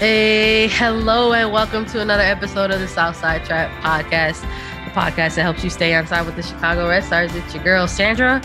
Hey, 0.00 0.68
hello, 0.68 1.34
and 1.34 1.52
welcome 1.52 1.84
to 1.84 2.00
another 2.00 2.22
episode 2.22 2.70
of 2.70 2.80
the 2.80 2.88
Southside 2.88 3.44
Trap 3.44 3.70
Podcast, 3.82 4.40
the 4.86 4.90
podcast 4.92 5.34
that 5.34 5.42
helps 5.42 5.62
you 5.62 5.68
stay 5.68 5.92
on 5.92 6.06
side 6.06 6.24
with 6.24 6.36
the 6.36 6.42
Chicago 6.42 6.88
Red 6.88 7.04
Stars. 7.04 7.34
It's 7.34 7.52
your 7.54 7.62
girl, 7.62 7.86
Sandra, 7.86 8.40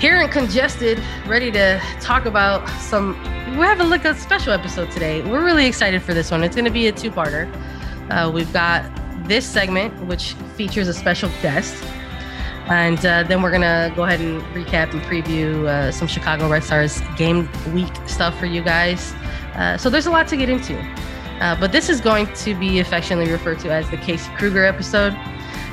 here 0.00 0.16
and 0.16 0.28
congested, 0.32 1.00
ready 1.28 1.52
to 1.52 1.80
talk 2.00 2.24
about 2.24 2.68
some. 2.80 3.14
Having 3.54 3.90
like 3.90 4.04
a 4.04 4.12
special 4.16 4.52
episode 4.52 4.90
today. 4.90 5.22
We're 5.22 5.44
really 5.44 5.66
excited 5.66 6.02
for 6.02 6.14
this 6.14 6.32
one. 6.32 6.42
It's 6.42 6.56
going 6.56 6.64
to 6.64 6.70
be 6.72 6.88
a 6.88 6.92
two 6.92 7.12
parter. 7.12 7.48
Uh, 8.10 8.28
we've 8.32 8.52
got 8.52 8.84
this 9.28 9.46
segment, 9.46 9.94
which 10.06 10.32
features 10.56 10.88
a 10.88 10.94
special 10.94 11.30
guest. 11.42 11.80
And 12.68 12.98
uh, 13.04 13.24
then 13.24 13.42
we're 13.42 13.50
going 13.50 13.62
to 13.62 13.92
go 13.96 14.04
ahead 14.04 14.20
and 14.20 14.40
recap 14.54 14.92
and 14.92 15.02
preview 15.02 15.66
uh, 15.66 15.90
some 15.90 16.08
Chicago 16.08 16.48
Red 16.48 16.64
Stars 16.64 17.00
game 17.16 17.48
week 17.72 17.92
stuff 18.06 18.38
for 18.38 18.46
you 18.46 18.62
guys. 18.62 19.12
Uh, 19.54 19.76
so 19.76 19.90
there's 19.90 20.06
a 20.06 20.10
lot 20.10 20.28
to 20.28 20.36
get 20.36 20.48
into. 20.48 20.78
Uh, 21.40 21.58
but 21.58 21.72
this 21.72 21.88
is 21.88 22.00
going 22.00 22.32
to 22.34 22.54
be 22.54 22.78
affectionately 22.78 23.30
referred 23.30 23.58
to 23.58 23.70
as 23.72 23.90
the 23.90 23.96
Casey 23.96 24.30
Krueger 24.36 24.64
episode. 24.64 25.16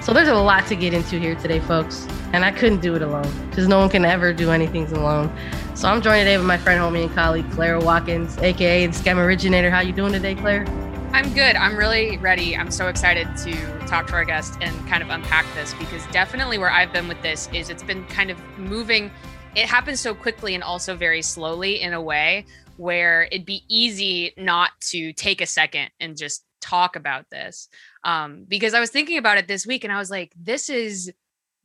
So 0.01 0.13
there's 0.13 0.27
a 0.27 0.33
lot 0.33 0.65
to 0.67 0.75
get 0.75 0.93
into 0.93 1.19
here 1.19 1.35
today, 1.35 1.59
folks. 1.59 2.07
And 2.33 2.43
I 2.43 2.51
couldn't 2.51 2.81
do 2.81 2.95
it 2.95 3.01
alone 3.01 3.31
because 3.49 3.67
no 3.67 3.79
one 3.79 3.89
can 3.89 4.05
ever 4.05 4.33
do 4.33 4.51
anything 4.51 4.85
alone. 4.91 5.31
So 5.75 5.87
I'm 5.87 6.01
joined 6.01 6.21
today 6.21 6.37
with 6.37 6.45
my 6.45 6.57
friend, 6.57 6.81
homie, 6.81 7.05
and 7.05 7.13
colleague, 7.13 7.49
Claire 7.51 7.79
Watkins, 7.79 8.37
aka 8.39 8.87
the 8.87 8.93
Scam 8.93 9.17
Originator. 9.17 9.69
How 9.69 9.81
you 9.81 9.93
doing 9.93 10.11
today, 10.11 10.35
Claire? 10.35 10.65
I'm 11.11 11.33
good. 11.33 11.55
I'm 11.55 11.75
really 11.75 12.17
ready. 12.17 12.55
I'm 12.55 12.69
so 12.69 12.87
excited 12.87 13.27
to 13.37 13.79
talk 13.87 14.07
to 14.07 14.13
our 14.13 14.23
guest 14.23 14.53
and 14.61 14.87
kind 14.87 15.01
of 15.01 15.09
unpack 15.09 15.45
this 15.55 15.73
because 15.73 16.05
definitely 16.07 16.57
where 16.59 16.69
I've 16.69 16.93
been 16.93 17.07
with 17.07 17.21
this 17.23 17.49
is 17.51 17.69
it's 17.69 17.83
been 17.83 18.05
kind 18.05 18.29
of 18.29 18.37
moving. 18.57 19.11
It 19.55 19.65
happens 19.65 19.99
so 19.99 20.13
quickly 20.13 20.53
and 20.53 20.63
also 20.63 20.95
very 20.95 21.23
slowly 21.23 21.81
in 21.81 21.93
a 21.93 22.01
way 22.01 22.45
where 22.77 23.27
it'd 23.31 23.45
be 23.45 23.63
easy 23.67 24.33
not 24.37 24.71
to 24.81 25.11
take 25.13 25.41
a 25.41 25.45
second 25.45 25.89
and 25.99 26.15
just 26.15 26.45
talk 26.61 26.95
about 26.95 27.25
this. 27.31 27.69
Um, 28.03 28.45
because 28.47 28.75
I 28.75 28.79
was 28.79 28.91
thinking 28.91 29.17
about 29.17 29.39
it 29.39 29.47
this 29.47 29.65
week 29.65 29.83
and 29.83 29.91
I 29.91 29.97
was 29.97 30.11
like, 30.11 30.31
this 30.39 30.69
is, 30.69 31.11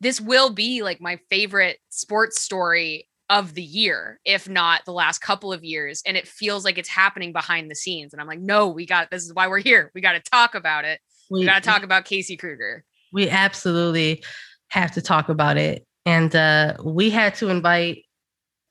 this 0.01 0.21
will 0.21 0.51
be 0.51 0.83
like 0.83 1.01
my 1.01 1.19
favorite 1.29 1.79
sports 1.91 2.41
story 2.41 3.09
of 3.31 3.55
the 3.55 3.63
year, 3.63 4.21
if 4.25 4.49
not 4.49 4.85
the 4.85 4.93
last 4.93 5.21
couple 5.21 5.53
of 5.53 5.65
years. 5.65 6.03
And 6.07 6.17
it 6.17 6.29
feels 6.29 6.65
like 6.65 6.79
it's 6.79 6.89
happening 6.89 7.33
behind 7.33 7.71
the 7.71 7.75
scenes. 7.75 8.13
And 8.13 8.21
I'm 8.21 8.27
like, 8.27 8.41
no, 8.41 8.69
we 8.69 8.87
got, 8.87 9.11
this 9.11 9.25
is 9.25 9.33
why 9.33 9.49
we're 9.49 9.61
here. 9.61 9.91
We 9.95 10.01
got 10.01 10.13
to 10.13 10.21
talk 10.21 10.55
about 10.55 10.85
it. 10.85 11.01
We, 11.31 11.41
we 11.41 11.47
got 11.47 11.63
to 11.63 11.69
talk 11.69 11.83
about 11.83 12.05
Casey 12.05 12.37
Krueger. 12.37 12.85
We 13.13 13.31
absolutely 13.31 14.23
have 14.69 14.93
to 14.93 15.03
talk 15.03 15.29
about 15.29 15.57
it. 15.57 15.87
And 16.05 16.35
uh, 16.37 16.77
we 16.85 17.09
had 17.09 17.35
to 17.37 17.49
invite 17.49 18.05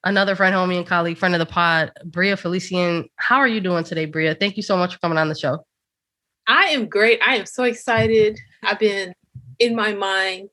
another 0.03 0.35
friend, 0.35 0.53
homie, 0.53 0.77
and 0.77 0.85
colleague, 0.85 1.17
friend 1.17 1.33
of 1.33 1.39
the 1.39 1.45
pod, 1.45 1.91
Bria 2.05 2.35
Felicien. 2.35 3.05
How 3.15 3.37
are 3.37 3.47
you 3.47 3.59
doing 3.59 3.83
today, 3.83 4.05
Bria? 4.05 4.35
Thank 4.35 4.57
you 4.57 4.63
so 4.63 4.77
much 4.77 4.93
for 4.93 4.99
coming 4.99 5.17
on 5.17 5.29
the 5.29 5.35
show. 5.35 5.65
I 6.47 6.65
am 6.65 6.87
great. 6.87 7.21
I 7.25 7.37
am 7.37 7.45
so 7.45 7.63
excited. 7.63 8.37
I've 8.63 8.79
been 8.79 9.13
in 9.59 9.75
my 9.75 9.93
mind 9.93 10.49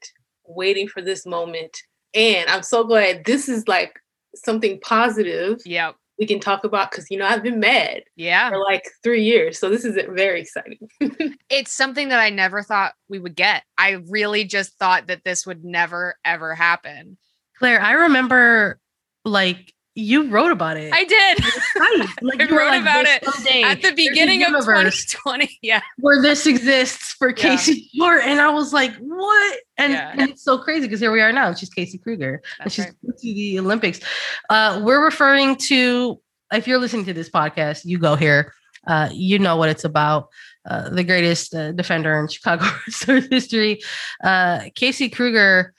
waiting 0.47 0.89
for 0.89 1.03
this 1.03 1.27
moment. 1.27 1.77
And 2.15 2.49
I'm 2.49 2.63
so 2.63 2.85
glad 2.85 3.25
this 3.25 3.49
is 3.49 3.67
like 3.69 4.01
something 4.35 4.81
positive. 4.81 5.61
Yeah. 5.65 5.93
We 6.19 6.27
can 6.27 6.41
talk 6.41 6.65
about 6.65 6.91
because 6.91 7.11
you 7.11 7.17
know 7.17 7.27
I've 7.27 7.43
been 7.43 7.61
mad. 7.61 8.03
Yeah. 8.15 8.51
For 8.51 8.59
like 8.59 8.85
three 9.03 9.25
years. 9.25 9.59
So 9.59 9.71
this 9.71 9.85
is 9.85 9.99
very 10.11 10.43
exciting. 10.43 10.79
it's 11.51 11.73
something 11.73 12.11
that 12.11 12.21
I 12.21 12.29
never 12.29 12.63
thought 12.63 12.93
we 13.09 13.19
would 13.19 13.35
get. 13.35 13.63
I 13.79 14.03
really 14.09 14.45
just 14.45 14.79
thought 14.79 15.07
that 15.07 15.25
this 15.25 15.47
would 15.47 15.65
never 15.65 16.17
ever 16.25 16.55
happen. 16.55 17.17
Claire, 17.59 17.81
I 17.81 17.93
remember 17.93 18.79
like 19.25 19.73
you 20.01 20.29
wrote 20.29 20.53
about 20.53 20.77
it. 20.77 20.93
I 20.93 21.05
did. 21.05 21.45
Right. 21.79 22.09
Like, 22.23 22.41
I 22.41 22.55
wrote 22.55 22.69
like, 22.69 22.83
about 22.83 23.07
it 23.07 23.23
at 23.65 23.83
the 23.83 23.93
beginning 23.93 24.43
of 24.43 24.51
2020. 24.51 25.59
Yeah. 25.63 25.81
Where 25.99 26.21
this 26.23 26.47
exists 26.47 27.13
for 27.13 27.33
Casey 27.33 27.89
yeah. 27.93 28.05
Short. 28.05 28.23
And 28.25 28.41
I 28.41 28.51
was 28.51 28.73
like, 28.73 28.95
what? 28.97 29.61
And, 29.79 29.93
yeah. 29.93 30.13
and 30.13 30.31
it's 30.31 30.43
so 30.43 30.59
crazy 30.59 30.87
because 30.87 31.01
here 31.01 31.13
we 31.13 31.21
are 31.21 31.33
now. 31.33 31.53
She's 31.55 31.71
Casey 31.71 31.99
Krueger. 31.99 32.43
That's 32.59 32.79
and 32.79 32.87
she's 32.87 32.95
right. 33.05 33.19
to 33.19 33.35
the 33.35 33.59
Olympics. 33.59 34.01
Uh, 34.49 34.81
we're 34.85 35.05
referring 35.05 35.57
to, 35.57 36.21
if 36.53 36.69
you're 36.69 36.79
listening 36.79 37.07
to 37.07 37.13
this 37.13 37.31
podcast, 37.31 37.85
you 37.85 37.99
go 37.99 38.17
here. 38.17 38.53
Uh, 38.87 39.09
you 39.13 39.39
know 39.39 39.57
what 39.57 39.69
it's 39.69 39.85
about. 39.85 40.29
Uh, 40.69 40.89
the 40.91 41.05
greatest 41.05 41.55
uh, 41.55 41.73
defender 41.73 42.19
in 42.19 42.29
Chicago 42.29 42.65
history. 43.31 43.81
Uh, 44.23 44.65
Casey 44.75 45.09
Krueger 45.09 45.75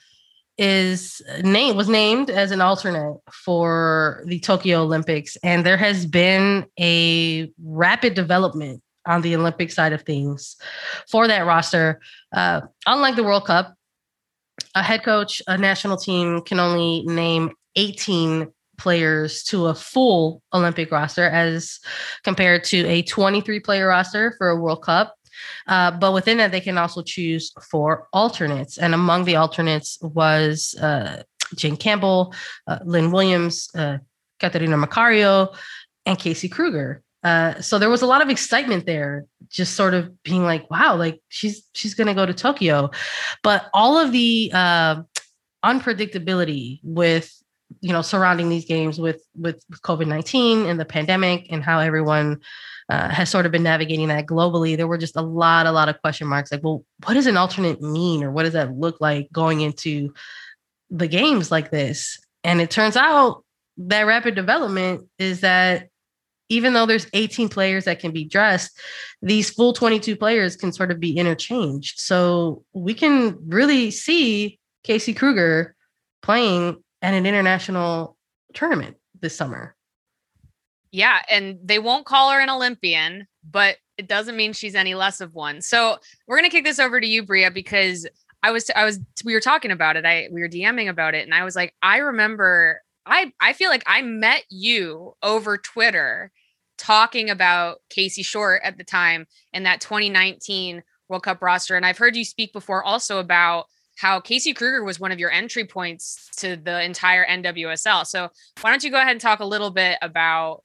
is 0.61 1.23
named 1.41 1.75
was 1.75 1.89
named 1.89 2.29
as 2.29 2.51
an 2.51 2.61
alternate 2.61 3.17
for 3.33 4.23
the 4.27 4.39
Tokyo 4.39 4.83
Olympics, 4.83 5.35
and 5.37 5.65
there 5.65 5.75
has 5.75 6.05
been 6.05 6.67
a 6.79 7.51
rapid 7.63 8.13
development 8.13 8.83
on 9.07 9.23
the 9.23 9.35
Olympic 9.35 9.71
side 9.71 9.91
of 9.91 10.03
things 10.03 10.55
for 11.09 11.27
that 11.27 11.47
roster. 11.47 11.99
Uh, 12.31 12.61
unlike 12.85 13.15
the 13.15 13.23
World 13.23 13.45
Cup, 13.45 13.73
a 14.75 14.83
head 14.83 15.03
coach, 15.03 15.41
a 15.47 15.57
national 15.57 15.97
team 15.97 16.41
can 16.41 16.59
only 16.59 17.01
name 17.07 17.49
18 17.75 18.47
players 18.77 19.43
to 19.45 19.65
a 19.65 19.73
full 19.73 20.43
Olympic 20.53 20.91
roster 20.91 21.27
as 21.27 21.79
compared 22.23 22.63
to 22.65 22.85
a 22.85 23.01
23 23.01 23.59
player 23.61 23.87
roster 23.87 24.35
for 24.37 24.49
a 24.49 24.55
World 24.55 24.83
Cup. 24.83 25.15
Uh, 25.67 25.91
but 25.91 26.13
within 26.13 26.37
that, 26.37 26.51
they 26.51 26.61
can 26.61 26.77
also 26.77 27.01
choose 27.01 27.51
for 27.69 28.07
alternates. 28.13 28.77
And 28.77 28.93
among 28.93 29.25
the 29.25 29.35
alternates 29.35 29.97
was 30.01 30.75
uh, 30.81 31.23
Jane 31.55 31.77
Campbell, 31.77 32.33
uh, 32.67 32.79
Lynn 32.83 33.11
Williams, 33.11 33.69
uh, 33.75 33.97
Catarina 34.39 34.77
Macario, 34.77 35.55
and 36.05 36.17
Casey 36.17 36.49
Krueger. 36.49 37.03
Uh, 37.23 37.61
so 37.61 37.77
there 37.77 37.89
was 37.89 38.01
a 38.01 38.07
lot 38.07 38.21
of 38.21 38.29
excitement 38.29 38.85
there, 38.85 39.25
just 39.47 39.75
sort 39.75 39.93
of 39.93 40.23
being 40.23 40.43
like, 40.43 40.69
"Wow, 40.71 40.95
like 40.95 41.21
she's 41.29 41.63
she's 41.73 41.93
going 41.93 42.07
to 42.07 42.15
go 42.15 42.25
to 42.25 42.33
Tokyo," 42.33 42.89
but 43.43 43.69
all 43.73 43.97
of 43.97 44.11
the 44.11 44.51
uh, 44.53 45.03
unpredictability 45.63 46.79
with 46.83 47.31
you 47.79 47.93
know 47.93 48.01
surrounding 48.01 48.49
these 48.49 48.65
games 48.65 48.99
with 48.99 49.23
with 49.35 49.63
COVID 49.83 50.07
nineteen 50.07 50.65
and 50.65 50.79
the 50.79 50.85
pandemic 50.85 51.45
and 51.51 51.63
how 51.63 51.79
everyone 51.79 52.41
uh, 52.91 53.07
has 53.07 53.29
sort 53.29 53.45
of 53.45 53.53
been 53.53 53.63
navigating 53.63 54.09
that 54.09 54.25
globally, 54.25 54.75
there 54.75 54.85
were 54.85 54.97
just 54.97 55.15
a 55.15 55.21
lot, 55.21 55.65
a 55.65 55.71
lot 55.71 55.87
of 55.87 56.01
question 56.01 56.27
marks. 56.27 56.51
Like, 56.51 56.61
well, 56.61 56.83
what 57.05 57.13
does 57.13 57.25
an 57.25 57.37
alternate 57.37 57.81
mean, 57.81 58.21
or 58.21 58.31
what 58.31 58.43
does 58.43 58.51
that 58.51 58.75
look 58.75 58.99
like 58.99 59.31
going 59.31 59.61
into 59.61 60.13
the 60.89 61.07
games 61.07 61.49
like 61.49 61.71
this? 61.71 62.19
And 62.43 62.59
it 62.59 62.69
turns 62.69 62.97
out 62.97 63.45
that 63.77 64.03
rapid 64.03 64.35
development 64.35 65.07
is 65.17 65.39
that 65.39 65.87
even 66.49 66.73
though 66.73 66.85
there's 66.85 67.07
18 67.13 67.47
players 67.47 67.85
that 67.85 67.99
can 67.99 68.11
be 68.11 68.25
dressed, 68.25 68.77
these 69.21 69.49
full 69.49 69.71
22 69.71 70.17
players 70.17 70.57
can 70.57 70.73
sort 70.73 70.91
of 70.91 70.99
be 70.99 71.15
interchanged. 71.15 71.97
So 71.97 72.65
we 72.73 72.93
can 72.93 73.37
really 73.47 73.89
see 73.91 74.59
Casey 74.83 75.13
Krueger 75.13 75.77
playing 76.21 76.83
at 77.01 77.13
an 77.13 77.25
international 77.25 78.17
tournament 78.53 78.97
this 79.21 79.33
summer. 79.33 79.77
Yeah, 80.91 81.21
and 81.29 81.57
they 81.63 81.79
won't 81.79 82.05
call 82.05 82.31
her 82.31 82.39
an 82.39 82.49
Olympian, 82.49 83.27
but 83.49 83.77
it 83.97 84.07
doesn't 84.07 84.35
mean 84.35 84.53
she's 84.53 84.75
any 84.75 84.93
less 84.95 85.21
of 85.21 85.33
one. 85.33 85.61
So 85.61 85.97
we're 86.27 86.37
gonna 86.37 86.49
kick 86.49 86.65
this 86.65 86.79
over 86.79 86.99
to 86.99 87.07
you, 87.07 87.23
Bria, 87.23 87.51
because 87.51 88.07
I 88.43 88.51
was 88.51 88.69
I 88.75 88.83
was 88.83 88.99
we 89.23 89.33
were 89.33 89.39
talking 89.39 89.71
about 89.71 89.95
it. 89.95 90.05
I 90.05 90.27
we 90.31 90.41
were 90.41 90.49
DMing 90.49 90.89
about 90.89 91.15
it, 91.15 91.23
and 91.23 91.33
I 91.33 91.43
was 91.43 91.55
like, 91.55 91.73
I 91.81 91.97
remember 91.97 92.81
I 93.05 93.31
I 93.39 93.53
feel 93.53 93.69
like 93.69 93.83
I 93.87 94.01
met 94.01 94.43
you 94.49 95.13
over 95.23 95.57
Twitter 95.57 96.31
talking 96.77 97.29
about 97.29 97.77
Casey 97.89 98.23
Short 98.23 98.61
at 98.63 98.77
the 98.77 98.83
time 98.83 99.27
in 99.53 99.63
that 99.63 99.81
2019 99.81 100.83
World 101.09 101.23
Cup 101.23 101.41
roster. 101.41 101.75
And 101.75 101.85
I've 101.85 101.97
heard 101.97 102.15
you 102.15 102.25
speak 102.25 102.53
before 102.53 102.83
also 102.83 103.19
about 103.19 103.65
how 104.01 104.19
Casey 104.19 104.51
Krueger 104.51 104.83
was 104.83 104.99
one 104.99 105.11
of 105.11 105.19
your 105.19 105.29
entry 105.29 105.63
points 105.63 106.27
to 106.37 106.55
the 106.55 106.81
entire 106.83 107.23
NWSL. 107.23 108.03
So 108.07 108.29
why 108.61 108.71
don't 108.71 108.83
you 108.83 108.89
go 108.89 108.97
ahead 108.97 109.11
and 109.11 109.21
talk 109.21 109.41
a 109.41 109.45
little 109.45 109.69
bit 109.69 109.99
about 110.01 110.63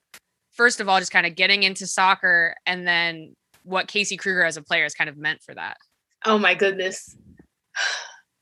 first 0.53 0.81
of 0.81 0.89
all, 0.89 0.99
just 0.99 1.13
kind 1.13 1.27
of 1.27 1.35
getting 1.35 1.63
into 1.63 1.87
soccer 1.87 2.55
and 2.65 2.89
then 2.89 3.37
what 3.63 3.89
Casey 3.89 4.17
Krueger 4.17 4.43
as 4.43 4.57
a 4.57 4.63
player 4.63 4.85
has 4.85 4.95
kind 4.95 5.11
of 5.11 5.19
meant 5.19 5.43
for 5.43 5.55
that. 5.55 5.77
Oh 6.25 6.39
my 6.39 6.55
goodness. 6.55 7.15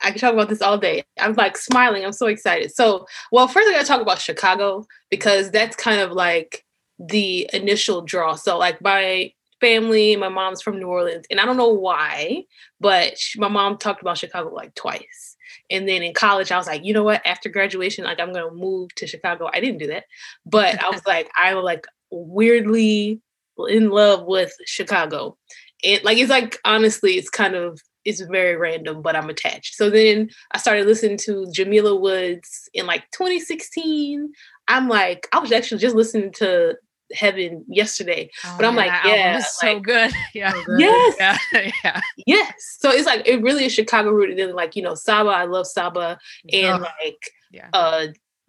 I 0.01 0.13
could 0.13 0.21
talk 0.21 0.33
about 0.33 0.49
this 0.49 0.63
all 0.63 0.79
day. 0.79 1.03
I'm 1.19 1.35
like 1.35 1.57
smiling. 1.57 2.05
I'm 2.05 2.13
so 2.13 2.29
excited. 2.29 2.73
So, 2.73 3.05
well, 3.33 3.49
first 3.49 3.69
I 3.69 3.73
gotta 3.73 3.89
talk 3.89 4.01
about 4.01 4.21
Chicago 4.21 4.87
because 5.11 5.51
that's 5.51 5.75
kind 5.75 6.01
of 6.01 6.13
like 6.13 6.65
the 7.01 7.51
initial 7.53 8.01
draw. 8.03 8.37
So, 8.37 8.59
like 8.59 8.81
my 8.81 9.33
family, 9.65 10.17
my 10.17 10.29
mom's 10.29 10.61
from 10.61 10.79
New 10.79 10.89
Orleans, 10.89 11.27
and 11.31 11.41
I 11.41 11.47
don't 11.47 11.57
know 11.57 11.73
why, 11.73 12.45
but 12.81 13.15
my 13.37 13.49
mom 13.49 13.79
talked 13.79 14.03
about 14.03 14.19
Chicago 14.19 14.53
like 14.55 14.75
twice. 14.75 15.37
And 15.71 15.89
then 15.89 16.03
in 16.03 16.13
college, 16.13 16.53
I 16.53 16.59
was 16.59 16.67
like, 16.67 16.85
you 16.85 16.93
know 16.93 17.03
what? 17.03 17.27
After 17.27 17.49
graduation, 17.49 18.05
like 18.05 18.21
I'm 18.21 18.33
gonna 18.33 18.53
move 18.53 18.95
to 18.97 19.07
Chicago. 19.07 19.49
I 19.53 19.61
didn't 19.61 19.79
do 19.79 19.87
that, 19.89 20.05
but 20.45 20.83
I 20.83 20.91
was 20.91 21.07
like, 21.07 21.31
I 21.41 21.55
was 21.55 21.65
like, 21.65 21.87
weirdly 22.11 23.21
in 23.69 23.91
love 23.91 24.25
with 24.27 24.53
Chicago. 24.67 25.37
And 25.85 26.03
like 26.05 26.19
it's 26.19 26.31
like 26.31 26.59
honestly, 26.65 27.13
it's 27.13 27.31
kind 27.31 27.55
of 27.55 27.81
it's 28.05 28.21
very 28.21 28.57
random, 28.57 29.01
but 29.01 29.17
I'm 29.17 29.31
attached. 29.31 29.77
So 29.77 29.89
then 29.89 30.29
I 30.53 30.59
started 30.59 30.87
listening 30.87 31.17
to 31.25 31.47
Jamila 31.51 31.97
Woods 31.97 32.69
in 32.75 32.87
like 32.87 33.05
2016. 33.13 34.31
I'm 34.69 34.89
like, 34.89 35.27
I 35.33 35.39
was 35.39 35.53
actually 35.53 35.81
just 35.81 35.97
listening 35.97 36.33
to 36.35 36.77
heaven 37.13 37.65
yesterday. 37.69 38.31
Oh, 38.45 38.55
but 38.57 38.67
I'm 38.67 38.77
like, 38.77 38.93
yeah, 39.05 39.37
like, 39.37 39.45
so 39.45 39.81
good. 39.81 40.13
Yeah. 40.35 40.53
So 40.53 40.65
good. 40.67 40.81
Yes. 40.81 41.17
Yeah. 41.19 41.39
yeah. 41.85 42.01
Yes. 42.27 42.77
So 42.79 42.91
it's 42.91 43.07
like 43.07 43.27
it 43.27 43.43
really 43.43 43.65
is 43.65 43.73
Chicago 43.73 44.11
rooted 44.11 44.39
in 44.39 44.55
like, 44.55 44.77
you 44.77 44.83
know, 44.83 44.95
Saba. 44.95 45.31
I 45.31 45.45
love 45.45 45.67
Saba 45.67 46.19
and 46.53 46.83
oh, 46.83 46.89
like 47.05 47.31
yeah. 47.51 47.69
uh 47.73 48.07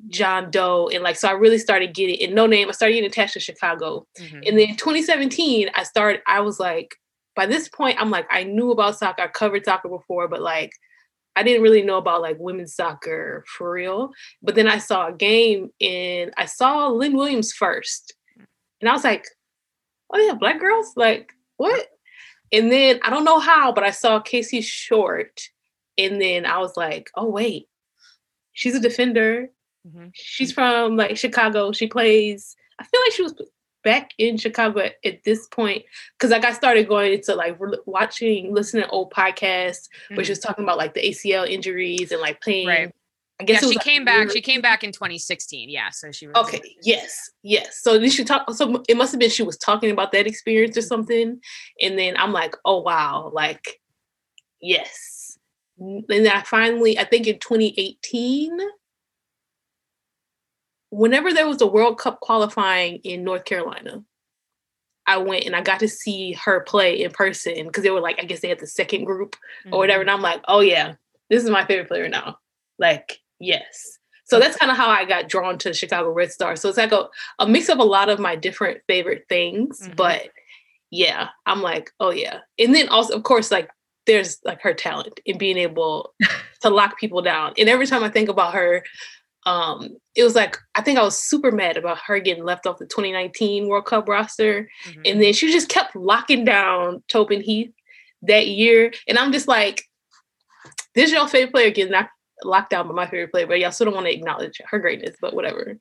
John 0.10 0.52
Doe. 0.52 0.90
And 0.94 1.04
like 1.04 1.16
so 1.16 1.28
I 1.28 1.34
really 1.34 1.57
started 1.57 1.94
getting 1.94 2.16
in 2.16 2.31
Noname, 2.31 2.68
I 2.68 2.72
started 2.72 2.94
getting 2.94 3.10
attached 3.10 3.34
to 3.34 3.40
Chicago. 3.40 4.07
Mm-hmm. 4.19 4.42
And 4.46 4.60
then 4.60 4.75
2017, 4.75 5.69
I 5.74 5.84
started, 5.84 6.22
I 6.28 6.42
was 6.42 6.60
like, 6.60 6.96
by 7.36 7.46
this 7.46 7.68
point, 7.68 7.98
I'm 8.00 8.10
like, 8.10 8.28
I 8.31 8.44
knew 8.44 8.72
about 8.72 8.98
soccer, 8.98 9.24
I 9.24 9.28
covered 9.28 9.66
soccer 9.66 9.90
before, 9.90 10.28
but 10.28 10.42
like 10.42 10.72
I 11.36 11.44
didn't 11.44 11.63
really 11.63 11.81
know 11.81 11.98
about 11.98 12.22
like 12.22 12.38
women's 12.40 12.75
soccer 12.75 13.44
for 13.58 13.72
real. 13.72 14.12
But 14.42 14.56
then 14.56 14.68
I 14.68 14.78
saw 14.78 15.08
a 15.08 15.13
game 15.13 15.69
and 15.81 16.34
I 16.38 16.46
saw 16.46 16.88
Lynn 16.88 17.18
Williams 17.18 17.51
first. 17.51 18.13
And 18.86 18.92
I 18.92 18.94
was 18.94 19.04
like, 19.04 19.26
oh 20.14 20.20
yeah, 20.20 20.36
black 20.36 20.60
girls? 20.60 20.94
Like, 20.96 21.34
what? 21.58 21.88
And 22.52 22.72
then 22.72 23.00
I 23.02 23.10
don't 23.10 23.24
know 23.24 23.40
how, 23.40 23.72
but 23.72 23.84
I 23.84 23.90
saw 23.90 24.20
Casey 24.20 24.62
Short. 24.62 25.42
And 25.98 26.22
then 26.22 26.46
I 26.46 26.60
was 26.60 26.78
like, 26.78 27.10
oh 27.16 27.28
wait, 27.28 27.68
she's 28.54 28.76
a 28.76 28.80
defender. 28.80 29.50
Mm-hmm. 29.88 30.10
She's 30.14 30.52
from 30.52 30.98
like 30.98 31.18
Chicago. 31.18 31.72
She 31.72 31.88
plays, 31.88 32.56
I 32.80 32.84
feel 32.84 33.02
like 33.08 33.14
she 33.14 33.24
was 33.24 33.34
back 33.84 34.12
in 34.20 34.38
Chicago 34.38 34.82
at, 34.82 34.98
at 35.04 35.24
this 35.24 35.48
point 35.48 35.84
because 36.14 36.30
like 36.30 36.46
I 36.46 36.54
started 36.54 36.88
going 36.88 37.14
into 37.14 37.34
like 37.34 37.56
re- 37.60 37.80
watching, 37.88 38.54
listening 38.54 38.84
to 38.84 38.90
old 38.90 39.12
podcasts, 39.12 39.88
mm-hmm. 39.88 40.18
which 40.18 40.30
was 40.30 40.38
talking 40.38 40.64
about 40.64 40.78
like 40.78 40.94
the 40.94 41.02
ACL 41.02 41.50
injuries 41.50 42.12
and 42.12 42.22
like 42.22 42.40
playing 42.40 42.68
right. 42.68 42.96
I 43.40 43.44
guess 43.44 43.64
yeah, 43.64 43.70
she 43.70 43.80
came 43.80 44.06
back. 44.06 44.32
She 44.32 44.42
came 44.42 44.62
back 44.62 44.84
in 44.84 44.94
2016. 44.94 45.70
Yeah, 45.70 45.90
so 45.90 46.12
she 46.12 46.28
was 46.28 46.36
okay. 46.38 46.62
Yes, 46.84 47.30
yes. 47.44 47.82
So 47.82 48.00
then 48.00 48.10
she 48.10 48.24
talked. 48.24 48.54
So 48.56 48.82
it 48.88 48.96
must 48.96 49.12
have 49.12 49.20
been 49.20 49.30
she 49.30 49.44
was 49.44 49.58
talking 49.58 49.92
about 49.92 50.14
that 50.14 50.26
experience 50.26 50.78
or 50.78 50.82
something, 50.82 51.40
and 51.82 52.00
then 52.00 52.16
I'm 52.18 52.32
like, 52.32 52.56
oh 52.64 52.80
wow, 52.82 53.30
like 53.34 53.82
yes. 54.62 55.38
And 55.78 56.06
then 56.08 56.28
I 56.28 56.44
finally, 56.44 56.98
I 56.98 57.04
think 57.04 57.28
in 57.28 57.40
2018, 57.40 58.58
whenever 60.92 61.34
there 61.34 61.48
was 61.48 61.62
a 61.62 61.68
World 61.68 62.00
Cup 62.00 62.22
qualifying 62.22 63.00
in 63.04 63.26
North 63.26 63.44
Carolina, 63.44 64.02
I 65.08 65.18
went 65.18 65.44
and 65.44 65.58
I 65.58 65.62
got 65.62 65.82
to 65.82 65.90
see 65.90 66.34
her 66.46 66.62
play 66.62 67.04
in 67.04 67.12
person 67.12 67.66
because 67.68 67.84
they 67.84 67.92
were 67.92 68.00
like, 68.00 68.18
I 68.18 68.24
guess 68.24 68.40
they 68.40 68.48
had 68.48 68.60
the 68.60 68.68
second 68.68 69.04
group 69.04 69.36
or 69.66 69.70
mm-hmm. 69.70 69.78
whatever, 69.78 70.02
and 70.02 70.10
I'm 70.10 70.22
like, 70.22 70.42
oh 70.48 70.62
yeah, 70.62 70.94
this 71.30 71.44
is 71.44 71.50
my 71.50 71.66
favorite 71.66 71.90
player 71.90 72.08
now. 72.08 72.38
Like 72.80 73.20
Yes. 73.40 74.00
So 74.26 74.40
that's 74.40 74.58
kind 74.58 74.72
of 74.72 74.78
how 74.78 74.90
I 74.90 75.06
got 75.06 75.30
drawn 75.30 75.58
to 75.60 75.70
the 75.70 75.76
Chicago 75.76 76.12
Red 76.12 76.32
Star. 76.32 76.56
So 76.56 76.68
it's 76.68 76.78
like 76.78 76.92
a, 76.92 77.08
a 77.40 77.48
mix 77.48 77.70
of 77.70 77.78
a 77.78 77.84
lot 77.84 78.10
of 78.10 78.20
my 78.20 78.36
different 78.36 78.82
favorite 78.88 79.26
things. 79.30 79.82
Mm-hmm. 79.82 79.94
But 79.96 80.30
yeah, 80.90 81.30
I'm 81.46 81.62
like, 81.62 81.92
oh 82.00 82.12
yeah. 82.12 82.40
And 82.58 82.74
then 82.74 82.90
also, 82.90 83.16
of 83.16 83.24
course, 83.24 83.52
like 83.52 83.70
there's 84.08 84.40
like 84.44 84.62
her 84.62 84.74
talent 84.74 85.20
in 85.26 85.38
being 85.38 85.58
able 85.58 86.14
to 86.62 86.70
lock 86.70 87.00
people 87.00 87.22
down. 87.22 87.54
And 87.58 87.70
every 87.70 87.86
time 87.86 88.04
I 88.04 88.10
think 88.10 88.30
about 88.30 88.56
her, 88.56 88.84
um, 89.46 89.96
it 90.16 90.24
was 90.24 90.34
like 90.34 90.58
I 90.74 90.82
think 90.82 90.98
I 90.98 91.04
was 91.04 91.20
super 91.20 91.52
mad 91.52 91.78
about 91.78 92.00
her 92.08 92.20
getting 92.20 92.44
left 92.44 92.66
off 92.66 92.80
the 92.80 92.86
2019 92.86 93.68
World 93.68 93.86
Cup 93.86 94.08
roster. 94.08 94.68
Mm-hmm. 94.88 95.02
And 95.06 95.22
then 95.22 95.34
she 95.34 95.52
just 95.52 95.70
kept 95.70 95.96
locking 95.96 96.46
down 96.46 97.04
Tobin 97.10 97.42
Heath 97.42 97.72
that 98.24 98.48
year. 98.48 98.92
And 99.08 99.20
I'm 99.20 99.32
just 99.32 99.48
like, 99.48 99.84
this 100.96 101.06
is 101.06 101.12
your 101.12 101.28
favorite 101.28 101.52
player 101.52 101.70
getting 101.70 101.92
knocked 101.92 102.10
lockdown, 102.44 102.88
but 102.88 102.96
my 102.96 103.06
favorite 103.06 103.32
player. 103.32 103.48
But 103.48 103.60
y'all 103.60 103.72
still 103.72 103.86
don't 103.86 103.96
want 103.96 104.08
to 104.08 104.14
acknowledge 104.14 104.62
her 104.70 104.80
greatness, 104.80 105.16
but 105.22 105.34
whatever, 105.34 105.78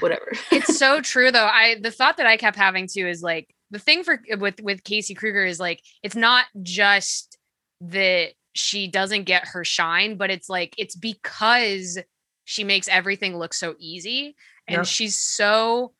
whatever. 0.00 0.32
it's 0.50 0.78
so 0.78 1.00
true 1.00 1.30
though. 1.30 1.46
I 1.46 1.76
the 1.80 1.90
thought 1.90 2.18
that 2.18 2.26
I 2.26 2.36
kept 2.36 2.56
having 2.56 2.88
too 2.92 3.06
is 3.06 3.22
like 3.22 3.48
the 3.70 3.78
thing 3.78 4.04
for 4.04 4.20
uh, 4.32 4.36
with 4.38 4.60
with 4.60 4.84
Casey 4.84 5.14
Krueger 5.14 5.44
is 5.44 5.60
like 5.60 5.82
it's 6.02 6.16
not 6.16 6.46
just 6.62 7.38
that 7.80 8.30
she 8.54 8.88
doesn't 8.88 9.24
get 9.24 9.48
her 9.48 9.64
shine, 9.64 10.16
but 10.16 10.30
it's 10.30 10.48
like 10.48 10.74
it's 10.78 10.96
because 10.96 11.98
she 12.44 12.64
makes 12.64 12.88
everything 12.88 13.36
look 13.36 13.52
so 13.52 13.74
easy 13.78 14.36
and 14.68 14.78
yep. 14.78 14.86
she's 14.86 15.18
so 15.18 15.92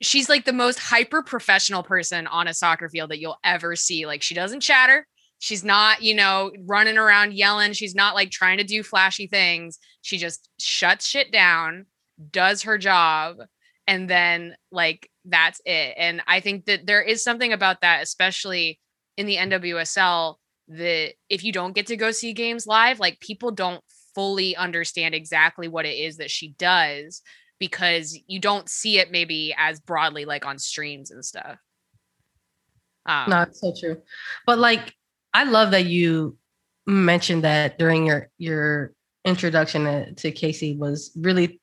she's 0.00 0.28
like 0.28 0.44
the 0.44 0.52
most 0.52 0.78
hyper 0.78 1.22
professional 1.22 1.82
person 1.82 2.26
on 2.26 2.46
a 2.46 2.54
soccer 2.54 2.88
field 2.88 3.10
that 3.10 3.18
you'll 3.18 3.38
ever 3.44 3.74
see. 3.74 4.06
Like 4.06 4.22
she 4.22 4.34
doesn't 4.34 4.60
chatter. 4.60 5.06
She's 5.38 5.64
not, 5.64 6.02
you 6.02 6.14
know, 6.14 6.50
running 6.66 6.98
around 6.98 7.34
yelling. 7.34 7.72
She's 7.72 7.94
not 7.94 8.14
like 8.14 8.30
trying 8.30 8.58
to 8.58 8.64
do 8.64 8.82
flashy 8.82 9.26
things. 9.26 9.78
She 10.02 10.18
just 10.18 10.48
shuts 10.58 11.06
shit 11.06 11.30
down, 11.30 11.86
does 12.30 12.62
her 12.62 12.76
job, 12.76 13.38
and 13.86 14.10
then 14.10 14.56
like 14.72 15.08
that's 15.24 15.60
it. 15.64 15.94
And 15.96 16.22
I 16.26 16.40
think 16.40 16.64
that 16.66 16.86
there 16.86 17.02
is 17.02 17.22
something 17.22 17.52
about 17.52 17.82
that, 17.82 18.02
especially 18.02 18.80
in 19.16 19.26
the 19.26 19.36
NWSL, 19.36 20.36
that 20.68 21.14
if 21.28 21.44
you 21.44 21.52
don't 21.52 21.74
get 21.74 21.86
to 21.86 21.96
go 21.96 22.10
see 22.10 22.32
games 22.32 22.66
live, 22.66 22.98
like 22.98 23.20
people 23.20 23.50
don't 23.50 23.82
fully 24.14 24.56
understand 24.56 25.14
exactly 25.14 25.68
what 25.68 25.86
it 25.86 25.96
is 25.96 26.16
that 26.16 26.30
she 26.30 26.48
does 26.58 27.22
because 27.58 28.18
you 28.26 28.40
don't 28.40 28.68
see 28.68 28.98
it 28.98 29.10
maybe 29.10 29.54
as 29.56 29.80
broadly 29.80 30.24
like 30.24 30.44
on 30.44 30.58
streams 30.58 31.10
and 31.10 31.24
stuff. 31.24 31.58
Um, 33.06 33.30
no, 33.30 33.42
it's 33.42 33.60
so 33.60 33.72
true. 33.78 34.02
But 34.46 34.58
like 34.58 34.94
I 35.34 35.44
love 35.44 35.72
that 35.72 35.86
you 35.86 36.36
mentioned 36.86 37.44
that 37.44 37.78
during 37.78 38.06
your 38.06 38.30
your 38.38 38.92
introduction 39.24 39.84
to, 39.84 40.14
to 40.14 40.32
Casey 40.32 40.76
was 40.76 41.10
really 41.16 41.60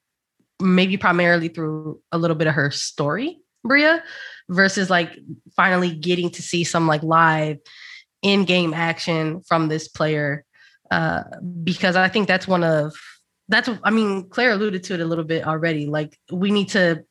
maybe 0.61 0.97
primarily 0.97 1.49
through 1.49 1.99
a 2.11 2.17
little 2.17 2.35
bit 2.35 2.47
of 2.47 2.53
her 2.53 2.71
story, 2.71 3.39
Bria, 3.63 4.03
versus 4.49 4.89
like 4.89 5.17
finally 5.55 5.93
getting 5.93 6.29
to 6.31 6.41
see 6.41 6.63
some 6.63 6.87
like 6.87 7.03
live 7.03 7.57
in-game 8.21 8.73
action 8.73 9.41
from 9.41 9.67
this 9.67 9.87
player. 9.87 10.45
Uh, 10.91 11.23
because 11.63 11.95
I 11.95 12.07
think 12.07 12.27
that's 12.27 12.47
one 12.47 12.63
of 12.63 12.95
that's 13.47 13.69
I 13.83 13.89
mean, 13.89 14.29
Claire 14.29 14.51
alluded 14.51 14.83
to 14.85 14.93
it 14.93 14.99
a 14.99 15.05
little 15.05 15.23
bit 15.23 15.45
already. 15.45 15.87
Like 15.87 16.17
we 16.31 16.51
need 16.51 16.69
to 16.69 17.03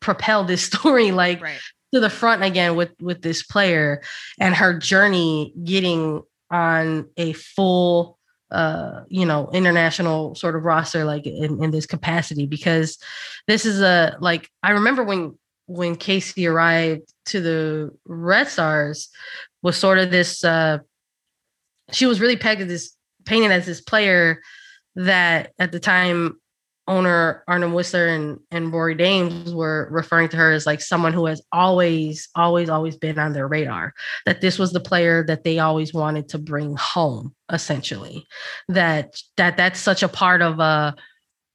propel 0.00 0.44
this 0.44 0.62
story 0.72 1.10
like 1.10 1.42
right 1.42 1.60
to 1.92 2.00
the 2.00 2.10
front 2.10 2.42
again 2.42 2.76
with 2.76 2.90
with 3.00 3.22
this 3.22 3.42
player 3.42 4.02
and 4.38 4.54
her 4.54 4.78
journey 4.78 5.54
getting 5.64 6.22
on 6.50 7.08
a 7.16 7.32
full 7.32 8.18
uh 8.50 9.02
you 9.08 9.26
know 9.26 9.50
international 9.52 10.34
sort 10.34 10.56
of 10.56 10.64
roster 10.64 11.04
like 11.04 11.26
in, 11.26 11.62
in 11.62 11.70
this 11.70 11.86
capacity 11.86 12.46
because 12.46 12.98
this 13.46 13.66
is 13.66 13.80
a 13.80 14.16
like 14.20 14.48
i 14.62 14.70
remember 14.70 15.02
when 15.02 15.36
when 15.66 15.96
casey 15.96 16.46
arrived 16.46 17.12
to 17.26 17.40
the 17.40 17.90
red 18.06 18.48
stars 18.48 19.10
was 19.62 19.76
sort 19.76 19.98
of 19.98 20.10
this 20.10 20.44
uh 20.44 20.78
she 21.92 22.06
was 22.06 22.20
really 22.20 22.36
pegged 22.36 22.62
as 22.62 22.68
this 22.68 22.96
painted 23.26 23.50
as 23.50 23.66
this 23.66 23.82
player 23.82 24.40
that 24.94 25.52
at 25.58 25.70
the 25.70 25.80
time 25.80 26.40
owner 26.88 27.44
Arnim 27.46 27.72
Whisler 27.72 28.08
and, 28.08 28.40
and 28.50 28.72
Rory 28.72 28.94
Dames 28.94 29.54
were 29.54 29.88
referring 29.90 30.28
to 30.30 30.36
her 30.36 30.50
as 30.50 30.66
like 30.66 30.80
someone 30.80 31.12
who 31.12 31.26
has 31.26 31.42
always, 31.52 32.28
always, 32.34 32.68
always 32.68 32.96
been 32.96 33.18
on 33.18 33.34
their 33.34 33.46
radar. 33.46 33.94
That 34.26 34.40
this 34.40 34.58
was 34.58 34.72
the 34.72 34.80
player 34.80 35.22
that 35.26 35.44
they 35.44 35.58
always 35.58 35.94
wanted 35.94 36.28
to 36.30 36.38
bring 36.38 36.74
home, 36.76 37.34
essentially. 37.52 38.26
That 38.68 39.20
that 39.36 39.56
that's 39.56 39.78
such 39.78 40.02
a 40.02 40.08
part 40.08 40.42
of 40.42 40.58
uh 40.58 40.92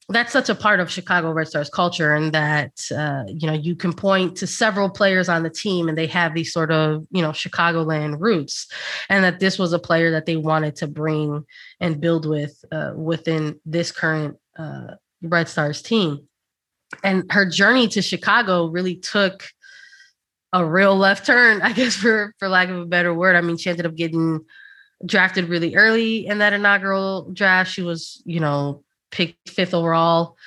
that's 0.09 0.33
such 0.33 0.49
a 0.49 0.55
part 0.55 0.79
of 0.79 0.91
Chicago 0.91 1.31
Red 1.31 1.47
Stars 1.47 1.69
culture, 1.69 2.13
and 2.13 2.33
that 2.33 2.71
uh, 2.95 3.23
you 3.27 3.47
know 3.47 3.53
you 3.53 3.75
can 3.75 3.93
point 3.93 4.35
to 4.37 4.47
several 4.47 4.89
players 4.89 5.29
on 5.29 5.43
the 5.43 5.49
team, 5.49 5.87
and 5.87 5.97
they 5.97 6.07
have 6.07 6.33
these 6.33 6.51
sort 6.51 6.71
of 6.71 7.07
you 7.11 7.21
know 7.21 7.31
Chicagoland 7.31 8.19
roots, 8.19 8.67
and 9.09 9.23
that 9.23 9.39
this 9.39 9.57
was 9.57 9.71
a 9.71 9.79
player 9.79 10.11
that 10.11 10.25
they 10.25 10.35
wanted 10.35 10.75
to 10.77 10.87
bring 10.87 11.45
and 11.79 12.01
build 12.01 12.25
with 12.25 12.63
uh, 12.71 12.91
within 12.95 13.59
this 13.65 13.91
current 13.91 14.37
uh, 14.59 14.95
Red 15.23 15.47
Stars 15.47 15.81
team. 15.81 16.27
And 17.03 17.31
her 17.31 17.49
journey 17.49 17.87
to 17.89 18.01
Chicago 18.01 18.67
really 18.67 18.95
took 18.95 19.47
a 20.51 20.63
real 20.63 20.95
left 20.95 21.25
turn, 21.25 21.61
I 21.61 21.73
guess 21.73 21.95
for 22.01 22.33
for 22.37 22.47
lack 22.47 22.69
of 22.69 22.77
a 22.77 22.85
better 22.85 23.13
word. 23.13 23.35
I 23.35 23.41
mean, 23.41 23.57
she 23.57 23.69
ended 23.69 23.85
up 23.85 23.95
getting 23.95 24.41
drafted 25.05 25.49
really 25.49 25.75
early 25.75 26.27
in 26.27 26.37
that 26.37 26.53
inaugural 26.53 27.29
draft. 27.33 27.71
She 27.71 27.81
was, 27.81 28.21
you 28.25 28.39
know, 28.39 28.83
picked 29.11 29.49
fifth 29.49 29.73
overall 29.73 30.37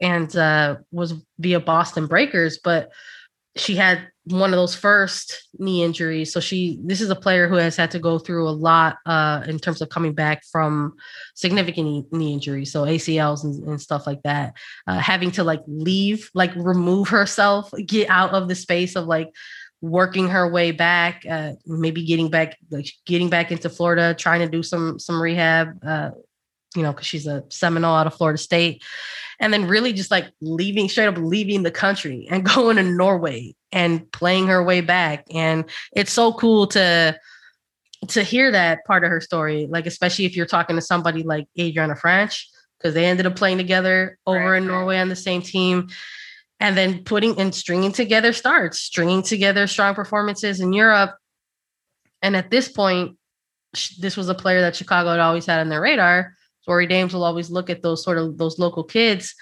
and 0.00 0.34
uh, 0.36 0.76
was 0.90 1.14
via 1.38 1.60
Boston 1.60 2.06
Breakers, 2.06 2.58
but 2.62 2.90
she 3.56 3.76
had 3.76 4.08
one 4.26 4.52
of 4.52 4.56
those 4.56 4.74
first 4.74 5.48
knee 5.58 5.84
injuries. 5.84 6.32
So 6.32 6.40
she 6.40 6.80
this 6.84 7.00
is 7.00 7.10
a 7.10 7.16
player 7.16 7.48
who 7.48 7.54
has 7.56 7.76
had 7.76 7.92
to 7.92 7.98
go 7.98 8.18
through 8.18 8.48
a 8.48 8.50
lot 8.50 8.98
uh, 9.06 9.44
in 9.46 9.58
terms 9.58 9.80
of 9.80 9.88
coming 9.88 10.14
back 10.14 10.42
from 10.50 10.94
significant 11.34 12.12
knee, 12.12 12.32
injuries, 12.32 12.72
so 12.72 12.84
ACLs 12.84 13.44
and, 13.44 13.62
and 13.68 13.80
stuff 13.80 14.06
like 14.06 14.22
that. 14.24 14.54
Uh, 14.86 14.98
having 14.98 15.30
to 15.32 15.44
like 15.44 15.62
leave, 15.68 16.28
like 16.34 16.54
remove 16.56 17.08
herself, 17.08 17.70
get 17.86 18.10
out 18.10 18.32
of 18.32 18.48
the 18.48 18.54
space 18.54 18.96
of 18.96 19.06
like 19.06 19.30
working 19.80 20.28
her 20.28 20.50
way 20.50 20.72
back, 20.72 21.24
uh, 21.30 21.52
maybe 21.66 22.04
getting 22.04 22.28
back, 22.28 22.56
like 22.70 22.90
getting 23.04 23.30
back 23.30 23.52
into 23.52 23.70
Florida, 23.70 24.14
trying 24.14 24.40
to 24.40 24.48
do 24.48 24.62
some 24.62 24.98
some 24.98 25.22
rehab. 25.22 25.78
You 26.76 26.82
know, 26.82 26.92
because 26.92 27.06
she's 27.06 27.26
a 27.26 27.44
Seminole 27.48 27.96
out 27.96 28.06
of 28.06 28.14
Florida 28.14 28.38
State. 28.38 28.84
And 29.38 29.52
then 29.52 29.68
really 29.68 29.92
just 29.92 30.10
like 30.10 30.30
leaving, 30.40 30.88
straight 30.88 31.08
up 31.08 31.18
leaving 31.18 31.62
the 31.62 31.70
country 31.70 32.26
and 32.30 32.44
going 32.54 32.76
to 32.76 32.82
Norway 32.82 33.54
and 33.72 34.10
playing 34.12 34.46
her 34.46 34.62
way 34.62 34.80
back. 34.80 35.24
And 35.30 35.64
it's 35.92 36.12
so 36.12 36.32
cool 36.32 36.66
to 36.68 37.18
to 38.08 38.22
hear 38.22 38.50
that 38.52 38.84
part 38.84 39.04
of 39.04 39.10
her 39.10 39.20
story, 39.20 39.66
like 39.68 39.86
especially 39.86 40.26
if 40.26 40.36
you're 40.36 40.46
talking 40.46 40.76
to 40.76 40.82
somebody 40.82 41.22
like 41.22 41.46
Adrianna 41.58 41.98
Franch, 41.98 42.44
because 42.78 42.94
they 42.94 43.06
ended 43.06 43.26
up 43.26 43.36
playing 43.36 43.58
together 43.58 44.18
over 44.26 44.52
right, 44.52 44.58
in 44.58 44.66
Norway 44.66 44.96
right. 44.96 45.00
on 45.00 45.08
the 45.08 45.16
same 45.16 45.42
team. 45.42 45.88
And 46.58 46.76
then 46.76 47.04
putting 47.04 47.38
and 47.38 47.54
stringing 47.54 47.92
together 47.92 48.32
starts, 48.32 48.78
stringing 48.78 49.22
together 49.22 49.66
strong 49.66 49.94
performances 49.94 50.60
in 50.60 50.72
Europe. 50.72 51.14
And 52.22 52.34
at 52.34 52.50
this 52.50 52.68
point, 52.68 53.18
this 53.98 54.16
was 54.16 54.30
a 54.30 54.34
player 54.34 54.62
that 54.62 54.74
Chicago 54.74 55.10
had 55.10 55.20
always 55.20 55.44
had 55.44 55.60
on 55.60 55.68
their 55.68 55.82
radar. 55.82 56.34
Rory 56.66 56.86
Dames 56.86 57.14
will 57.14 57.24
always 57.24 57.50
look 57.50 57.70
at 57.70 57.82
those 57.82 58.02
sort 58.02 58.18
of 58.18 58.38
those 58.38 58.58
local 58.58 58.84
kids. 58.84 59.34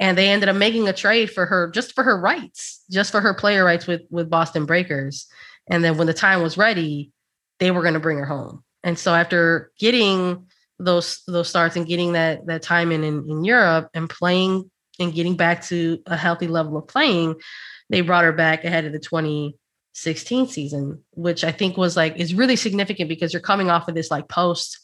And 0.00 0.16
they 0.16 0.28
ended 0.28 0.48
up 0.48 0.56
making 0.56 0.88
a 0.88 0.92
trade 0.92 1.30
for 1.30 1.44
her 1.46 1.70
just 1.70 1.94
for 1.94 2.04
her 2.04 2.18
rights, 2.20 2.84
just 2.90 3.10
for 3.10 3.20
her 3.20 3.34
player 3.34 3.64
rights 3.64 3.86
with 3.86 4.02
with 4.10 4.30
Boston 4.30 4.64
Breakers. 4.64 5.26
And 5.66 5.84
then 5.84 5.98
when 5.98 6.06
the 6.06 6.14
time 6.14 6.42
was 6.42 6.56
ready, 6.56 7.12
they 7.58 7.70
were 7.70 7.82
going 7.82 7.94
to 7.94 8.00
bring 8.00 8.18
her 8.18 8.24
home. 8.24 8.64
And 8.84 8.98
so 8.98 9.14
after 9.14 9.72
getting 9.78 10.46
those 10.78 11.22
those 11.26 11.48
starts 11.48 11.76
and 11.76 11.86
getting 11.86 12.12
that 12.12 12.46
that 12.46 12.62
time 12.62 12.92
in, 12.92 13.02
in 13.02 13.28
in 13.28 13.44
Europe 13.44 13.90
and 13.92 14.08
playing 14.08 14.70
and 15.00 15.12
getting 15.12 15.36
back 15.36 15.64
to 15.64 16.00
a 16.06 16.16
healthy 16.16 16.46
level 16.46 16.76
of 16.76 16.86
playing, 16.86 17.34
they 17.90 18.00
brought 18.00 18.24
her 18.24 18.32
back 18.32 18.64
ahead 18.64 18.84
of 18.84 18.92
the 18.92 18.98
2016 18.98 20.48
season, 20.48 21.02
which 21.12 21.44
I 21.44 21.52
think 21.52 21.76
was 21.76 21.96
like 21.96 22.16
is 22.16 22.34
really 22.34 22.56
significant 22.56 23.08
because 23.08 23.32
you're 23.32 23.42
coming 23.42 23.70
off 23.70 23.88
of 23.88 23.94
this 23.94 24.10
like 24.10 24.28
post 24.28 24.78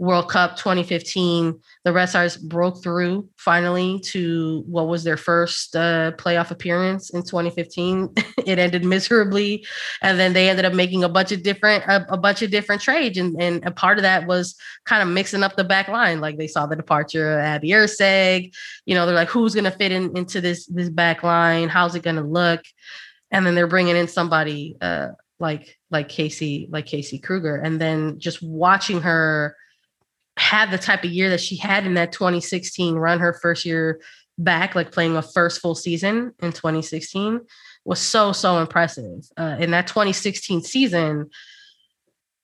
World 0.00 0.30
Cup 0.30 0.56
2015, 0.56 1.60
the 1.84 1.92
Red 1.92 2.06
Stars 2.06 2.38
broke 2.38 2.82
through 2.82 3.28
finally 3.36 4.00
to 4.06 4.64
what 4.66 4.88
was 4.88 5.04
their 5.04 5.18
first 5.18 5.76
uh, 5.76 6.12
playoff 6.12 6.50
appearance 6.50 7.10
in 7.10 7.22
2015. 7.22 8.08
it 8.46 8.58
ended 8.58 8.82
miserably, 8.82 9.66
and 10.00 10.18
then 10.18 10.32
they 10.32 10.48
ended 10.48 10.64
up 10.64 10.72
making 10.72 11.04
a 11.04 11.08
bunch 11.10 11.32
of 11.32 11.42
different 11.42 11.84
a, 11.84 12.14
a, 12.14 12.16
bunch 12.16 12.40
of 12.40 12.50
different 12.50 12.80
trades, 12.80 13.18
and, 13.18 13.38
and 13.42 13.62
a 13.66 13.70
part 13.70 13.98
of 13.98 14.02
that 14.02 14.26
was 14.26 14.56
kind 14.86 15.02
of 15.02 15.08
mixing 15.08 15.42
up 15.42 15.56
the 15.56 15.64
back 15.64 15.86
line. 15.86 16.18
Like 16.18 16.38
they 16.38 16.48
saw 16.48 16.64
the 16.64 16.76
departure 16.76 17.34
of 17.34 17.40
Abby 17.40 17.68
Erceg. 17.68 18.54
You 18.86 18.94
know, 18.94 19.04
they're 19.04 19.14
like, 19.14 19.28
who's 19.28 19.52
going 19.52 19.64
to 19.64 19.70
fit 19.70 19.92
in 19.92 20.16
into 20.16 20.40
this 20.40 20.64
this 20.64 20.88
back 20.88 21.22
line? 21.22 21.68
How's 21.68 21.94
it 21.94 22.02
going 22.02 22.16
to 22.16 22.22
look? 22.22 22.62
And 23.30 23.44
then 23.44 23.54
they're 23.54 23.66
bringing 23.66 23.96
in 23.96 24.08
somebody 24.08 24.78
uh, 24.80 25.08
like 25.38 25.78
like 25.90 26.08
Casey 26.08 26.70
like 26.70 26.86
Casey 26.86 27.18
Krueger, 27.18 27.56
and 27.56 27.78
then 27.78 28.18
just 28.18 28.42
watching 28.42 29.02
her 29.02 29.56
had 30.40 30.70
the 30.70 30.78
type 30.78 31.04
of 31.04 31.10
year 31.10 31.28
that 31.30 31.40
she 31.40 31.56
had 31.56 31.86
in 31.86 31.94
that 31.94 32.12
2016 32.12 32.94
run, 32.96 33.20
her 33.20 33.34
first 33.34 33.66
year 33.66 34.00
back, 34.38 34.74
like 34.74 34.90
playing 34.90 35.16
a 35.16 35.22
first 35.22 35.60
full 35.60 35.74
season 35.74 36.32
in 36.40 36.50
2016, 36.50 37.40
was 37.84 38.00
so, 38.00 38.32
so 38.32 38.58
impressive. 38.58 39.22
Uh, 39.36 39.56
in 39.60 39.70
that 39.72 39.86
2016 39.86 40.62
season, 40.62 41.28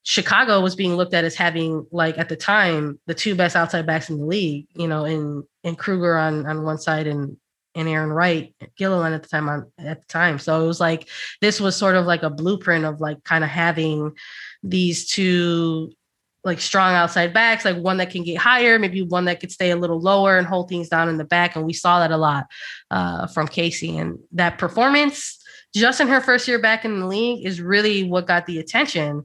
Chicago 0.03 0.61
was 0.61 0.77
being 0.77 0.95
looked 0.95 1.15
at 1.15 1.25
as 1.25 1.35
having, 1.35 1.87
like 1.91 2.19
at 2.19 2.29
the 2.29 2.37
time, 2.37 3.01
the 3.07 3.15
two 3.15 3.35
best 3.35 3.57
outside 3.57 3.87
backs 3.87 4.11
in 4.11 4.19
the 4.19 4.27
league, 4.27 4.67
you 4.75 4.87
know, 4.87 5.05
in 5.05 5.43
in 5.65 5.75
Krueger 5.75 6.17
on 6.17 6.47
on 6.47 6.63
one 6.63 6.79
side 6.79 7.09
and 7.09 7.37
and 7.75 7.89
Arin 7.89 8.15
Wright, 8.15 8.55
Gilliland 8.77 9.15
at 9.15 9.23
the 9.23 9.29
time 9.29 9.49
on 9.49 9.73
at 9.79 10.01
the 10.01 10.07
time. 10.07 10.39
So 10.39 10.63
it 10.63 10.67
was 10.67 10.81
like 10.81 11.09
this 11.41 11.61
was 11.61 11.75
sort 11.75 11.97
of 11.97 12.07
like 12.07 12.23
a 12.23 12.31
blueprint 12.31 12.85
of 12.85 13.01
like 13.01 13.25
kind 13.25 13.43
of 13.43 13.51
having 13.51 14.13
these 14.63 15.09
two 15.09 15.91
like 16.47 16.61
strong 16.61 16.95
outside 16.95 17.35
backs, 17.35 17.65
like 17.65 17.77
one 17.77 17.97
that 17.97 18.11
can 18.11 18.23
get 18.23 18.39
higher, 18.39 18.79
maybe 18.79 19.03
one 19.03 19.25
that 19.25 19.41
could 19.41 19.51
stay 19.51 19.73
a 19.73 19.77
little 19.77 20.01
lower 20.01 20.39
and 20.39 20.47
hold 20.47 20.69
things 20.69 20.89
down 20.89 21.09
in 21.09 21.19
the 21.19 21.25
back. 21.25 21.57
And 21.57 21.67
we 21.67 21.73
saw 21.73 21.99
that 21.99 22.13
a 22.13 22.17
lot 22.17 22.47
uh, 22.91 23.27
from 23.27 23.49
Casey. 23.49 23.99
And 23.99 24.21
that 24.33 24.57
performance, 24.57 25.43
just 25.75 26.01
in 26.01 26.07
her 26.07 26.21
first 26.21 26.47
year 26.47 26.61
back 26.61 26.85
in 26.85 27.01
the 27.01 27.07
league, 27.07 27.45
is 27.45 27.61
really 27.61 28.05
what 28.05 28.29
got 28.29 28.47
the 28.47 28.61
attention 28.61 29.25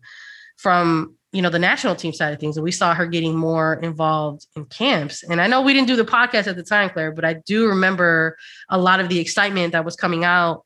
from 0.58 1.16
you 1.32 1.42
know 1.42 1.50
the 1.50 1.60
national 1.60 1.96
team 1.96 2.12
side 2.12 2.34
of 2.34 2.40
things 2.42 2.58
and 2.58 2.63
we 2.63 2.74
saw 2.74 2.94
her 2.94 3.06
getting 3.06 3.36
more 3.36 3.75
involved 3.75 4.46
in 4.58 4.66
camps 4.66 5.24
and 5.24 5.40
i 5.40 5.48
know 5.48 5.62
we 5.62 5.72
didn't 5.72 5.88
do 5.88 5.96
the 5.96 6.04
podcast 6.04 6.46
at 6.46 6.58
the 6.58 6.63
time 6.63 6.90
claire 6.90 7.13
but 7.13 7.24
i 7.24 7.36
do 7.46 7.68
remember 7.68 8.38
a 8.70 8.78
lot 8.78 9.00
of 9.00 9.08
the 9.08 9.18
excitement 9.18 9.72
that 9.72 9.86
was 9.86 9.96
coming 9.96 10.25
out 10.25 10.66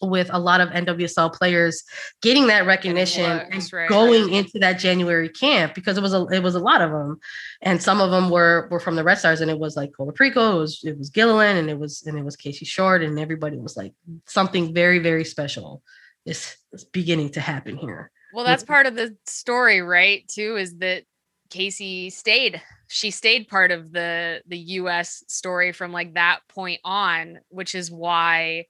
with 0.00 0.28
a 0.32 0.38
lot 0.38 0.60
of 0.60 0.68
NWSL 0.70 1.32
players 1.32 1.82
getting 2.22 2.46
that 2.48 2.66
recognition 2.66 3.24
right, 3.72 3.88
going 3.88 4.24
right. 4.24 4.32
into 4.32 4.58
that 4.58 4.74
January 4.74 5.28
camp 5.28 5.74
because 5.74 5.96
it 5.98 6.02
was 6.02 6.14
a 6.14 6.26
it 6.26 6.42
was 6.42 6.54
a 6.54 6.60
lot 6.60 6.82
of 6.82 6.90
them, 6.90 7.18
and 7.62 7.82
some 7.82 8.00
of 8.00 8.10
them 8.10 8.30
were 8.30 8.68
were 8.70 8.80
from 8.80 8.96
the 8.96 9.04
Red 9.04 9.18
Stars, 9.18 9.40
and 9.40 9.50
it 9.50 9.58
was 9.58 9.76
like 9.76 9.92
Colaprico, 9.92 10.54
it 10.54 10.58
was 10.58 10.80
it 10.84 10.98
was 10.98 11.10
Gilliland, 11.10 11.58
and 11.58 11.70
it 11.70 11.78
was 11.78 12.02
and 12.06 12.18
it 12.18 12.24
was 12.24 12.36
Casey 12.36 12.64
Short, 12.64 13.02
and 13.02 13.18
everybody 13.18 13.56
was 13.56 13.76
like 13.76 13.92
something 14.26 14.74
very 14.74 14.98
very 14.98 15.24
special 15.24 15.82
is, 16.26 16.56
is 16.72 16.84
beginning 16.84 17.30
to 17.30 17.40
happen 17.40 17.76
here. 17.76 18.10
Well, 18.34 18.44
that's 18.44 18.64
part 18.64 18.86
of 18.86 18.96
the 18.96 19.16
story, 19.24 19.80
right? 19.80 20.26
Too 20.28 20.56
is 20.56 20.76
that 20.78 21.04
Casey 21.48 22.10
stayed. 22.10 22.60
She 22.88 23.10
stayed 23.10 23.48
part 23.48 23.70
of 23.70 23.92
the 23.92 24.42
the 24.46 24.58
US 24.58 25.24
story 25.28 25.72
from 25.72 25.92
like 25.92 26.14
that 26.14 26.40
point 26.48 26.80
on, 26.84 27.38
which 27.48 27.74
is 27.74 27.90
why 27.90 28.66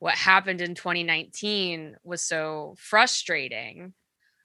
what 0.00 0.14
happened 0.14 0.60
in 0.60 0.74
2019 0.74 1.96
was 2.02 2.22
so 2.22 2.74
frustrating 2.78 3.94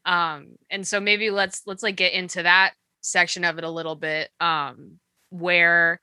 um 0.06 0.56
and 0.70 0.88
so 0.88 1.00
maybe 1.00 1.32
let's 1.32 1.64
let's 1.66 1.82
like 1.82 1.96
get 1.96 2.14
into 2.14 2.44
that 2.44 2.74
section 3.02 3.44
of 3.44 3.58
it 3.58 3.64
a 3.64 3.70
little 3.70 3.96
bit 3.96 4.30
um 4.40 5.00
where 5.30 6.00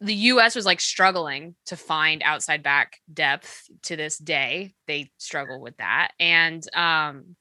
the 0.00 0.14
US 0.14 0.54
was 0.54 0.66
like 0.66 0.80
struggling 0.80 1.56
to 1.66 1.76
find 1.76 2.22
outside 2.22 2.62
back 2.62 2.98
depth 3.12 3.64
to 3.82 3.96
this 3.96 4.16
day. 4.16 4.74
They 4.86 5.10
struggle 5.18 5.60
with 5.60 5.76
that. 5.78 6.12
And 6.20 6.62
um 6.74 7.36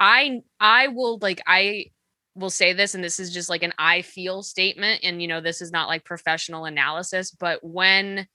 I 0.00 0.40
I 0.58 0.88
will 0.88 1.18
like 1.20 1.42
I 1.46 1.86
will 2.34 2.50
say 2.50 2.72
this 2.72 2.94
and 2.94 3.04
this 3.04 3.20
is 3.20 3.32
just 3.32 3.48
like 3.48 3.62
an 3.62 3.74
I 3.78 4.02
feel 4.02 4.42
statement 4.42 5.00
and 5.04 5.22
you 5.22 5.28
know 5.28 5.40
this 5.40 5.60
is 5.60 5.70
not 5.70 5.88
like 5.88 6.04
professional 6.04 6.64
analysis 6.64 7.30
but 7.30 7.60
when 7.62 8.26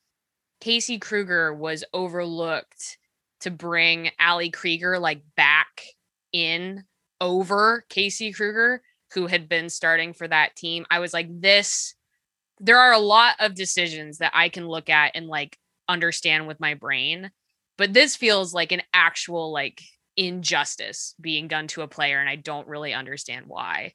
Casey 0.59 0.99
Krueger 0.99 1.53
was 1.53 1.83
overlooked 1.93 2.97
to 3.41 3.51
bring 3.51 4.11
Ali 4.19 4.49
Krieger 4.49 4.99
like 4.99 5.21
back 5.35 5.83
in 6.33 6.83
over 7.21 7.85
Casey 7.89 8.33
Krueger, 8.33 8.81
who 9.13 9.27
had 9.27 9.49
been 9.49 9.69
starting 9.69 10.13
for 10.13 10.27
that 10.27 10.55
team. 10.55 10.85
I 10.89 10.99
was 10.99 11.13
like, 11.13 11.27
this, 11.41 11.95
there 12.59 12.79
are 12.79 12.93
a 12.93 12.99
lot 12.99 13.35
of 13.39 13.55
decisions 13.55 14.17
that 14.19 14.31
I 14.35 14.49
can 14.49 14.67
look 14.67 14.89
at 14.89 15.11
and 15.15 15.27
like 15.27 15.57
understand 15.87 16.47
with 16.47 16.59
my 16.59 16.73
brain, 16.73 17.31
but 17.77 17.93
this 17.93 18.15
feels 18.15 18.53
like 18.53 18.71
an 18.71 18.81
actual 18.93 19.51
like 19.51 19.81
injustice 20.17 21.15
being 21.19 21.47
done 21.47 21.67
to 21.67 21.81
a 21.81 21.87
player, 21.87 22.19
and 22.19 22.29
I 22.29 22.35
don't 22.35 22.67
really 22.67 22.93
understand 22.93 23.45
why. 23.47 23.93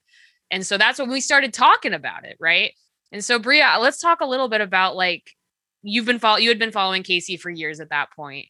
And 0.51 0.67
so 0.67 0.79
that's 0.79 0.99
when 0.99 1.11
we 1.11 1.21
started 1.21 1.53
talking 1.53 1.93
about 1.93 2.25
it, 2.25 2.37
right? 2.41 2.73
And 3.13 3.25
so 3.25 3.39
Bria, 3.39 3.77
let's 3.79 4.01
talk 4.01 4.21
a 4.21 4.27
little 4.27 4.49
bit 4.49 4.61
about 4.61 4.97
like 4.97 5.31
you've 5.85 6.07
been 6.07 6.19
follow 6.19 6.39
you 6.39 6.49
had 6.49 6.59
been 6.59 6.73
following 6.73 7.03
Casey 7.03 7.37
for 7.37 7.51
years 7.51 7.79
at 7.79 7.91
that 7.91 8.11
point. 8.11 8.47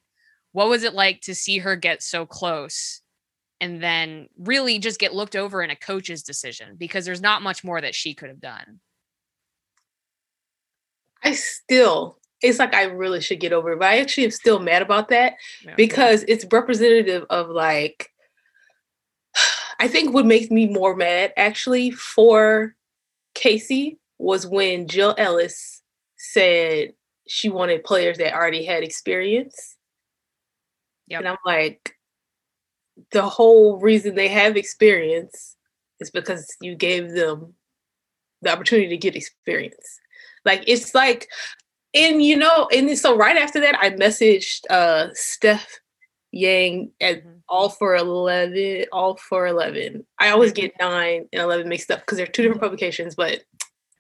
What 0.53 0.69
was 0.69 0.85
it 0.85 0.95
like 0.95 1.21
to 1.23 1.35
see 1.35 1.59
her 1.59 1.77
get 1.77 2.03
so 2.03 2.25
close 2.25 3.03
and 3.61 3.83
then 3.83 4.29
really 4.39 4.79
just 4.79 5.01
get 5.01 5.15
looked 5.15 5.37
over 5.37 5.63
in 5.63 5.71
a 5.71 5.77
coach's 5.77 6.23
decision 6.23 6.77
because 6.79 7.05
there's 7.05 7.21
not 7.21 7.43
much 7.43 7.65
more 7.65 7.81
that 7.81 7.95
she 7.95 8.15
could 8.15 8.29
have 8.29 8.41
done? 8.41 8.81
I 11.23 11.33
still 11.33 12.19
it's 12.41 12.59
like 12.59 12.75
I 12.75 12.85
really 12.85 13.21
should 13.21 13.41
get 13.41 13.53
over 13.53 13.73
it, 13.73 13.79
but 13.79 13.89
I 13.89 13.99
actually 13.99 14.25
am 14.25 14.31
still 14.31 14.59
mad 14.59 14.83
about 14.83 15.09
that 15.09 15.35
yeah, 15.65 15.75
because 15.77 16.21
yeah. 16.21 16.35
it's 16.35 16.47
representative 16.53 17.25
of 17.31 17.49
like 17.49 18.11
I 19.81 19.89
think 19.89 20.15
what 20.15 20.27
makes 20.27 20.51
me 20.51 20.69
more 20.69 20.95
mad 20.95 21.33
actually 21.37 21.91
for 21.91 22.77
Casey 23.35 23.99
was 24.19 24.47
when 24.47 24.87
Jill 24.87 25.15
Ellis 25.19 25.83
said 26.17 26.93
she 27.27 27.49
wanted 27.49 27.85
players 27.85 28.19
that 28.19 28.35
already 28.35 28.65
had 28.65 28.83
experience. 28.83 29.77
Yep. 31.09 31.21
And 31.21 31.29
I'm 31.29 31.37
like, 31.45 31.97
the 33.11 33.23
whole 33.23 33.81
reason 33.81 34.15
they 34.15 34.29
have 34.29 34.57
experience 34.57 35.57
is 36.01 36.11
because 36.11 36.57
you 36.61 36.75
gave 36.75 37.13
them 37.13 37.55
the 38.43 38.53
opportunity 38.53 38.89
to 38.89 38.97
get 38.97 39.17
experience. 39.17 40.01
Like 40.45 40.65
it's 40.67 40.95
like, 40.95 41.29
and 41.95 42.23
you 42.23 42.37
know, 42.37 42.69
and 42.75 42.99
so 42.99 43.17
right 43.17 43.37
after 43.37 43.61
that, 43.61 43.77
I 43.81 43.91
messaged 43.91 44.63
uh 44.71 45.09
Steph 45.15 45.81
Yang 46.33 46.91
at 47.01 47.21
mm-hmm. 47.21 47.39
all 47.49 47.69
for 47.69 47.95
eleven, 47.97 48.85
all 48.93 49.17
for 49.17 49.47
eleven. 49.47 50.05
I 50.19 50.31
always 50.31 50.53
mm-hmm. 50.53 50.63
get 50.63 50.81
nine 50.81 51.29
and 51.33 51.43
eleven 51.43 51.69
mixed 51.69 51.91
up 51.91 52.01
because 52.01 52.19
they're 52.19 52.27
two 52.27 52.43
different 52.43 52.63
publications, 52.63 53.15
but 53.15 53.45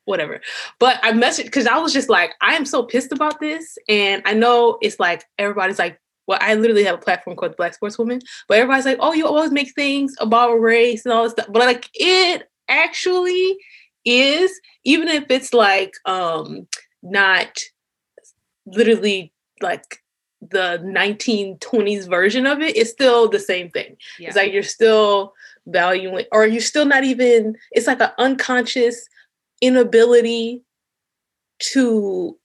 whatever. 0.04 0.40
But 0.78 0.98
I 1.02 1.12
messaged 1.12 1.44
because 1.44 1.66
I 1.66 1.78
was 1.78 1.92
just 1.92 2.08
like, 2.08 2.34
I 2.40 2.54
am 2.54 2.64
so 2.64 2.82
pissed 2.82 3.12
about 3.12 3.40
this. 3.40 3.78
And 3.88 4.22
I 4.24 4.34
know 4.34 4.78
it's 4.82 5.00
like 5.00 5.24
everybody's 5.38 5.78
like, 5.78 5.98
well, 6.26 6.38
I 6.40 6.54
literally 6.54 6.84
have 6.84 6.94
a 6.94 7.02
platform 7.02 7.36
called 7.36 7.56
Black 7.56 7.74
Sports 7.74 7.98
Woman, 7.98 8.20
but 8.48 8.58
everybody's 8.58 8.86
like, 8.86 8.98
oh, 9.00 9.12
you 9.12 9.26
always 9.26 9.50
make 9.50 9.74
things 9.74 10.14
about 10.20 10.54
race 10.54 11.04
and 11.04 11.12
all 11.12 11.24
this 11.24 11.32
stuff. 11.32 11.46
But 11.50 11.62
like 11.62 11.90
it 11.94 12.48
actually 12.68 13.58
is, 14.04 14.58
even 14.84 15.08
if 15.08 15.24
it's 15.28 15.52
like 15.52 15.92
um 16.06 16.66
not 17.02 17.58
literally 18.66 19.32
like 19.60 19.98
the 20.40 20.78
1920s 20.84 22.08
version 22.08 22.46
of 22.46 22.60
it, 22.60 22.76
it's 22.76 22.90
still 22.90 23.28
the 23.28 23.38
same 23.38 23.70
thing. 23.70 23.96
Yeah. 24.18 24.28
It's 24.28 24.36
like 24.36 24.52
you're 24.52 24.62
still 24.62 25.34
valuing, 25.66 26.26
or 26.32 26.46
you're 26.46 26.60
still 26.60 26.84
not 26.84 27.04
even, 27.04 27.56
it's 27.72 27.86
like 27.86 28.00
an 28.00 28.10
unconscious 28.18 29.08
inability 29.64 30.62
to 31.72 32.36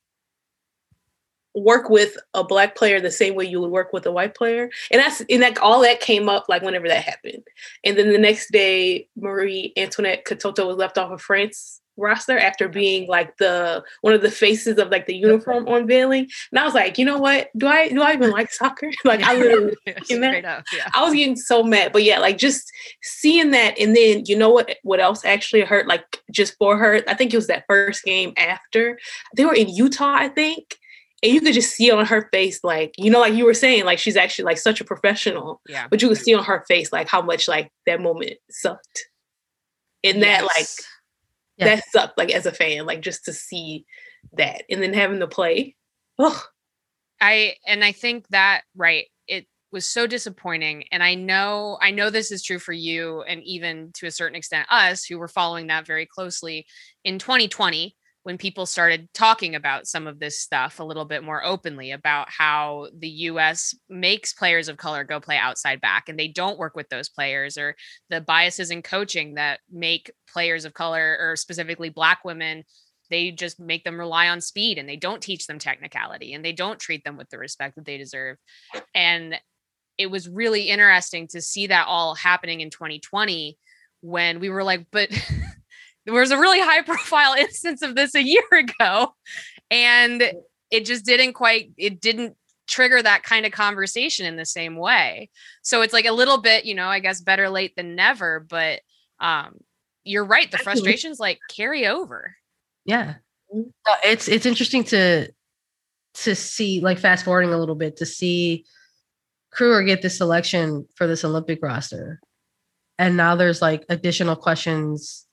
work 1.55 1.89
with 1.89 2.15
a 2.33 2.43
black 2.43 2.75
player 2.75 3.01
the 3.01 3.11
same 3.11 3.35
way 3.35 3.45
you 3.45 3.59
would 3.59 3.71
work 3.71 3.91
with 3.91 4.05
a 4.05 4.11
white 4.11 4.35
player. 4.35 4.69
And 4.91 5.01
that's 5.01 5.21
and 5.29 5.41
that 5.41 5.57
all 5.57 5.81
that 5.81 5.99
came 5.99 6.29
up 6.29 6.45
like 6.47 6.61
whenever 6.61 6.87
that 6.87 7.03
happened. 7.03 7.43
And 7.83 7.97
then 7.97 8.11
the 8.11 8.17
next 8.17 8.51
day, 8.51 9.07
Marie 9.15 9.73
Antoinette 9.75 10.25
Katoto 10.25 10.67
was 10.67 10.77
left 10.77 10.97
off 10.97 11.11
of 11.11 11.21
France 11.21 11.78
roster 11.99 12.37
after 12.37 12.67
being 12.67 13.07
like 13.07 13.37
the 13.37 13.83
one 14.01 14.13
of 14.13 14.21
the 14.21 14.31
faces 14.31 14.77
of 14.77 14.89
like 14.89 15.05
the 15.05 15.15
uniform 15.15 15.67
unveiling. 15.67 16.27
And 16.51 16.59
I 16.59 16.65
was 16.65 16.73
like, 16.73 16.97
you 16.97 17.05
know 17.05 17.17
what? 17.17 17.49
Do 17.57 17.67
I 17.67 17.89
do 17.89 18.01
I 18.01 18.13
even 18.13 18.31
like 18.31 18.51
soccer? 18.51 18.91
like 19.05 19.21
I 19.21 19.35
literally 19.35 19.75
yeah, 19.85 20.61
yeah. 20.73 20.89
I 20.95 21.03
was 21.03 21.13
getting 21.13 21.35
so 21.35 21.63
mad. 21.63 21.91
But 21.91 22.03
yeah, 22.03 22.19
like 22.19 22.37
just 22.37 22.71
seeing 23.01 23.51
that 23.51 23.77
and 23.79 23.95
then 23.95 24.23
you 24.25 24.37
know 24.37 24.49
what 24.49 24.77
what 24.83 24.99
else 24.99 25.25
actually 25.25 25.61
hurt 25.61 25.87
like 25.87 26.21
just 26.31 26.55
for 26.57 26.77
her? 26.77 27.01
I 27.07 27.13
think 27.13 27.33
it 27.33 27.37
was 27.37 27.47
that 27.47 27.65
first 27.67 28.03
game 28.03 28.33
after. 28.37 28.99
They 29.35 29.45
were 29.45 29.55
in 29.55 29.69
Utah, 29.69 30.13
I 30.13 30.29
think 30.29 30.77
and 31.21 31.33
you 31.33 31.41
could 31.41 31.53
just 31.53 31.75
see 31.75 31.91
on 31.91 32.05
her 32.05 32.29
face 32.31 32.63
like 32.63 32.93
you 32.97 33.11
know 33.11 33.19
like 33.19 33.33
you 33.33 33.45
were 33.45 33.53
saying 33.53 33.85
like 33.85 33.99
she's 33.99 34.15
actually 34.15 34.45
like 34.45 34.57
such 34.57 34.79
a 34.79 34.85
professional 34.85 35.61
yeah 35.67 35.87
but 35.89 36.01
you 36.01 36.07
could 36.07 36.17
see 36.17 36.33
on 36.33 36.43
her 36.43 36.63
face 36.67 36.91
like 36.91 37.09
how 37.09 37.21
much 37.21 37.47
like 37.47 37.71
that 37.85 38.01
moment 38.01 38.33
sucked 38.49 39.09
and 40.03 40.19
yes. 40.19 40.41
that 40.41 40.43
like 40.43 40.67
that 41.65 41.83
sucked 41.89 42.17
like 42.17 42.31
as 42.31 42.45
a 42.45 42.51
fan 42.51 42.85
like 42.85 43.01
just 43.01 43.25
to 43.25 43.33
see 43.33 43.85
that 44.33 44.63
and 44.69 44.81
then 44.81 44.93
having 44.93 45.19
to 45.19 45.27
play. 45.27 45.75
Oh 46.17 46.43
i 47.21 47.55
and 47.65 47.83
i 47.83 47.91
think 47.91 48.27
that 48.29 48.61
right 48.75 49.05
it 49.27 49.45
was 49.71 49.85
so 49.85 50.07
disappointing 50.07 50.85
and 50.91 51.03
i 51.03 51.15
know 51.15 51.77
i 51.81 51.91
know 51.91 52.09
this 52.09 52.31
is 52.31 52.43
true 52.43 52.59
for 52.59 52.73
you 52.73 53.21
and 53.23 53.43
even 53.43 53.91
to 53.93 54.05
a 54.05 54.11
certain 54.11 54.35
extent 54.35 54.67
us 54.71 55.05
who 55.05 55.17
were 55.17 55.27
following 55.27 55.67
that 55.67 55.85
very 55.85 56.05
closely 56.05 56.65
in 57.03 57.19
2020 57.19 57.95
when 58.23 58.37
people 58.37 58.65
started 58.65 59.07
talking 59.13 59.55
about 59.55 59.87
some 59.87 60.05
of 60.05 60.19
this 60.19 60.39
stuff 60.39 60.79
a 60.79 60.83
little 60.83 61.05
bit 61.05 61.23
more 61.23 61.43
openly 61.43 61.91
about 61.91 62.29
how 62.29 62.87
the 62.97 63.09
US 63.09 63.73
makes 63.89 64.33
players 64.33 64.67
of 64.67 64.77
color 64.77 65.03
go 65.03 65.19
play 65.19 65.37
outside 65.37 65.81
back 65.81 66.09
and 66.09 66.19
they 66.19 66.27
don't 66.27 66.59
work 66.59 66.75
with 66.75 66.89
those 66.89 67.09
players 67.09 67.57
or 67.57 67.75
the 68.09 68.21
biases 68.21 68.71
in 68.71 68.81
coaching 68.81 69.35
that 69.35 69.59
make 69.71 70.11
players 70.31 70.65
of 70.65 70.73
color 70.73 71.17
or 71.19 71.35
specifically 71.35 71.89
black 71.89 72.25
women 72.25 72.63
they 73.09 73.31
just 73.31 73.59
make 73.59 73.83
them 73.83 73.99
rely 73.99 74.29
on 74.29 74.41
speed 74.41 74.77
and 74.77 74.87
they 74.87 74.95
don't 74.95 75.21
teach 75.21 75.47
them 75.47 75.59
technicality 75.59 76.33
and 76.33 76.45
they 76.45 76.53
don't 76.53 76.79
treat 76.79 77.03
them 77.03 77.17
with 77.17 77.29
the 77.29 77.39
respect 77.39 77.75
that 77.75 77.85
they 77.85 77.97
deserve. 77.97 78.37
And 78.93 79.35
it 79.97 80.11
was 80.11 80.29
really 80.29 80.69
interesting 80.69 81.27
to 81.29 81.41
see 81.41 81.67
that 81.67 81.87
all 81.87 82.15
happening 82.15 82.61
in 82.61 82.69
2020 82.69 83.57
when 84.01 84.39
we 84.39 84.49
were 84.49 84.63
like 84.63 84.85
but 84.91 85.09
there 86.11 86.19
was 86.19 86.31
a 86.31 86.37
really 86.37 86.59
high 86.59 86.81
profile 86.85 87.33
instance 87.33 87.81
of 87.81 87.95
this 87.95 88.15
a 88.15 88.23
year 88.23 88.43
ago 88.51 89.13
and 89.71 90.31
it 90.71 90.85
just 90.85 91.05
didn't 91.05 91.33
quite 91.33 91.71
it 91.77 92.01
didn't 92.01 92.35
trigger 92.67 93.01
that 93.01 93.23
kind 93.23 93.45
of 93.45 93.51
conversation 93.51 94.27
in 94.27 94.35
the 94.35 94.45
same 94.45 94.75
way. 94.75 95.29
So 95.63 95.81
it's 95.81 95.93
like 95.93 96.05
a 96.05 96.13
little 96.13 96.39
bit 96.39 96.65
you 96.65 96.75
know 96.75 96.87
i 96.87 96.99
guess 96.99 97.21
better 97.21 97.49
late 97.49 97.75
than 97.75 97.95
never 97.95 98.39
but 98.39 98.81
um 99.19 99.57
you're 100.03 100.25
right 100.25 100.49
the 100.51 100.57
frustrations 100.57 101.19
like 101.19 101.39
carry 101.49 101.87
over. 101.87 102.35
Yeah. 102.85 103.15
It's 104.03 104.27
it's 104.27 104.45
interesting 104.45 104.83
to 104.85 105.31
to 106.15 106.35
see 106.35 106.81
like 106.81 106.99
fast 106.99 107.25
forwarding 107.25 107.53
a 107.53 107.57
little 107.57 107.75
bit 107.75 107.97
to 107.97 108.05
see 108.05 108.65
Krueger 109.51 109.83
get 109.83 110.01
this 110.01 110.17
selection 110.17 110.87
for 110.95 111.07
this 111.07 111.23
Olympic 111.23 111.59
roster. 111.61 112.19
And 112.97 113.15
now 113.17 113.35
there's 113.35 113.61
like 113.61 113.85
additional 113.89 114.35
questions 114.35 115.25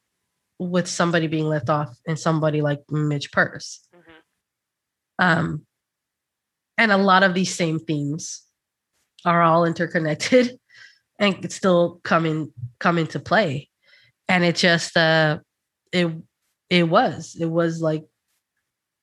with 0.58 0.88
somebody 0.88 1.26
being 1.26 1.46
left 1.46 1.68
off 1.68 1.96
and 2.06 2.18
somebody 2.18 2.62
like 2.62 2.80
Midge 2.90 3.30
Purce. 3.30 3.80
Mm-hmm. 3.94 4.12
Um, 5.18 5.66
and 6.78 6.92
a 6.92 6.96
lot 6.96 7.22
of 7.22 7.34
these 7.34 7.54
same 7.54 7.78
themes 7.78 8.42
are 9.24 9.42
all 9.42 9.64
interconnected 9.64 10.58
and 11.18 11.50
still 11.52 12.00
come 12.04 12.26
in 12.26 12.52
come 12.78 12.98
into 12.98 13.20
play. 13.20 13.68
And 14.28 14.44
it 14.44 14.56
just 14.56 14.96
uh 14.96 15.38
it 15.92 16.10
it 16.70 16.88
was 16.88 17.36
it 17.38 17.46
was 17.46 17.80
like 17.80 18.04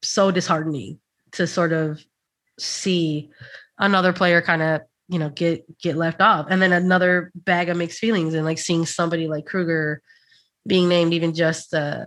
so 0.02 0.32
disheartening 0.32 1.00
to 1.34 1.48
sort 1.48 1.74
of 1.74 2.04
see 2.60 3.30
another 3.80 4.14
player 4.14 4.42
kind 4.42 4.62
of 4.62 4.82
you 5.08 5.18
know 5.18 5.30
get 5.30 5.66
get 5.80 5.96
left 5.96 6.22
off 6.22 6.46
and 6.50 6.62
then 6.62 6.72
another 6.72 7.32
bag 7.36 7.70
of 7.70 7.78
mixed 7.78 8.00
feelings 8.00 8.34
and 8.34 8.46
like 8.46 8.60
seeing 8.60 8.86
somebody 8.86 9.28
like 9.28 9.46
Krueger 9.46 10.02
being 10.66 10.88
named 10.88 11.14
even 11.14 11.34
just 11.34 11.74
uh 11.74 12.06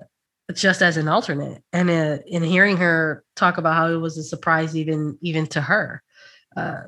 just 0.55 0.81
as 0.81 0.97
an 0.97 1.09
alternate 1.09 1.63
and 1.73 1.91
uh, 1.91 2.19
in 2.27 2.43
hearing 2.43 2.77
her 2.77 3.25
talk 3.35 3.59
about 3.59 3.75
how 3.75 3.89
it 3.89 3.97
was 3.97 4.17
a 4.17 4.23
surprise 4.23 4.77
even 4.77 5.19
even 5.21 5.47
to 5.47 5.61
her 5.61 6.03
uh 6.57 6.83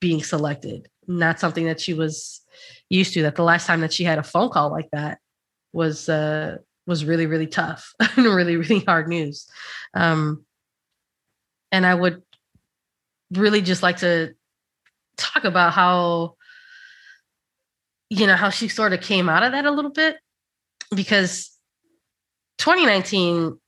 being 0.00 0.22
selected. 0.22 0.88
Not 1.08 1.40
something 1.40 1.66
that 1.66 1.80
she 1.80 1.94
was 1.94 2.42
used 2.90 3.14
to 3.14 3.22
that 3.22 3.36
the 3.36 3.42
last 3.42 3.66
time 3.66 3.80
that 3.80 3.92
she 3.92 4.04
had 4.04 4.18
a 4.18 4.22
phone 4.22 4.50
call 4.50 4.70
like 4.70 4.90
that 4.92 5.18
was 5.72 6.08
uh 6.08 6.58
was 6.86 7.04
really 7.04 7.26
really 7.26 7.46
tough 7.46 7.92
and 8.16 8.26
really 8.26 8.56
really 8.56 8.80
hard 8.80 9.08
news. 9.08 9.46
Um 9.94 10.46
and 11.72 11.84
i 11.84 11.94
would 11.94 12.22
really 13.32 13.60
just 13.60 13.82
like 13.82 13.98
to 13.98 14.34
talk 15.16 15.44
about 15.44 15.72
how 15.72 16.36
you 18.08 18.26
know 18.26 18.36
how 18.36 18.50
she 18.50 18.68
sort 18.68 18.92
of 18.92 19.00
came 19.00 19.28
out 19.28 19.42
of 19.42 19.52
that 19.52 19.64
a 19.64 19.70
little 19.70 19.90
bit 19.90 20.16
because 20.94 21.50
2019 22.58 23.58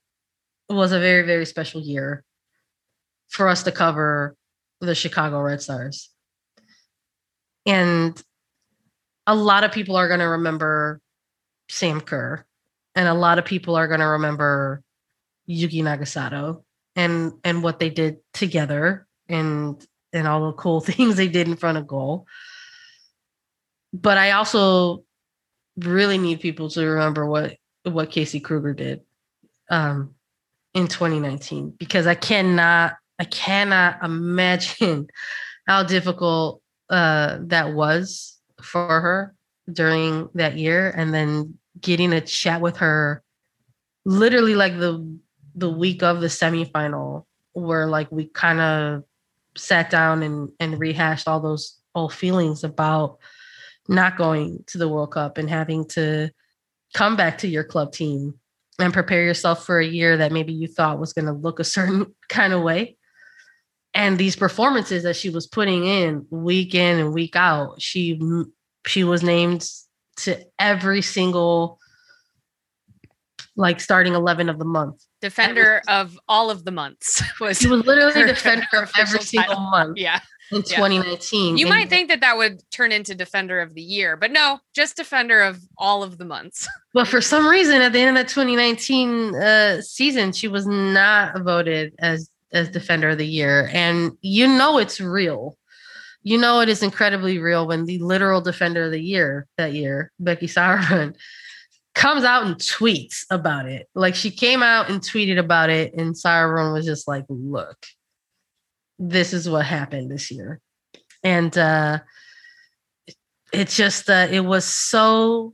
was 0.69 0.91
a 0.91 0.99
very, 0.99 1.25
very 1.25 1.45
special 1.45 1.81
year 1.81 2.23
for 3.29 3.47
us 3.47 3.63
to 3.63 3.71
cover 3.71 4.35
the 4.81 4.95
Chicago 4.95 5.41
Red 5.41 5.61
Stars. 5.61 6.09
And 7.65 8.21
a 9.27 9.35
lot 9.35 9.63
of 9.63 9.71
people 9.71 9.95
are 9.95 10.07
going 10.07 10.21
to 10.21 10.27
remember 10.27 11.01
Sam 11.69 12.01
Kerr, 12.01 12.45
and 12.95 13.07
a 13.07 13.13
lot 13.13 13.37
of 13.37 13.45
people 13.45 13.75
are 13.75 13.87
going 13.87 13.99
to 13.99 14.07
remember 14.07 14.81
Yuki 15.45 15.81
Nagasato 15.81 16.63
and 16.95 17.33
and 17.43 17.61
what 17.63 17.79
they 17.79 17.89
did 17.89 18.17
together 18.33 19.07
and 19.27 19.85
and 20.13 20.27
all 20.27 20.47
the 20.47 20.53
cool 20.53 20.81
things 20.81 21.15
they 21.15 21.27
did 21.27 21.47
in 21.47 21.55
front 21.55 21.77
of 21.77 21.87
goal. 21.87 22.25
But 23.93 24.17
I 24.17 24.31
also 24.31 25.03
really 25.85 26.17
need 26.17 26.39
people 26.39 26.69
to 26.69 26.85
remember 26.85 27.25
what 27.25 27.57
what 27.83 28.11
Casey 28.11 28.39
Krueger 28.39 28.73
did 28.73 29.01
um, 29.69 30.15
in 30.73 30.87
2019 30.87 31.71
because 31.77 32.07
I 32.07 32.15
cannot 32.15 32.95
I 33.17 33.25
cannot 33.25 34.03
imagine 34.03 35.07
how 35.67 35.83
difficult 35.83 36.61
uh, 36.89 37.37
that 37.41 37.73
was 37.73 38.37
for 38.61 39.01
her 39.01 39.35
during 39.71 40.29
that 40.33 40.57
year, 40.57 40.89
and 40.95 41.13
then 41.13 41.57
getting 41.79 42.13
a 42.13 42.21
chat 42.21 42.61
with 42.61 42.77
her 42.77 43.23
literally 44.05 44.55
like 44.55 44.77
the 44.79 45.19
the 45.55 45.69
week 45.69 46.03
of 46.03 46.21
the 46.21 46.27
semifinal 46.27 47.25
where 47.53 47.85
like 47.85 48.11
we 48.11 48.25
kind 48.25 48.59
of 48.59 49.03
sat 49.55 49.89
down 49.89 50.23
and 50.23 50.49
and 50.59 50.79
rehashed 50.79 51.27
all 51.27 51.39
those 51.39 51.77
old 51.95 52.13
feelings 52.13 52.63
about 52.63 53.19
not 53.89 54.17
going 54.17 54.63
to 54.67 54.77
the 54.77 54.87
World 54.87 55.11
Cup 55.11 55.37
and 55.37 55.49
having 55.49 55.83
to 55.89 56.29
come 56.93 57.15
back 57.15 57.39
to 57.39 57.47
your 57.47 57.63
club 57.63 57.91
team 57.91 58.35
and 58.79 58.93
prepare 58.93 59.23
yourself 59.23 59.65
for 59.65 59.79
a 59.79 59.85
year 59.85 60.15
that 60.15 60.31
maybe 60.31 60.53
you 60.53 60.67
thought 60.67 60.99
was 60.99 61.11
going 61.11 61.25
to 61.25 61.33
look 61.33 61.59
a 61.59 61.63
certain 61.65 62.15
kind 62.29 62.53
of 62.53 62.61
way. 62.61 62.95
And 63.95 64.17
these 64.17 64.35
performances 64.35 65.03
that 65.03 65.15
she 65.15 65.31
was 65.31 65.47
putting 65.47 65.83
in 65.85 66.25
week 66.29 66.75
in 66.75 66.99
and 66.99 67.13
week 67.13 67.35
out, 67.35 67.81
she 67.81 68.21
she 68.85 69.03
was 69.03 69.23
named 69.23 69.67
to 70.17 70.39
every 70.59 71.01
single 71.01 71.79
like 73.55 73.81
starting 73.81 74.13
11 74.13 74.47
of 74.47 74.59
the 74.59 74.65
month. 74.65 75.03
Defender 75.21 75.81
was, 75.87 76.11
of 76.11 76.19
all 76.29 76.51
of 76.51 76.63
the 76.63 76.71
months 76.71 77.21
was 77.41 77.57
She 77.57 77.67
was 77.67 77.85
literally 77.85 78.27
defender 78.27 78.67
of 78.73 78.91
every 78.97 79.21
single 79.21 79.59
month. 79.59 79.97
Yeah 79.97 80.19
in 80.51 80.63
2019. 80.63 81.57
You 81.57 81.67
might 81.67 81.89
think 81.89 82.09
that 82.09 82.21
that 82.21 82.37
would 82.37 82.61
turn 82.71 82.91
into 82.91 83.15
Defender 83.15 83.59
of 83.59 83.73
the 83.73 83.81
Year, 83.81 84.17
but 84.17 84.31
no, 84.31 84.59
just 84.73 84.97
Defender 84.97 85.41
of 85.41 85.61
all 85.77 86.03
of 86.03 86.17
the 86.17 86.25
months. 86.25 86.67
But 86.91 87.07
for 87.07 87.21
some 87.21 87.47
reason, 87.47 87.83
at 87.83 87.93
the 87.93 87.99
end 87.99 88.17
of 88.17 88.25
the 88.25 88.33
2019 88.33 89.35
uh, 89.35 89.79
season, 89.81 90.31
she 90.31 90.47
was 90.47 90.65
not 90.65 91.39
voted 91.41 91.93
as 91.99 92.31
as 92.51 92.67
Defender 92.69 93.09
of 93.09 93.19
the 93.19 93.27
Year, 93.27 93.69
and 93.73 94.17
you 94.21 94.47
know 94.47 94.79
it's 94.79 94.99
real. 94.99 95.55
You 96.23 96.39
know 96.39 96.61
it 96.61 96.67
is 96.67 96.81
incredibly 96.81 97.37
real 97.37 97.67
when 97.67 97.85
the 97.85 97.99
literal 97.99 98.41
Defender 98.41 98.85
of 98.85 98.91
the 98.91 98.99
Year 98.99 99.45
that 99.57 99.73
year, 99.73 100.11
Becky 100.19 100.47
Sauerbrunn, 100.47 101.15
comes 101.93 102.23
out 102.23 102.47
and 102.47 102.55
tweets 102.55 103.25
about 103.29 103.67
it. 103.67 103.87
Like 103.93 104.15
she 104.15 104.31
came 104.31 104.63
out 104.63 104.89
and 104.89 104.99
tweeted 104.99 105.37
about 105.37 105.69
it, 105.69 105.93
and 105.93 106.17
Sarah 106.17 106.73
was 106.73 106.85
just 106.85 107.07
like, 107.07 107.25
look, 107.29 107.77
this 108.99 109.33
is 109.33 109.49
what 109.49 109.65
happened 109.65 110.11
this 110.11 110.29
year. 110.29 110.59
And 111.23 111.57
uh 111.57 111.99
it's 113.51 113.75
just 113.75 114.09
uh 114.09 114.27
it 114.29 114.41
was 114.41 114.65
so, 114.65 115.53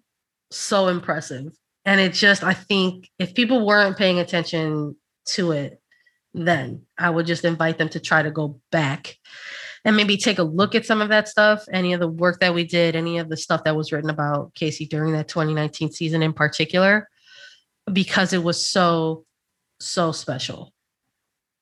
so 0.52 0.88
impressive. 0.88 1.54
And 1.86 2.02
it 2.02 2.14
just, 2.14 2.44
I 2.44 2.54
think 2.54 3.10
if 3.20 3.36
people 3.36 3.66
weren't 3.66 3.96
paying 3.96 4.20
attention 4.20 4.96
to 5.28 5.52
it, 5.52 5.80
then 6.34 6.82
I 6.98 7.12
would 7.12 7.28
just 7.28 7.46
invite 7.46 7.78
them 7.78 7.90
to 7.90 8.00
try 8.00 8.24
to 8.24 8.32
go 8.32 8.60
back 8.72 9.16
and 9.86 9.96
maybe 9.96 10.18
take 10.18 10.40
a 10.40 10.44
look 10.44 10.74
at 10.74 10.86
some 10.86 11.00
of 11.00 11.10
that 11.10 11.30
stuff, 11.30 11.64
any 11.72 11.94
of 11.94 12.00
the 12.00 12.08
work 12.08 12.40
that 12.40 12.56
we 12.56 12.66
did, 12.66 12.96
any 12.96 13.20
of 13.20 13.30
the 13.30 13.38
stuff 13.38 13.64
that 13.64 13.76
was 13.76 13.92
written 13.92 14.10
about 14.10 14.54
Casey 14.56 14.88
during 14.88 15.14
that 15.14 15.28
2019 15.28 15.92
season 15.92 16.24
in 16.24 16.34
particular, 16.34 17.08
because 17.94 18.34
it 18.34 18.44
was 18.44 18.68
so, 18.68 19.26
so 19.80 20.12
special 20.12 20.74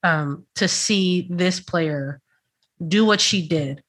um, 0.04 0.46
to 0.56 0.68
see 0.68 1.28
this 1.30 1.60
player 1.60 2.22
do 2.86 3.06
what 3.06 3.22
she 3.22 3.48
did 3.48 3.84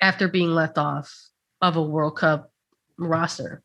after 0.00 0.28
being 0.28 0.50
left 0.50 0.78
off 0.78 1.12
of 1.60 1.76
a 1.76 1.82
World 1.82 2.16
Cup 2.16 2.50
roster. 2.98 3.62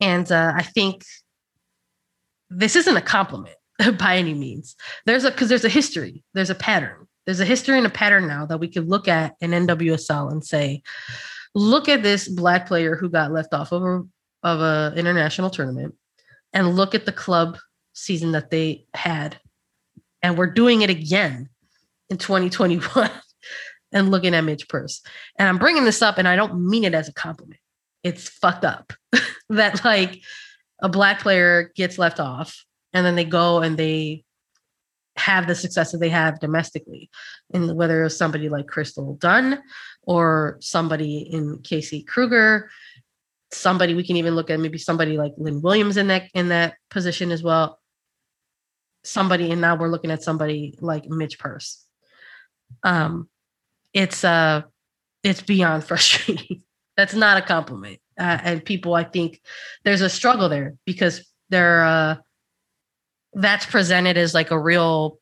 And 0.00 0.30
uh, 0.30 0.52
I 0.54 0.62
think 0.62 1.04
this 2.50 2.76
isn't 2.76 2.96
a 2.96 3.02
compliment 3.02 3.56
by 3.98 4.16
any 4.16 4.34
means. 4.34 4.76
There's 5.06 5.24
a 5.24 5.30
because 5.30 5.48
there's 5.48 5.64
a 5.64 5.70
history, 5.70 6.22
there's 6.34 6.50
a 6.50 6.54
pattern 6.54 7.08
there's 7.28 7.40
a 7.40 7.44
history 7.44 7.76
and 7.76 7.86
a 7.86 7.90
pattern 7.90 8.26
now 8.26 8.46
that 8.46 8.56
we 8.56 8.68
could 8.68 8.88
look 8.88 9.06
at 9.06 9.36
in 9.42 9.50
NWSL 9.50 10.32
and 10.32 10.42
say, 10.42 10.82
look 11.54 11.86
at 11.86 12.02
this 12.02 12.26
black 12.26 12.66
player 12.66 12.96
who 12.96 13.10
got 13.10 13.32
left 13.32 13.52
off 13.52 13.70
of 13.70 13.82
a 13.82 14.02
of 14.42 14.60
a 14.62 14.94
international 14.96 15.50
tournament 15.50 15.94
and 16.54 16.74
look 16.74 16.94
at 16.94 17.04
the 17.04 17.12
club 17.12 17.58
season 17.92 18.32
that 18.32 18.48
they 18.48 18.86
had. 18.94 19.38
And 20.28 20.36
we're 20.36 20.50
doing 20.50 20.82
it 20.82 20.90
again 20.90 21.48
in 22.10 22.18
2021 22.18 23.10
and 23.92 24.10
looking 24.10 24.34
at 24.34 24.44
Midge 24.44 24.68
Purce. 24.68 25.00
And 25.38 25.48
I'm 25.48 25.56
bringing 25.56 25.84
this 25.84 26.02
up 26.02 26.18
and 26.18 26.28
I 26.28 26.36
don't 26.36 26.68
mean 26.68 26.84
it 26.84 26.92
as 26.92 27.08
a 27.08 27.14
compliment. 27.14 27.58
It's 28.04 28.28
fucked 28.28 28.66
up 28.66 28.92
that 29.48 29.82
like 29.86 30.20
a 30.82 30.88
black 30.90 31.20
player 31.20 31.72
gets 31.74 31.96
left 31.96 32.20
off 32.20 32.62
and 32.92 33.06
then 33.06 33.14
they 33.16 33.24
go 33.24 33.62
and 33.62 33.78
they 33.78 34.22
have 35.16 35.46
the 35.46 35.54
success 35.54 35.92
that 35.92 35.98
they 35.98 36.10
have 36.10 36.40
domestically. 36.40 37.08
And 37.54 37.74
whether 37.74 38.02
it 38.02 38.04
was 38.04 38.18
somebody 38.18 38.50
like 38.50 38.66
Crystal 38.66 39.14
Dunn 39.14 39.62
or 40.02 40.58
somebody 40.60 41.20
in 41.20 41.60
Casey 41.64 42.02
Krueger, 42.02 42.68
somebody 43.50 43.94
we 43.94 44.06
can 44.06 44.16
even 44.16 44.34
look 44.34 44.50
at 44.50 44.60
maybe 44.60 44.76
somebody 44.76 45.16
like 45.16 45.32
Lynn 45.38 45.62
Williams 45.62 45.96
in 45.96 46.08
that 46.08 46.24
in 46.34 46.50
that 46.50 46.74
position 46.90 47.32
as 47.32 47.42
well. 47.42 47.78
Somebody, 49.04 49.50
and 49.50 49.60
now 49.60 49.76
we're 49.76 49.88
looking 49.88 50.10
at 50.10 50.22
somebody 50.22 50.74
like 50.80 51.08
Midge 51.08 51.38
Purce. 51.38 51.84
Um, 52.82 53.28
it's 53.94 54.24
uh 54.24 54.62
it's 55.22 55.42
beyond 55.42 55.84
frustrating. 55.88 56.62
That's 56.96 57.14
not 57.14 57.38
a 57.38 57.46
compliment. 57.46 58.00
Uh, 58.18 58.38
and 58.42 58.64
people, 58.64 58.94
I 58.94 59.04
think 59.04 59.40
there's 59.84 60.00
a 60.00 60.10
struggle 60.10 60.48
there 60.48 60.74
because 60.84 61.24
they're 61.48 61.84
uh 61.84 62.16
that's 63.34 63.66
presented 63.66 64.16
as 64.18 64.34
like 64.34 64.50
a 64.50 64.58
real 64.58 65.18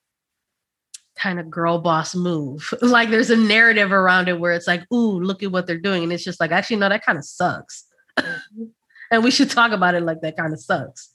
kind 1.17 1.41
of 1.41 1.51
girl 1.51 1.79
boss 1.79 2.15
move. 2.15 2.73
like 2.83 3.11
there's 3.11 3.31
a 3.31 3.37
narrative 3.37 3.93
around 3.93 4.29
it 4.29 4.39
where 4.39 4.53
it's 4.53 4.67
like, 4.67 4.91
ooh, 4.93 5.21
look 5.21 5.43
at 5.43 5.51
what 5.51 5.67
they're 5.67 5.79
doing. 5.79 6.03
And 6.05 6.13
it's 6.13 6.25
just 6.25 6.41
like, 6.41 6.53
actually, 6.53 6.77
no, 6.77 6.89
that 6.89 7.05
kind 7.05 7.19
of 7.19 7.25
sucks. 7.25 7.85
and 9.11 9.25
we 9.25 9.31
should 9.31 9.51
talk 9.51 9.73
about 9.73 9.95
it 9.95 10.03
like 10.03 10.21
that 10.21 10.37
kind 10.37 10.53
of 10.53 10.61
sucks. 10.61 11.15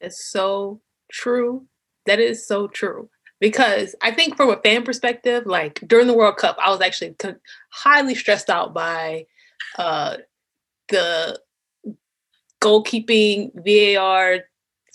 It's 0.00 0.24
so 0.24 0.80
true. 1.10 1.66
That 2.06 2.20
is 2.20 2.46
so 2.46 2.68
true. 2.68 3.10
Because 3.40 3.94
I 4.02 4.10
think 4.10 4.36
from 4.36 4.50
a 4.50 4.56
fan 4.56 4.82
perspective, 4.82 5.46
like 5.46 5.80
during 5.86 6.08
the 6.08 6.14
World 6.14 6.38
Cup, 6.38 6.56
I 6.60 6.70
was 6.70 6.80
actually 6.80 7.14
highly 7.70 8.14
stressed 8.14 8.50
out 8.50 8.74
by 8.74 9.26
uh, 9.76 10.16
the 10.88 11.40
goalkeeping, 12.60 13.52
VAR, 13.54 14.40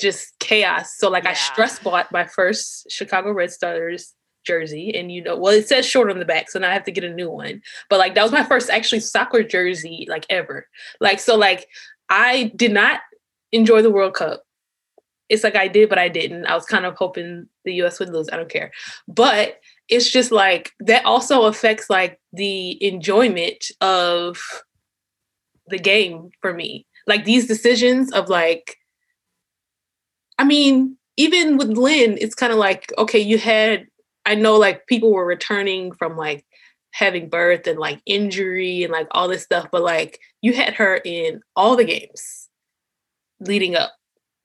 just 0.02 0.38
chaos. 0.40 0.98
So 0.98 1.10
like 1.10 1.24
yeah. 1.24 1.32
I 1.32 1.34
stress 1.34 1.80
bought 1.80 2.12
my 2.12 2.26
first 2.26 2.92
Chicago 2.92 3.32
Red 3.32 3.52
Stars 3.52 4.14
jersey 4.46 4.94
and 4.94 5.12
you 5.12 5.24
know 5.24 5.38
well 5.38 5.54
it 5.54 5.68
says 5.68 5.86
short 5.86 6.10
on 6.10 6.20
the 6.20 6.26
back 6.26 6.50
so 6.50 6.60
now 6.60 6.70
i 6.70 6.74
have 6.74 6.84
to 6.84 6.92
get 6.92 7.04
a 7.04 7.14
new 7.14 7.30
one 7.30 7.62
but 7.90 7.98
like 7.98 8.14
that 8.14 8.24
was 8.24 8.32
my 8.32 8.44
first 8.44 8.70
actually 8.70 9.00
soccer 9.00 9.42
jersey 9.42 10.06
like 10.10 10.26
ever 10.30 10.68
like 11.00 11.20
so 11.20 11.38
like 11.38 11.68
i 12.10 12.52
did 12.56 12.72
not 12.72 13.00
enjoy 13.52 13.82
the 13.82 13.90
world 13.90 14.14
cup 14.14 14.44
it's 15.34 15.44
like 15.44 15.56
i 15.56 15.68
did 15.68 15.90
but 15.90 15.98
i 15.98 16.08
didn't. 16.08 16.46
I 16.46 16.56
was 16.56 16.66
kind 16.66 16.86
of 16.86 16.96
hoping 16.96 17.48
the 17.66 17.74
us 17.82 18.00
would 18.00 18.10
lose. 18.10 18.30
I 18.32 18.38
don't 18.38 18.50
care. 18.50 18.72
But 19.08 19.60
it's 19.90 20.10
just 20.10 20.32
like 20.32 20.72
that 20.80 21.04
also 21.06 21.44
affects 21.44 21.90
like 21.90 22.20
the 22.32 22.82
enjoyment 22.84 23.66
of 23.82 24.42
the 25.68 25.80
game 25.80 26.30
for 26.42 26.54
me. 26.54 26.86
Like 27.08 27.26
these 27.26 27.48
decisions 27.48 28.12
of 28.14 28.30
like 28.30 28.78
I 30.40 30.44
mean, 30.44 30.98
even 31.18 31.58
with 31.58 31.70
Lynn, 31.70 32.18
it's 32.20 32.36
kind 32.36 32.52
of 32.52 32.60
like, 32.60 32.92
okay, 32.98 33.20
you 33.20 33.38
had, 33.38 33.88
I 34.26 34.36
know 34.36 34.58
like 34.58 34.88
people 34.88 35.12
were 35.12 35.26
returning 35.26 35.92
from 35.92 36.18
like 36.18 36.46
having 36.92 37.30
birth 37.30 37.68
and 37.68 37.80
like 37.80 38.02
injury 38.06 38.84
and 38.84 38.92
like 38.92 39.08
all 39.12 39.28
this 39.28 39.44
stuff, 39.44 39.68
but 39.72 39.84
like 39.84 40.20
you 40.42 40.54
had 40.54 40.74
her 40.76 41.02
in 41.06 41.42
all 41.56 41.76
the 41.76 41.86
games 41.86 42.50
leading 43.40 43.76
up. 43.76 43.94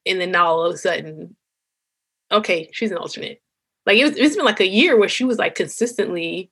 And 0.06 0.20
then 0.20 0.30
now 0.30 0.46
all 0.46 0.66
of 0.66 0.74
a 0.74 0.78
sudden, 0.78 1.36
okay, 2.30 2.68
she's 2.72 2.90
an 2.90 2.98
alternate. 2.98 3.42
Like 3.86 3.98
it 3.98 4.04
was, 4.04 4.16
it's 4.16 4.36
been 4.36 4.44
like 4.44 4.60
a 4.60 4.66
year 4.66 4.98
where 4.98 5.08
she 5.08 5.24
was 5.24 5.38
like 5.38 5.54
consistently 5.54 6.50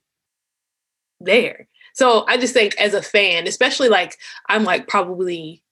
there. 1.20 1.68
So 1.94 2.24
I 2.26 2.36
just 2.36 2.54
think 2.54 2.76
as 2.76 2.94
a 2.94 3.02
fan, 3.02 3.46
especially 3.46 3.88
like 3.88 4.16
I'm 4.48 4.64
like 4.64 4.88
probably 4.88 5.62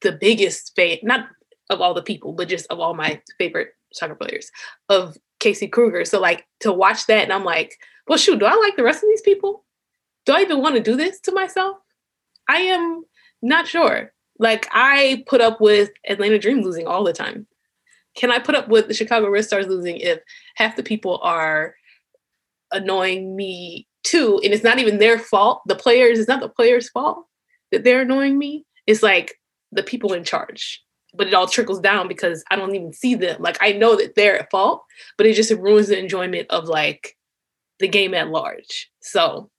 the 0.00 0.12
biggest 0.12 0.74
fan, 0.74 0.98
not 1.02 1.28
of 1.70 1.80
all 1.80 1.94
the 1.94 2.02
people, 2.02 2.32
but 2.32 2.48
just 2.48 2.66
of 2.70 2.80
all 2.80 2.94
my 2.94 3.20
favorite 3.38 3.74
soccer 3.92 4.14
players 4.14 4.50
of 4.88 5.16
Casey 5.40 5.68
Krueger. 5.68 6.04
So 6.04 6.20
like 6.20 6.46
to 6.60 6.72
watch 6.72 7.06
that 7.06 7.24
and 7.24 7.32
I'm 7.32 7.44
like, 7.44 7.78
well 8.08 8.18
shoot, 8.18 8.38
do 8.38 8.46
I 8.46 8.54
like 8.54 8.76
the 8.76 8.84
rest 8.84 9.02
of 9.02 9.08
these 9.08 9.22
people? 9.22 9.64
Do 10.24 10.34
I 10.34 10.40
even 10.40 10.60
want 10.60 10.76
to 10.76 10.80
do 10.80 10.96
this 10.96 11.20
to 11.20 11.32
myself? 11.32 11.78
I 12.48 12.58
am 12.58 13.04
not 13.40 13.66
sure. 13.66 14.12
Like 14.38 14.66
I 14.72 15.24
put 15.26 15.40
up 15.40 15.60
with 15.60 15.90
Atlanta 16.08 16.38
Dream 16.38 16.62
losing 16.62 16.86
all 16.86 17.04
the 17.04 17.12
time. 17.12 17.46
Can 18.16 18.30
I 18.30 18.38
put 18.38 18.54
up 18.54 18.68
with 18.68 18.88
the 18.88 18.94
Chicago 18.94 19.28
Red 19.28 19.44
Stars 19.44 19.66
losing 19.66 19.96
if 19.96 20.20
half 20.56 20.76
the 20.76 20.82
people 20.82 21.18
are 21.22 21.74
annoying 22.70 23.36
me 23.36 23.86
too? 24.02 24.40
And 24.44 24.52
it's 24.52 24.64
not 24.64 24.78
even 24.78 24.98
their 24.98 25.18
fault. 25.18 25.62
The 25.66 25.76
players, 25.76 26.18
it's 26.18 26.28
not 26.28 26.40
the 26.40 26.48
players' 26.48 26.90
fault 26.90 27.26
that 27.70 27.84
they're 27.84 28.02
annoying 28.02 28.38
me. 28.38 28.66
It's 28.86 29.02
like 29.02 29.38
the 29.70 29.82
people 29.82 30.12
in 30.12 30.24
charge 30.24 30.82
but 31.14 31.26
it 31.26 31.34
all 31.34 31.46
trickles 31.46 31.80
down 31.80 32.08
because 32.08 32.44
I 32.50 32.56
don't 32.56 32.74
even 32.74 32.92
see 32.92 33.14
them. 33.14 33.40
Like 33.40 33.58
I 33.60 33.72
know 33.72 33.96
that 33.96 34.14
they're 34.14 34.38
at 34.38 34.50
fault, 34.50 34.84
but 35.16 35.26
it 35.26 35.34
just 35.34 35.50
ruins 35.52 35.88
the 35.88 35.98
enjoyment 35.98 36.46
of 36.50 36.64
like 36.64 37.16
the 37.78 37.88
game 37.88 38.14
at 38.14 38.28
large. 38.28 38.90
So 39.00 39.50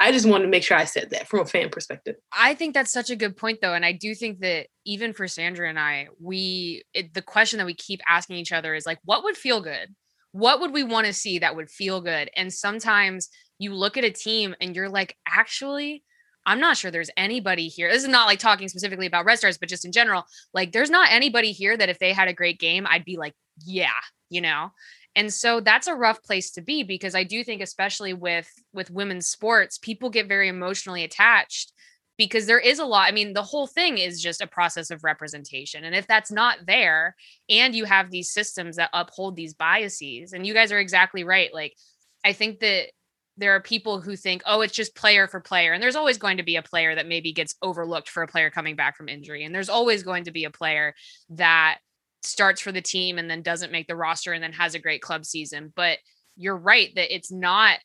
I 0.00 0.12
just 0.12 0.26
wanted 0.26 0.44
to 0.44 0.50
make 0.50 0.64
sure 0.64 0.76
I 0.76 0.84
said 0.84 1.10
that 1.10 1.28
from 1.28 1.40
a 1.40 1.44
fan 1.44 1.68
perspective. 1.70 2.16
I 2.32 2.54
think 2.54 2.74
that's 2.74 2.92
such 2.92 3.10
a 3.10 3.16
good 3.16 3.36
point 3.36 3.60
though. 3.62 3.74
And 3.74 3.84
I 3.84 3.92
do 3.92 4.14
think 4.14 4.40
that 4.40 4.66
even 4.84 5.12
for 5.12 5.28
Sandra 5.28 5.68
and 5.68 5.78
I, 5.78 6.08
we, 6.20 6.82
it, 6.92 7.14
the 7.14 7.22
question 7.22 7.58
that 7.58 7.66
we 7.66 7.74
keep 7.74 8.00
asking 8.08 8.36
each 8.36 8.52
other 8.52 8.74
is 8.74 8.86
like, 8.86 8.98
what 9.04 9.24
would 9.24 9.36
feel 9.36 9.60
good? 9.60 9.94
What 10.32 10.60
would 10.60 10.72
we 10.72 10.82
want 10.82 11.06
to 11.06 11.12
see 11.12 11.38
that 11.38 11.54
would 11.54 11.70
feel 11.70 12.00
good? 12.00 12.28
And 12.36 12.52
sometimes 12.52 13.28
you 13.58 13.72
look 13.72 13.96
at 13.96 14.04
a 14.04 14.10
team 14.10 14.54
and 14.60 14.74
you're 14.74 14.88
like, 14.88 15.16
actually, 15.28 16.02
I'm 16.44 16.60
not 16.60 16.76
sure 16.76 16.90
there's 16.90 17.10
anybody 17.16 17.68
here. 17.68 17.90
This 17.90 18.02
is 18.02 18.08
not 18.08 18.26
like 18.26 18.40
talking 18.40 18.68
specifically 18.68 19.06
about 19.06 19.24
Red 19.24 19.38
Stars, 19.38 19.58
but 19.58 19.68
just 19.68 19.84
in 19.84 19.92
general, 19.92 20.24
like 20.52 20.72
there's 20.72 20.90
not 20.90 21.12
anybody 21.12 21.52
here 21.52 21.76
that 21.76 21.88
if 21.88 21.98
they 21.98 22.12
had 22.12 22.28
a 22.28 22.34
great 22.34 22.58
game, 22.58 22.86
I'd 22.88 23.04
be 23.04 23.16
like, 23.16 23.34
yeah, 23.64 23.90
you 24.28 24.40
know. 24.40 24.70
And 25.16 25.32
so 25.32 25.60
that's 25.60 25.86
a 25.86 25.94
rough 25.94 26.22
place 26.22 26.50
to 26.52 26.62
be 26.62 26.82
because 26.82 27.14
I 27.14 27.24
do 27.24 27.44
think 27.44 27.62
especially 27.62 28.14
with 28.14 28.50
with 28.72 28.90
women's 28.90 29.28
sports, 29.28 29.78
people 29.78 30.10
get 30.10 30.28
very 30.28 30.48
emotionally 30.48 31.04
attached 31.04 31.72
because 32.16 32.46
there 32.46 32.60
is 32.60 32.78
a 32.78 32.84
lot. 32.84 33.08
I 33.08 33.12
mean, 33.12 33.32
the 33.32 33.42
whole 33.42 33.66
thing 33.66 33.98
is 33.98 34.22
just 34.22 34.40
a 34.40 34.46
process 34.46 34.90
of 34.90 35.04
representation. 35.04 35.84
And 35.84 35.94
if 35.94 36.06
that's 36.06 36.30
not 36.30 36.58
there 36.66 37.16
and 37.48 37.74
you 37.74 37.84
have 37.84 38.10
these 38.10 38.30
systems 38.30 38.76
that 38.76 38.90
uphold 38.92 39.36
these 39.36 39.54
biases, 39.54 40.32
and 40.32 40.46
you 40.46 40.54
guys 40.54 40.72
are 40.72 40.78
exactly 40.78 41.24
right, 41.24 41.52
like 41.52 41.74
I 42.24 42.32
think 42.32 42.60
that 42.60 42.90
there 43.36 43.54
are 43.54 43.60
people 43.60 44.00
who 44.00 44.14
think, 44.14 44.42
oh, 44.46 44.60
it's 44.60 44.72
just 44.72 44.94
player 44.94 45.26
for 45.26 45.40
player. 45.40 45.72
And 45.72 45.82
there's 45.82 45.96
always 45.96 46.18
going 46.18 46.36
to 46.36 46.44
be 46.44 46.56
a 46.56 46.62
player 46.62 46.94
that 46.94 47.08
maybe 47.08 47.32
gets 47.32 47.56
overlooked 47.62 48.08
for 48.08 48.22
a 48.22 48.28
player 48.28 48.48
coming 48.48 48.76
back 48.76 48.96
from 48.96 49.08
injury. 49.08 49.44
And 49.44 49.52
there's 49.52 49.68
always 49.68 50.04
going 50.04 50.24
to 50.24 50.30
be 50.30 50.44
a 50.44 50.50
player 50.50 50.94
that 51.30 51.78
starts 52.24 52.60
for 52.60 52.72
the 52.72 52.82
team 52.82 53.18
and 53.18 53.30
then 53.30 53.42
doesn't 53.42 53.72
make 53.72 53.86
the 53.86 53.96
roster 53.96 54.32
and 54.32 54.42
then 54.42 54.52
has 54.52 54.74
a 54.74 54.80
great 54.80 55.02
club 55.02 55.24
season. 55.24 55.72
But 55.74 55.98
you're 56.36 56.56
right 56.56 56.90
that 56.96 57.14
it's 57.14 57.30
not, 57.30 57.78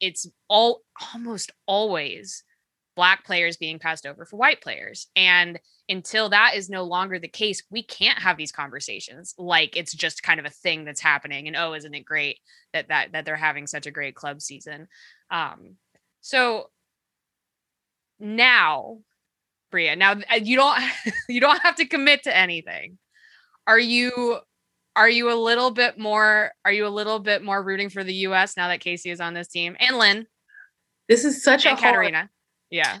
it's 0.00 0.26
all 0.48 0.82
almost 1.14 1.52
always 1.66 2.44
black 2.96 3.24
players 3.24 3.56
being 3.56 3.78
passed 3.78 4.06
over 4.06 4.24
for 4.24 4.36
white 4.36 4.60
players. 4.60 5.08
And 5.16 5.58
until 5.88 6.28
that 6.30 6.54
is 6.54 6.70
no 6.70 6.84
longer 6.84 7.18
the 7.18 7.28
case, 7.28 7.62
we 7.70 7.82
can't 7.82 8.18
have 8.18 8.36
these 8.36 8.52
conversations 8.52 9.34
like 9.36 9.76
it's 9.76 9.92
just 9.92 10.22
kind 10.22 10.40
of 10.40 10.46
a 10.46 10.50
thing 10.50 10.84
that's 10.84 11.00
happening. 11.00 11.46
And 11.46 11.56
oh, 11.56 11.74
isn't 11.74 11.94
it 11.94 12.04
great 12.04 12.38
that 12.72 12.88
that 12.88 13.12
that 13.12 13.24
they're 13.24 13.36
having 13.36 13.66
such 13.66 13.86
a 13.86 13.90
great 13.90 14.14
club 14.14 14.40
season? 14.40 14.88
Um, 15.30 15.76
so 16.20 16.70
now, 18.18 18.98
Bria, 19.70 19.96
now 19.96 20.12
uh, 20.12 20.36
you 20.42 20.56
don't 20.56 20.80
you 21.28 21.40
don't 21.40 21.62
have 21.62 21.76
to 21.76 21.86
commit 21.86 22.24
to 22.24 22.36
anything. 22.36 22.98
Are 23.66 23.78
you 23.78 24.38
are 24.96 25.08
you 25.08 25.32
a 25.32 25.34
little 25.34 25.70
bit 25.70 25.98
more 25.98 26.52
are 26.64 26.72
you 26.72 26.86
a 26.86 26.88
little 26.88 27.18
bit 27.18 27.42
more 27.42 27.62
rooting 27.62 27.88
for 27.88 28.04
the 28.04 28.14
US 28.14 28.56
now 28.56 28.68
that 28.68 28.80
Casey 28.80 29.10
is 29.10 29.20
on 29.20 29.34
this 29.34 29.48
team 29.48 29.76
and 29.80 29.98
Lynn? 29.98 30.26
This 31.08 31.24
is 31.24 31.42
such 31.42 31.66
and 31.66 31.78
a 31.78 31.80
Catarina. 31.80 32.18
Hard, 32.18 32.28
yeah. 32.70 32.98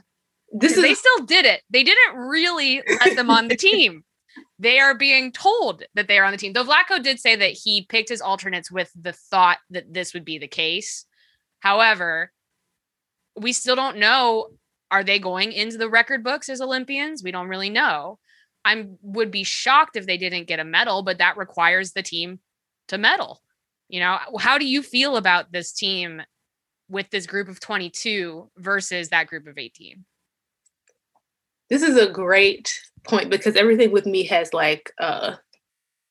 This 0.52 0.76
is 0.76 0.82
they 0.82 0.94
still 0.94 1.24
did 1.24 1.46
it. 1.46 1.62
They 1.70 1.82
didn't 1.82 2.16
really 2.16 2.82
let 3.00 3.16
them 3.16 3.30
on 3.30 3.48
the 3.48 3.56
team. 3.56 4.04
They 4.58 4.78
are 4.78 4.96
being 4.96 5.32
told 5.32 5.82
that 5.94 6.08
they 6.08 6.18
are 6.18 6.24
on 6.24 6.32
the 6.32 6.38
team. 6.38 6.52
Though 6.52 6.64
Vlatko 6.64 7.02
did 7.02 7.20
say 7.20 7.36
that 7.36 7.52
he 7.52 7.86
picked 7.88 8.08
his 8.08 8.20
alternates 8.20 8.70
with 8.70 8.90
the 9.00 9.12
thought 9.12 9.58
that 9.70 9.92
this 9.92 10.14
would 10.14 10.24
be 10.24 10.38
the 10.38 10.48
case. 10.48 11.06
However, 11.60 12.32
we 13.36 13.52
still 13.52 13.76
don't 13.76 13.98
know 13.98 14.48
are 14.90 15.02
they 15.02 15.18
going 15.18 15.50
into 15.50 15.76
the 15.76 15.88
record 15.88 16.22
books 16.22 16.48
as 16.48 16.60
Olympians? 16.60 17.22
We 17.22 17.32
don't 17.32 17.48
really 17.48 17.70
know. 17.70 18.18
I 18.64 18.86
would 19.02 19.30
be 19.30 19.44
shocked 19.44 19.96
if 19.96 20.06
they 20.06 20.16
didn't 20.16 20.46
get 20.46 20.60
a 20.60 20.64
medal, 20.64 21.02
but 21.02 21.18
that 21.18 21.36
requires 21.36 21.92
the 21.92 22.02
team 22.02 22.38
to 22.88 22.98
medal. 22.98 23.42
You 23.88 24.00
know, 24.00 24.18
how 24.38 24.58
do 24.58 24.66
you 24.66 24.82
feel 24.82 25.16
about 25.16 25.52
this 25.52 25.72
team 25.72 26.22
with 26.88 27.10
this 27.10 27.26
group 27.26 27.48
of 27.48 27.60
22 27.60 28.50
versus 28.56 29.10
that 29.10 29.26
group 29.26 29.46
of 29.46 29.58
18? 29.58 30.04
This 31.70 31.82
is 31.82 31.96
a 31.96 32.10
great 32.10 32.72
point 33.04 33.30
because 33.30 33.56
everything 33.56 33.92
with 33.92 34.06
me 34.06 34.24
has 34.24 34.52
like 34.54 34.92
uh 34.98 35.34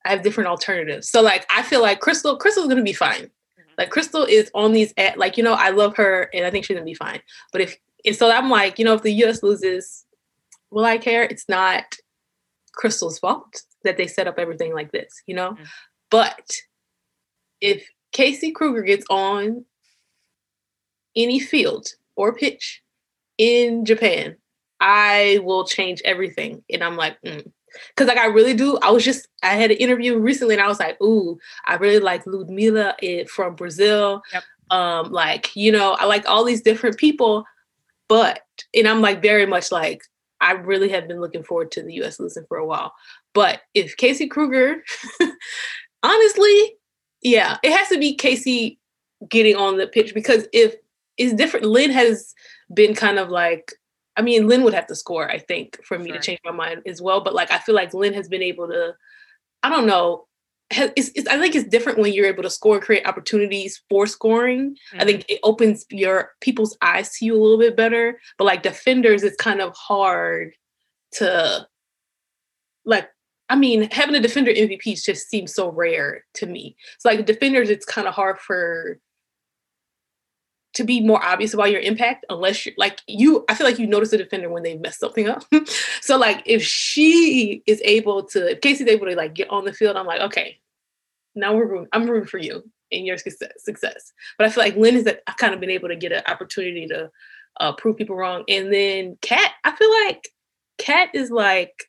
I 0.04 0.10
have 0.10 0.22
different 0.22 0.48
alternatives. 0.48 1.08
So 1.08 1.22
like 1.22 1.46
I 1.54 1.62
feel 1.62 1.80
like 1.80 2.00
Crystal 2.00 2.36
Crystal's 2.36 2.66
going 2.66 2.78
to 2.78 2.82
be 2.82 2.92
fine. 2.92 3.24
Mm-hmm. 3.24 3.72
Like 3.78 3.90
Crystal 3.90 4.24
is 4.24 4.50
on 4.54 4.72
these 4.72 4.92
at 4.96 5.18
like 5.18 5.36
you 5.36 5.42
know 5.42 5.54
I 5.54 5.70
love 5.70 5.96
her 5.96 6.28
and 6.34 6.44
I 6.44 6.50
think 6.50 6.64
she's 6.64 6.74
going 6.74 6.86
to 6.86 6.90
be 6.90 6.94
fine. 6.94 7.20
But 7.52 7.62
if 7.62 7.76
and 8.04 8.14
so 8.14 8.30
I'm 8.30 8.50
like, 8.50 8.78
you 8.78 8.84
know, 8.84 8.94
if 8.94 9.02
the 9.02 9.12
US 9.24 9.42
loses, 9.42 10.04
will 10.70 10.84
I 10.84 10.98
care? 10.98 11.22
It's 11.22 11.48
not 11.48 11.96
Crystal's 12.76 13.18
fault 13.18 13.62
that 13.84 13.96
they 13.96 14.06
set 14.06 14.26
up 14.26 14.38
everything 14.38 14.74
like 14.74 14.92
this, 14.92 15.22
you 15.26 15.34
know? 15.34 15.52
Mm-hmm. 15.52 15.64
But 16.10 16.50
if 17.60 17.88
Casey 18.12 18.52
Krueger 18.52 18.82
gets 18.82 19.04
on 19.10 19.64
any 21.16 21.40
field 21.40 21.88
or 22.16 22.34
pitch 22.34 22.82
in 23.38 23.84
Japan, 23.84 24.36
I 24.80 25.40
will 25.42 25.64
change 25.64 26.02
everything. 26.04 26.62
And 26.70 26.82
I'm 26.82 26.96
like, 26.96 27.16
mm. 27.22 27.50
Cause 27.96 28.06
like 28.06 28.18
I 28.18 28.26
really 28.26 28.54
do. 28.54 28.78
I 28.82 28.90
was 28.92 29.04
just 29.04 29.26
I 29.42 29.48
had 29.48 29.72
an 29.72 29.78
interview 29.78 30.16
recently 30.16 30.54
and 30.54 30.62
I 30.62 30.68
was 30.68 30.78
like, 30.78 31.00
ooh, 31.02 31.38
I 31.66 31.74
really 31.74 31.98
like 31.98 32.24
Ludmila 32.24 32.94
eh, 33.02 33.24
from 33.24 33.56
Brazil. 33.56 34.22
Yep. 34.32 34.44
Um, 34.70 35.12
like, 35.12 35.54
you 35.56 35.72
know, 35.72 35.92
I 35.98 36.04
like 36.04 36.28
all 36.28 36.44
these 36.44 36.62
different 36.62 36.98
people, 36.98 37.44
but 38.08 38.40
and 38.74 38.86
I'm 38.86 39.00
like 39.00 39.20
very 39.20 39.46
much 39.46 39.72
like 39.72 40.02
I 40.40 40.52
really 40.52 40.88
have 40.90 41.08
been 41.08 41.20
looking 41.20 41.42
forward 41.42 41.70
to 41.72 41.82
the 41.82 41.94
US 42.02 42.20
losing 42.20 42.44
for 42.48 42.58
a 42.58 42.66
while. 42.66 42.92
But 43.32 43.62
if 43.74 43.96
Casey 43.96 44.28
Krueger, 44.28 44.82
honestly, 46.02 46.76
yeah, 47.22 47.58
it 47.62 47.72
has 47.72 47.88
to 47.88 47.98
be 47.98 48.14
Casey 48.14 48.78
getting 49.28 49.56
on 49.56 49.78
the 49.78 49.86
pitch 49.86 50.14
because 50.14 50.46
if 50.52 50.74
it's 51.16 51.34
different, 51.34 51.66
Lynn 51.66 51.90
has 51.90 52.34
been 52.72 52.94
kind 52.94 53.18
of 53.18 53.30
like, 53.30 53.72
I 54.16 54.22
mean, 54.22 54.46
Lynn 54.46 54.62
would 54.64 54.74
have 54.74 54.86
to 54.88 54.94
score, 54.94 55.30
I 55.30 55.38
think, 55.38 55.82
for 55.84 55.98
me 55.98 56.10
sure. 56.10 56.16
to 56.16 56.22
change 56.22 56.40
my 56.44 56.52
mind 56.52 56.82
as 56.86 57.00
well. 57.00 57.22
But 57.22 57.34
like, 57.34 57.50
I 57.50 57.58
feel 57.58 57.74
like 57.74 57.94
Lynn 57.94 58.14
has 58.14 58.28
been 58.28 58.42
able 58.42 58.68
to, 58.68 58.94
I 59.62 59.70
don't 59.70 59.86
know, 59.86 60.26
it's, 60.70 61.10
it's, 61.14 61.28
I 61.28 61.38
think 61.38 61.54
it's 61.54 61.68
different 61.68 61.98
when 61.98 62.12
you're 62.12 62.26
able 62.26 62.42
to 62.42 62.50
score, 62.50 62.80
create 62.80 63.06
opportunities 63.06 63.82
for 63.88 64.06
scoring. 64.06 64.70
Mm-hmm. 64.70 65.00
I 65.00 65.04
think 65.04 65.24
it 65.28 65.40
opens 65.42 65.84
your 65.90 66.32
people's 66.40 66.76
eyes 66.82 67.10
to 67.16 67.24
you 67.24 67.34
a 67.34 67.40
little 67.40 67.58
bit 67.58 67.76
better. 67.76 68.20
But 68.38 68.44
like 68.44 68.62
defenders, 68.62 69.22
it's 69.22 69.36
kind 69.36 69.60
of 69.60 69.74
hard 69.76 70.52
to 71.12 71.66
like. 72.84 73.08
I 73.50 73.56
mean, 73.56 73.90
having 73.90 74.14
a 74.14 74.20
defender 74.20 74.52
MVP 74.52 75.04
just 75.04 75.28
seems 75.28 75.54
so 75.54 75.70
rare 75.70 76.24
to 76.34 76.46
me. 76.46 76.76
So 76.98 77.10
like 77.10 77.26
defenders, 77.26 77.68
it's 77.68 77.84
kind 77.84 78.08
of 78.08 78.14
hard 78.14 78.38
for 78.38 78.98
to 80.74 80.84
be 80.84 81.00
more 81.00 81.24
obvious 81.24 81.54
about 81.54 81.70
your 81.70 81.80
impact 81.80 82.26
unless 82.28 82.66
you're 82.66 82.74
like 82.76 83.00
you 83.06 83.44
i 83.48 83.54
feel 83.54 83.66
like 83.66 83.78
you 83.78 83.86
notice 83.86 84.12
a 84.12 84.18
defender 84.18 84.48
when 84.48 84.62
they 84.62 84.76
mess 84.76 84.98
something 84.98 85.28
up. 85.28 85.44
So 86.00 86.18
like 86.18 86.42
if 86.44 86.62
she 86.62 87.62
is 87.66 87.80
able 87.84 88.24
to 88.24 88.52
if 88.52 88.60
casey's 88.60 88.88
able 88.88 89.06
to 89.06 89.16
like 89.16 89.34
get 89.34 89.48
on 89.48 89.64
the 89.64 89.72
field 89.72 89.96
i'm 89.96 90.06
like 90.06 90.20
okay 90.20 90.58
now 91.34 91.54
we're 91.54 91.66
rooting, 91.66 91.88
i'm 91.92 92.06
rooting 92.06 92.28
for 92.28 92.38
you 92.38 92.62
in 92.90 93.06
your 93.06 93.16
success 93.16 93.52
success. 93.58 94.12
But 94.36 94.46
i 94.46 94.50
feel 94.50 94.64
like 94.64 94.76
lynn 94.76 94.94
has 94.94 95.04
that 95.04 95.22
I've 95.26 95.36
kind 95.36 95.54
of 95.54 95.60
been 95.60 95.70
able 95.70 95.88
to 95.88 95.96
get 95.96 96.12
an 96.12 96.22
opportunity 96.26 96.86
to 96.88 97.10
uh, 97.60 97.72
prove 97.72 97.96
people 97.96 98.16
wrong. 98.16 98.44
And 98.48 98.72
then 98.72 99.16
kat 99.22 99.52
i 99.64 99.74
feel 99.74 99.90
like 100.06 100.28
kat 100.78 101.08
is 101.14 101.30
like 101.30 101.88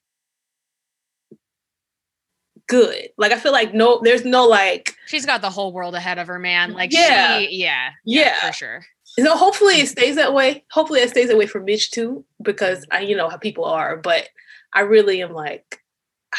good. 2.67 3.09
Like 3.17 3.31
I 3.31 3.39
feel 3.39 3.51
like 3.51 3.73
no, 3.73 3.99
there's 4.03 4.25
no 4.25 4.45
like 4.47 4.95
she's 5.05 5.25
got 5.25 5.41
the 5.41 5.49
whole 5.49 5.73
world 5.73 5.95
ahead 5.95 6.17
of 6.19 6.27
her, 6.27 6.39
man. 6.39 6.73
Like 6.73 6.93
yeah, 6.93 7.39
she, 7.39 7.55
yeah, 7.57 7.89
yeah, 8.05 8.25
yeah, 8.25 8.47
for 8.47 8.53
sure. 8.53 8.85
So 9.19 9.35
hopefully 9.37 9.79
it 9.79 9.87
stays 9.87 10.15
that 10.15 10.33
way. 10.33 10.65
Hopefully 10.71 10.99
it 10.99 11.09
stays 11.09 11.29
that 11.29 11.37
way 11.37 11.47
for 11.47 11.61
Midge 11.61 11.91
too, 11.91 12.25
because 12.41 12.85
I, 12.91 13.01
you 13.01 13.15
know 13.15 13.29
how 13.29 13.37
people 13.37 13.65
are. 13.65 13.97
But 13.97 14.27
I 14.73 14.81
really 14.81 15.21
am 15.21 15.31
like, 15.31 15.81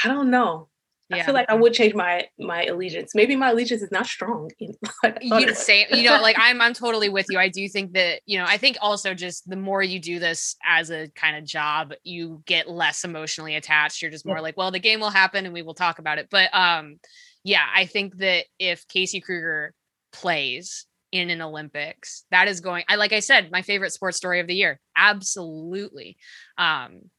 I 0.05 0.09
don't 0.09 0.31
know. 0.31 0.69
Yeah. 1.09 1.19
I 1.19 1.23
feel 1.23 1.35
like 1.35 1.49
I 1.49 1.55
would 1.55 1.73
change 1.73 1.95
my 1.95 2.27
my 2.39 2.65
allegiance. 2.65 3.15
Maybe 3.15 3.37
my 3.37 3.51
allegiance 3.51 3.81
is 3.81 3.93
not 3.93 4.07
strong. 4.07 4.51
you 5.21 5.55
say, 5.55 5.87
you 5.93 6.03
know, 6.03 6.21
like 6.21 6.37
I'm 6.39 6.61
I'm 6.61 6.75
totally 6.75 7.09
with 7.09 7.27
you. 7.31 7.39
I 7.39 7.49
do 7.49 7.69
think 7.69 7.93
that, 7.93 8.23
you 8.27 8.39
know, 8.39 8.45
I 8.45 8.57
think 8.57 8.77
also 8.81 9.15
just 9.15 9.49
the 9.49 9.57
more 9.57 9.83
you 9.83 10.01
do 10.01 10.19
this 10.19 10.57
as 10.65 10.91
a 10.91 11.09
kind 11.15 11.37
of 11.37 11.45
job, 11.45 11.93
you 12.03 12.43
get 12.47 12.69
less 12.69 13.05
emotionally 13.05 13.55
attached. 13.55 14.03
You're 14.03 14.11
just 14.11 14.27
more 14.27 14.37
yeah. 14.37 14.43
like, 14.43 14.57
well, 14.57 14.73
the 14.73 14.81
game 14.81 14.99
will 14.99 15.11
happen 15.11 15.45
and 15.45 15.55
we 15.55 15.63
will 15.63 15.75
talk 15.75 16.01
about 16.01 16.19
it. 16.19 16.27
But 16.29 16.53
um 16.53 16.99
yeah, 17.45 17.67
I 17.73 17.87
think 17.87 18.17
that 18.19 18.47
if 18.59 18.89
Casey 18.89 19.21
Krueger 19.21 19.75
plays 20.13 20.87
in 21.13 21.31
an 21.31 21.41
Olympics, 21.41 22.25
that 22.33 22.49
is 22.49 22.61
going 22.61 22.83
I 22.89 22.97
like 22.97 23.13
I 23.13 23.21
said, 23.21 23.53
my 23.53 23.63
favorite 23.63 23.93
sports 23.93 24.17
story 24.17 24.41
of 24.41 24.49
the 24.49 24.57
year. 24.57 24.81
Absolutely. 24.97 26.17
Um 26.59 27.11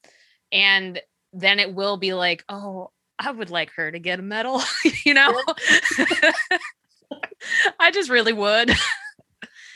and 0.52 1.02
then 1.34 1.60
it 1.60 1.73
will 1.73 1.97
be 1.97 2.13
like, 2.13 2.43
oh, 2.50 2.91
I 3.19 3.32
would 3.32 3.49
like 3.49 3.71
her 3.71 3.91
to 3.91 3.99
get 3.99 4.19
a 4.19 4.23
medal, 4.23 4.62
you 5.06 5.13
know? 5.13 5.34
I 7.80 7.91
just 7.91 8.10
really 8.10 8.34
would. 8.34 8.69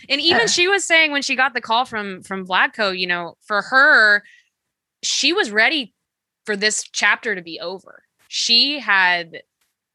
and 0.10 0.22
even 0.22 0.48
she 0.48 0.68
was 0.68 0.84
saying 0.84 1.12
when 1.12 1.22
she 1.22 1.36
got 1.36 1.54
the 1.54 1.62
call 1.62 1.86
from 1.86 2.22
from 2.24 2.46
Vlatko, 2.46 2.98
you 2.98 3.08
know, 3.08 3.36
for 3.42 3.62
her, 3.62 4.24
she 5.04 5.34
was 5.34 5.52
ready 5.52 5.94
for 6.46 6.56
this 6.56 6.84
chapter 6.92 7.36
to 7.36 7.42
be 7.42 7.60
over. 7.60 8.04
She 8.28 8.80
had, 8.80 9.42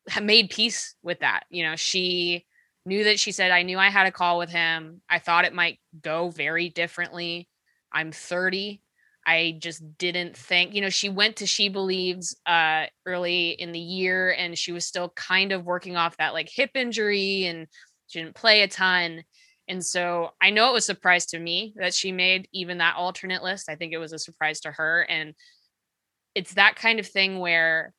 had 0.08 0.24
made 0.24 0.50
peace 0.50 0.94
with 1.02 1.20
that. 1.20 1.44
You 1.50 1.64
know, 1.64 1.76
she 1.76 2.44
knew 2.84 3.04
that 3.04 3.18
she 3.18 3.32
said, 3.32 3.50
I 3.50 3.62
knew 3.62 3.78
I 3.78 3.90
had 3.90 4.06
a 4.06 4.12
call 4.12 4.38
with 4.38 4.50
him. 4.50 5.00
I 5.08 5.18
thought 5.18 5.44
it 5.44 5.54
might 5.54 5.80
go 6.00 6.30
very 6.30 6.68
differently. 6.68 7.48
I'm 7.92 8.12
30. 8.12 8.80
I 9.26 9.58
just 9.58 9.82
didn't 9.98 10.36
think, 10.36 10.72
you 10.72 10.80
know, 10.80 10.88
she 10.88 11.08
went 11.08 11.36
to 11.36 11.46
She 11.46 11.68
Believes 11.68 12.36
uh, 12.46 12.86
early 13.04 13.50
in 13.50 13.72
the 13.72 13.80
year 13.80 14.32
and 14.32 14.56
she 14.56 14.70
was 14.70 14.86
still 14.86 15.08
kind 15.10 15.50
of 15.50 15.64
working 15.64 15.96
off 15.96 16.16
that 16.18 16.32
like 16.32 16.48
hip 16.48 16.70
injury 16.74 17.46
and 17.46 17.66
she 18.06 18.22
didn't 18.22 18.36
play 18.36 18.62
a 18.62 18.68
ton. 18.68 19.24
And 19.66 19.84
so 19.84 20.30
I 20.40 20.50
know 20.50 20.70
it 20.70 20.74
was 20.74 20.84
a 20.84 20.94
surprise 20.94 21.26
to 21.26 21.40
me 21.40 21.74
that 21.76 21.92
she 21.92 22.12
made 22.12 22.48
even 22.52 22.78
that 22.78 22.94
alternate 22.94 23.42
list. 23.42 23.68
I 23.68 23.74
think 23.74 23.92
it 23.92 23.98
was 23.98 24.12
a 24.12 24.18
surprise 24.18 24.60
to 24.60 24.70
her. 24.70 25.02
And 25.08 25.34
it's 26.36 26.54
that 26.54 26.76
kind 26.76 27.00
of 27.00 27.06
thing 27.08 27.40
where 27.40 27.92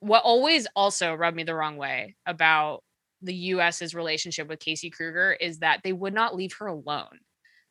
what 0.00 0.24
always 0.24 0.66
also 0.74 1.14
rubbed 1.14 1.36
me 1.36 1.44
the 1.44 1.54
wrong 1.54 1.76
way 1.76 2.16
about 2.26 2.82
the 3.20 3.34
US's 3.34 3.94
relationship 3.94 4.48
with 4.48 4.58
Casey 4.58 4.90
Krueger 4.90 5.32
is 5.32 5.60
that 5.60 5.82
they 5.84 5.92
would 5.92 6.14
not 6.14 6.34
leave 6.34 6.54
her 6.58 6.66
alone. 6.66 7.20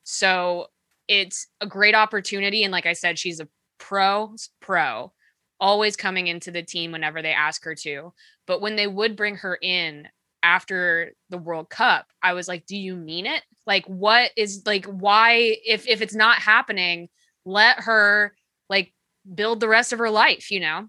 So 0.03 0.67
it's 1.07 1.47
a 1.59 1.67
great 1.67 1.95
opportunity. 1.95 2.63
And 2.63 2.71
like 2.71 2.85
I 2.85 2.93
said, 2.93 3.19
she's 3.19 3.39
a 3.39 3.47
pro, 3.79 4.35
pro, 4.59 5.11
always 5.59 5.95
coming 5.95 6.27
into 6.27 6.51
the 6.51 6.63
team 6.63 6.91
whenever 6.91 7.21
they 7.21 7.33
ask 7.33 7.63
her 7.65 7.75
to. 7.75 8.13
But 8.47 8.61
when 8.61 8.75
they 8.75 8.87
would 8.87 9.15
bring 9.15 9.35
her 9.37 9.57
in 9.61 10.07
after 10.43 11.13
the 11.29 11.37
World 11.37 11.69
Cup, 11.69 12.07
I 12.21 12.33
was 12.33 12.47
like, 12.47 12.65
do 12.65 12.75
you 12.75 12.95
mean 12.95 13.25
it? 13.25 13.43
Like, 13.67 13.85
what 13.85 14.31
is 14.35 14.63
like, 14.65 14.85
why, 14.85 15.57
if, 15.65 15.87
if 15.87 16.01
it's 16.01 16.15
not 16.15 16.37
happening, 16.37 17.09
let 17.45 17.81
her 17.81 18.33
like 18.69 18.93
build 19.35 19.59
the 19.59 19.67
rest 19.67 19.93
of 19.93 19.99
her 19.99 20.09
life, 20.09 20.49
you 20.51 20.59
know? 20.59 20.87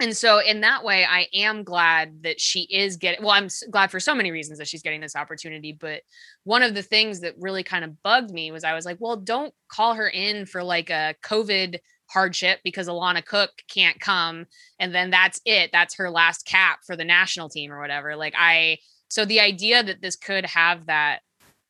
And 0.00 0.16
so 0.16 0.38
in 0.38 0.60
that 0.60 0.84
way 0.84 1.04
i 1.04 1.26
am 1.34 1.62
glad 1.62 2.22
that 2.22 2.40
she 2.40 2.62
is 2.70 2.96
getting 2.96 3.22
well 3.22 3.32
i'm 3.32 3.48
glad 3.70 3.90
for 3.90 4.00
so 4.00 4.14
many 4.14 4.30
reasons 4.30 4.58
that 4.58 4.68
she's 4.68 4.82
getting 4.82 5.00
this 5.00 5.16
opportunity 5.16 5.72
but 5.72 6.02
one 6.44 6.62
of 6.62 6.74
the 6.74 6.82
things 6.82 7.20
that 7.20 7.34
really 7.38 7.62
kind 7.62 7.84
of 7.84 8.02
bugged 8.02 8.30
me 8.30 8.50
was 8.50 8.64
i 8.64 8.74
was 8.74 8.84
like 8.84 8.96
well 9.00 9.16
don't 9.16 9.52
call 9.68 9.94
her 9.94 10.08
in 10.08 10.46
for 10.46 10.62
like 10.62 10.90
a 10.90 11.14
covid 11.22 11.78
hardship 12.10 12.60
because 12.64 12.88
Alana 12.88 13.24
Cook 13.24 13.50
can't 13.68 14.00
come 14.00 14.46
and 14.78 14.94
then 14.94 15.10
that's 15.10 15.40
it. 15.44 15.70
That's 15.72 15.96
her 15.96 16.10
last 16.10 16.46
cap 16.46 16.80
for 16.86 16.96
the 16.96 17.04
national 17.04 17.48
team 17.48 17.72
or 17.72 17.80
whatever. 17.80 18.16
Like 18.16 18.34
I 18.36 18.78
so 19.08 19.24
the 19.24 19.40
idea 19.40 19.82
that 19.82 20.02
this 20.02 20.16
could 20.16 20.44
have 20.46 20.86
that 20.86 21.20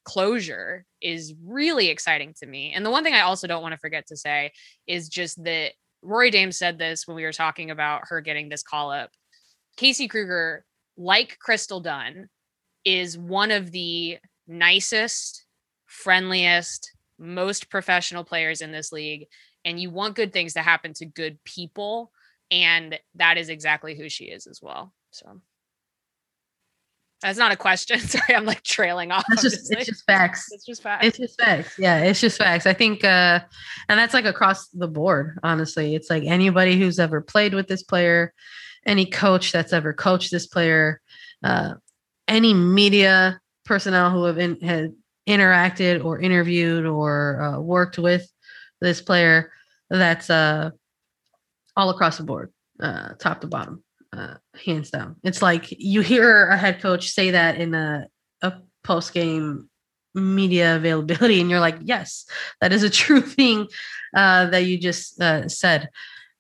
closure 0.05 0.85
is 1.01 1.35
really 1.45 1.89
exciting 1.89 2.35
to 2.41 2.47
me. 2.47 2.73
And 2.75 2.85
the 2.85 2.91
one 2.91 3.05
thing 3.05 3.15
I 3.15 3.21
also 3.21 3.47
don't 3.47 3.63
want 3.63 3.73
to 3.73 3.79
forget 3.79 4.07
to 4.09 4.17
say 4.17 4.53
is 4.87 5.09
just 5.09 5.43
that 5.45 5.73
Rory 6.03 6.31
Dames 6.31 6.57
said 6.57 6.79
this 6.79 7.07
when 7.07 7.17
we 7.17 7.25
were 7.25 7.33
talking 7.33 7.71
about 7.71 8.03
her 8.09 8.21
getting 8.21 8.49
this 8.49 8.63
call 8.63 8.91
up. 8.91 9.11
Casey 9.77 10.09
Krueger, 10.09 10.65
like 10.97 11.39
Crystal 11.39 11.81
Dunn, 11.81 12.29
is 12.85 13.19
one 13.19 13.51
of 13.51 13.71
the 13.71 14.19
nicest, 14.47 15.45
friendliest, 15.87 16.93
most 17.19 17.71
professional 17.71 18.25
players 18.25 18.61
in 18.61 18.73
this 18.73 18.93
league. 18.93 19.27
And 19.65 19.81
you 19.81 19.91
want 19.91 20.17
good 20.17 20.33
things 20.33 20.55
to 20.55 20.63
happen 20.63 20.93
to 20.95 21.07
good 21.07 21.43
people. 21.45 22.13
And 22.51 22.99
that 23.17 23.37
is 23.37 23.49
exactly 23.49 23.95
who 23.97 24.09
she 24.09 24.25
is 24.25 24.47
as 24.47 24.63
well. 24.63 24.95
So 25.11 25.41
that's 27.21 27.39
not 27.39 27.53
a 27.53 27.57
question. 27.57 27.99
Sorry, 27.99 28.35
I'm 28.35 28.45
like 28.45 28.63
trailing 28.63 29.11
off. 29.11 29.25
It's 29.31 29.43
just, 29.43 29.73
it's 29.73 29.87
just 29.87 30.05
facts. 30.07 30.49
It's 30.53 30.65
just 30.65 30.83
facts. 30.83 31.07
It's 31.07 31.19
just 31.19 31.41
facts. 31.41 31.79
Yeah, 31.79 32.03
it's 32.03 32.21
just 32.21 32.39
facts. 32.39 32.67
I 32.67 32.73
think, 32.73 33.05
uh, 33.05 33.41
and 33.89 33.99
that's 33.99 34.15
like 34.15 34.25
across 34.25 34.69
the 34.69 34.89
board. 34.89 35.39
Honestly, 35.43 35.95
it's 35.95 36.11
like 36.11 36.25
anybody 36.25 36.79
who's 36.79 36.99
ever 36.99 37.21
played 37.21 37.55
with 37.55 37.67
this 37.67 37.83
player, 37.83 38.33
any 38.87 39.07
coach 39.07 39.53
that's 39.53 39.73
ever 39.73 39.93
coached 39.93 40.31
this 40.31 40.47
player, 40.47 41.01
uh, 41.43 41.75
any 42.29 42.55
media 42.55 43.41
personnel 43.65 44.11
who 44.11 44.25
have 44.25 44.39
in, 44.39 44.61
had 44.61 44.93
interacted 45.29 46.05
or 46.05 46.21
interviewed 46.21 46.87
or 46.87 47.41
uh, 47.43 47.61
worked 47.61 47.99
with 47.99 48.31
this 48.81 49.03
player. 49.03 49.53
That's 49.91 50.31
uh, 50.31 50.71
all 51.77 51.91
across 51.91 52.19
the 52.19 52.25
board, 52.25 52.53
uh, 52.81 53.15
top 53.19 53.41
to 53.41 53.47
bottom 53.47 53.83
uh, 54.13 54.35
hands 54.65 54.91
down. 54.91 55.17
It's 55.23 55.43
like 55.43 55.67
you 55.71 56.01
hear 56.01 56.49
a 56.49 56.57
head 56.57 56.81
coach 56.81 57.11
say 57.11 57.33
that 57.33 57.57
in 57.57 57.75
a, 57.75 58.07
a 58.43 58.55
post 58.85 59.13
game 59.13 59.69
media 60.15 60.77
availability, 60.77 61.41
and 61.41 61.51
you're 61.51 61.61
like, 61.61 61.79
yes, 61.83 62.27
that 62.61 62.73
is 62.73 62.83
a 62.83 62.91
true 63.05 63.21
thing 63.21 63.69
uh, 64.15 64.47
that 64.47 64.65
you 64.65 64.79
just 64.79 65.21
uh, 65.21 65.49
said 65.49 65.89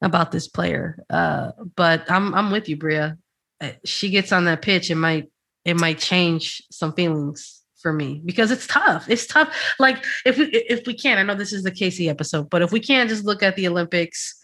about 0.02 0.33
this 0.33 0.48
player. 0.48 1.04
Uh, 1.11 1.52
but 1.76 2.11
I'm 2.11 2.35
I'm 2.35 2.50
with 2.50 2.68
you, 2.68 2.76
Bria. 2.76 3.18
Uh, 3.61 3.72
she 3.85 4.11
gets 4.11 4.33
on 4.33 4.44
that 4.44 4.62
pitch, 4.62 4.90
it 4.90 4.94
might 4.96 5.31
it 5.64 5.76
might 5.76 5.98
change 5.98 6.62
some 6.70 6.92
feelings 6.92 7.62
for 7.81 7.92
me 7.92 8.20
because 8.24 8.50
it's 8.50 8.66
tough. 8.66 9.09
It's 9.09 9.26
tough. 9.26 9.54
Like 9.78 10.04
if 10.24 10.38
we 10.38 10.46
if 10.46 10.87
we 10.87 10.94
can, 10.94 11.18
I 11.18 11.22
know 11.22 11.35
this 11.35 11.52
is 11.52 11.62
the 11.62 11.70
Casey 11.70 12.09
episode, 12.09 12.50
but 12.50 12.62
if 12.62 12.72
we 12.72 12.81
can't 12.81 13.09
just 13.09 13.24
look 13.24 13.42
at 13.42 13.57
the 13.57 13.68
Olympics 13.68 14.40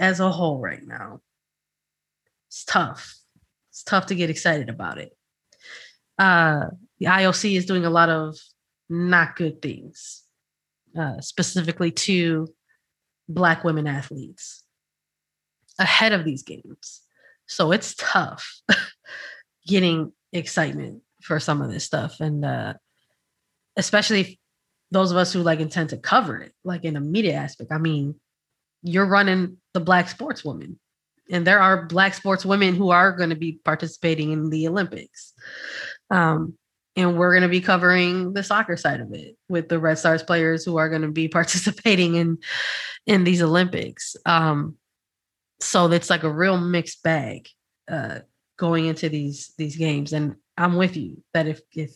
as 0.00 0.20
a 0.20 0.30
whole 0.30 0.60
right 0.60 0.82
now, 0.84 1.20
it's 2.54 2.64
tough. 2.64 3.16
It's 3.70 3.82
tough 3.82 4.06
to 4.06 4.14
get 4.14 4.30
excited 4.30 4.68
about 4.68 4.98
it. 4.98 5.10
Uh, 6.16 6.66
the 7.00 7.06
IOC 7.06 7.56
is 7.56 7.66
doing 7.66 7.84
a 7.84 7.90
lot 7.90 8.08
of 8.08 8.36
not 8.88 9.34
good 9.34 9.60
things, 9.60 10.22
uh, 10.96 11.20
specifically 11.20 11.90
to 11.90 12.46
Black 13.28 13.64
women 13.64 13.88
athletes 13.88 14.62
ahead 15.80 16.12
of 16.12 16.24
these 16.24 16.44
games. 16.44 17.00
So 17.46 17.72
it's 17.72 17.96
tough 17.98 18.60
getting 19.66 20.12
excitement 20.32 21.02
for 21.22 21.40
some 21.40 21.60
of 21.60 21.72
this 21.72 21.82
stuff. 21.82 22.20
And 22.20 22.44
uh, 22.44 22.74
especially 23.76 24.38
those 24.92 25.10
of 25.10 25.16
us 25.16 25.32
who 25.32 25.42
like 25.42 25.58
intend 25.58 25.88
to 25.88 25.96
cover 25.96 26.38
it, 26.38 26.52
like 26.62 26.84
in 26.84 26.94
a 26.94 27.00
media 27.00 27.34
aspect. 27.34 27.72
I 27.72 27.78
mean, 27.78 28.14
you're 28.84 29.06
running 29.06 29.56
the 29.72 29.80
Black 29.80 30.06
sportswoman 30.06 30.76
and 31.30 31.46
there 31.46 31.60
are 31.60 31.86
black 31.86 32.14
sports 32.14 32.44
women 32.44 32.74
who 32.74 32.90
are 32.90 33.12
going 33.12 33.30
to 33.30 33.36
be 33.36 33.60
participating 33.64 34.32
in 34.32 34.50
the 34.50 34.68
olympics. 34.68 35.32
Um, 36.10 36.54
and 36.96 37.18
we're 37.18 37.32
going 37.32 37.42
to 37.42 37.48
be 37.48 37.60
covering 37.60 38.34
the 38.34 38.44
soccer 38.44 38.76
side 38.76 39.00
of 39.00 39.12
it 39.12 39.36
with 39.48 39.68
the 39.68 39.80
red 39.80 39.98
stars 39.98 40.22
players 40.22 40.64
who 40.64 40.76
are 40.76 40.88
going 40.88 41.02
to 41.02 41.10
be 41.10 41.28
participating 41.40 42.14
in 42.14 42.38
in 43.06 43.24
these 43.24 43.42
olympics. 43.42 44.16
Um, 44.26 44.76
so 45.60 45.90
it's 45.90 46.10
like 46.10 46.22
a 46.22 46.32
real 46.32 46.58
mixed 46.58 47.02
bag 47.02 47.48
uh, 47.90 48.20
going 48.58 48.86
into 48.86 49.08
these 49.08 49.52
these 49.58 49.76
games. 49.76 50.12
And 50.12 50.36
i'm 50.56 50.76
with 50.76 50.96
you 50.96 51.22
that 51.32 51.46
if 51.46 51.60
if 51.72 51.90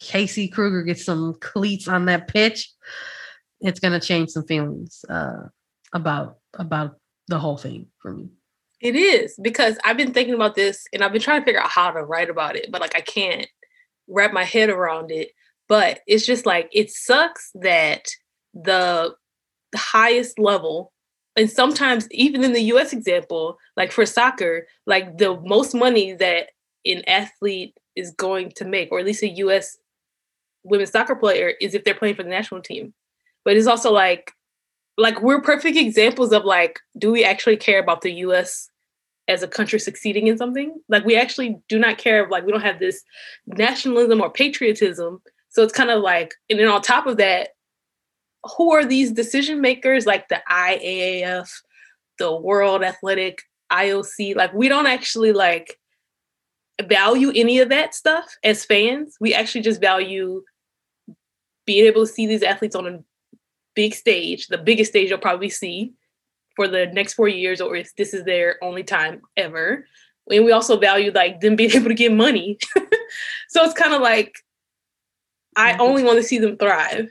casey 0.00 0.48
Krueger 0.48 0.82
gets 0.82 1.04
some 1.04 1.34
cleats 1.40 1.88
on 1.88 2.06
that 2.06 2.28
pitch 2.28 2.72
it's 3.60 3.80
going 3.80 3.98
to 3.98 4.04
change 4.04 4.30
some 4.30 4.44
feelings 4.44 5.04
uh, 5.08 5.44
about 5.92 6.38
about 6.54 6.96
the 7.28 7.38
whole 7.38 7.56
thing 7.56 7.86
for 8.00 8.12
me 8.12 8.28
it 8.82 8.96
is 8.96 9.38
because 9.40 9.78
I've 9.84 9.96
been 9.96 10.12
thinking 10.12 10.34
about 10.34 10.56
this 10.56 10.84
and 10.92 11.02
I've 11.02 11.12
been 11.12 11.22
trying 11.22 11.40
to 11.40 11.44
figure 11.44 11.60
out 11.60 11.70
how 11.70 11.92
to 11.92 12.02
write 12.02 12.28
about 12.28 12.56
it, 12.56 12.70
but 12.70 12.80
like 12.80 12.96
I 12.96 13.00
can't 13.00 13.46
wrap 14.08 14.32
my 14.32 14.42
head 14.42 14.68
around 14.68 15.12
it. 15.12 15.30
But 15.68 16.00
it's 16.08 16.26
just 16.26 16.44
like 16.46 16.68
it 16.72 16.90
sucks 16.90 17.52
that 17.54 18.08
the 18.52 19.14
highest 19.76 20.38
level, 20.38 20.92
and 21.36 21.48
sometimes 21.48 22.08
even 22.10 22.42
in 22.42 22.52
the 22.52 22.72
US 22.74 22.92
example, 22.92 23.56
like 23.76 23.92
for 23.92 24.04
soccer, 24.04 24.66
like 24.84 25.16
the 25.16 25.40
most 25.42 25.74
money 25.74 26.12
that 26.14 26.50
an 26.84 27.02
athlete 27.06 27.78
is 27.94 28.10
going 28.10 28.50
to 28.56 28.64
make, 28.64 28.90
or 28.90 28.98
at 28.98 29.06
least 29.06 29.22
a 29.22 29.28
US 29.28 29.78
women's 30.64 30.90
soccer 30.90 31.14
player, 31.14 31.52
is 31.60 31.74
if 31.74 31.84
they're 31.84 31.94
playing 31.94 32.16
for 32.16 32.24
the 32.24 32.28
national 32.28 32.60
team. 32.60 32.92
But 33.44 33.56
it's 33.56 33.68
also 33.68 33.92
like 33.92 34.32
like 34.98 35.22
we're 35.22 35.40
perfect 35.40 35.76
examples 35.76 36.32
of 36.32 36.44
like 36.44 36.80
do 36.98 37.12
we 37.12 37.24
actually 37.24 37.56
care 37.56 37.78
about 37.78 38.02
the 38.02 38.12
US 38.26 38.68
as 39.32 39.42
a 39.42 39.48
country 39.48 39.78
succeeding 39.78 40.26
in 40.26 40.38
something. 40.38 40.80
Like 40.88 41.04
we 41.04 41.16
actually 41.16 41.56
do 41.68 41.78
not 41.78 41.98
care. 41.98 42.28
Like 42.28 42.44
we 42.44 42.52
don't 42.52 42.62
have 42.62 42.78
this 42.78 43.02
nationalism 43.46 44.20
or 44.20 44.30
patriotism. 44.30 45.20
So 45.48 45.62
it's 45.62 45.72
kind 45.72 45.90
of 45.90 46.02
like, 46.02 46.34
and 46.48 46.58
then 46.58 46.68
on 46.68 46.82
top 46.82 47.06
of 47.06 47.16
that, 47.16 47.50
who 48.56 48.72
are 48.72 48.84
these 48.84 49.12
decision 49.12 49.60
makers? 49.60 50.06
Like 50.06 50.28
the 50.28 50.42
IAAF, 50.50 51.50
the 52.18 52.34
World 52.34 52.82
Athletic, 52.82 53.42
IOC. 53.72 54.36
Like 54.36 54.52
we 54.52 54.68
don't 54.68 54.86
actually 54.86 55.32
like 55.32 55.78
value 56.82 57.32
any 57.34 57.58
of 57.58 57.68
that 57.70 57.94
stuff 57.94 58.36
as 58.44 58.64
fans. 58.64 59.16
We 59.20 59.34
actually 59.34 59.62
just 59.62 59.80
value 59.80 60.42
being 61.66 61.86
able 61.86 62.06
to 62.06 62.12
see 62.12 62.26
these 62.26 62.42
athletes 62.42 62.74
on 62.74 62.86
a 62.86 62.98
big 63.74 63.94
stage, 63.94 64.48
the 64.48 64.58
biggest 64.58 64.90
stage 64.90 65.08
you'll 65.10 65.18
probably 65.18 65.48
see, 65.48 65.92
for 66.56 66.68
the 66.68 66.86
next 66.86 67.14
four 67.14 67.28
years 67.28 67.60
or 67.60 67.76
if 67.76 67.94
this 67.96 68.14
is 68.14 68.24
their 68.24 68.62
only 68.62 68.82
time 68.82 69.22
ever. 69.36 69.86
And 70.30 70.44
we 70.44 70.52
also 70.52 70.78
value 70.78 71.12
like 71.12 71.40
them 71.40 71.56
being 71.56 71.72
able 71.72 71.88
to 71.88 71.94
get 71.94 72.12
money. 72.12 72.58
so 73.48 73.64
it's 73.64 73.74
kind 73.74 73.94
of 73.94 74.00
like 74.00 74.34
I 75.56 75.76
only 75.78 76.02
want 76.02 76.18
to 76.18 76.22
see 76.22 76.38
them 76.38 76.56
thrive. 76.56 77.08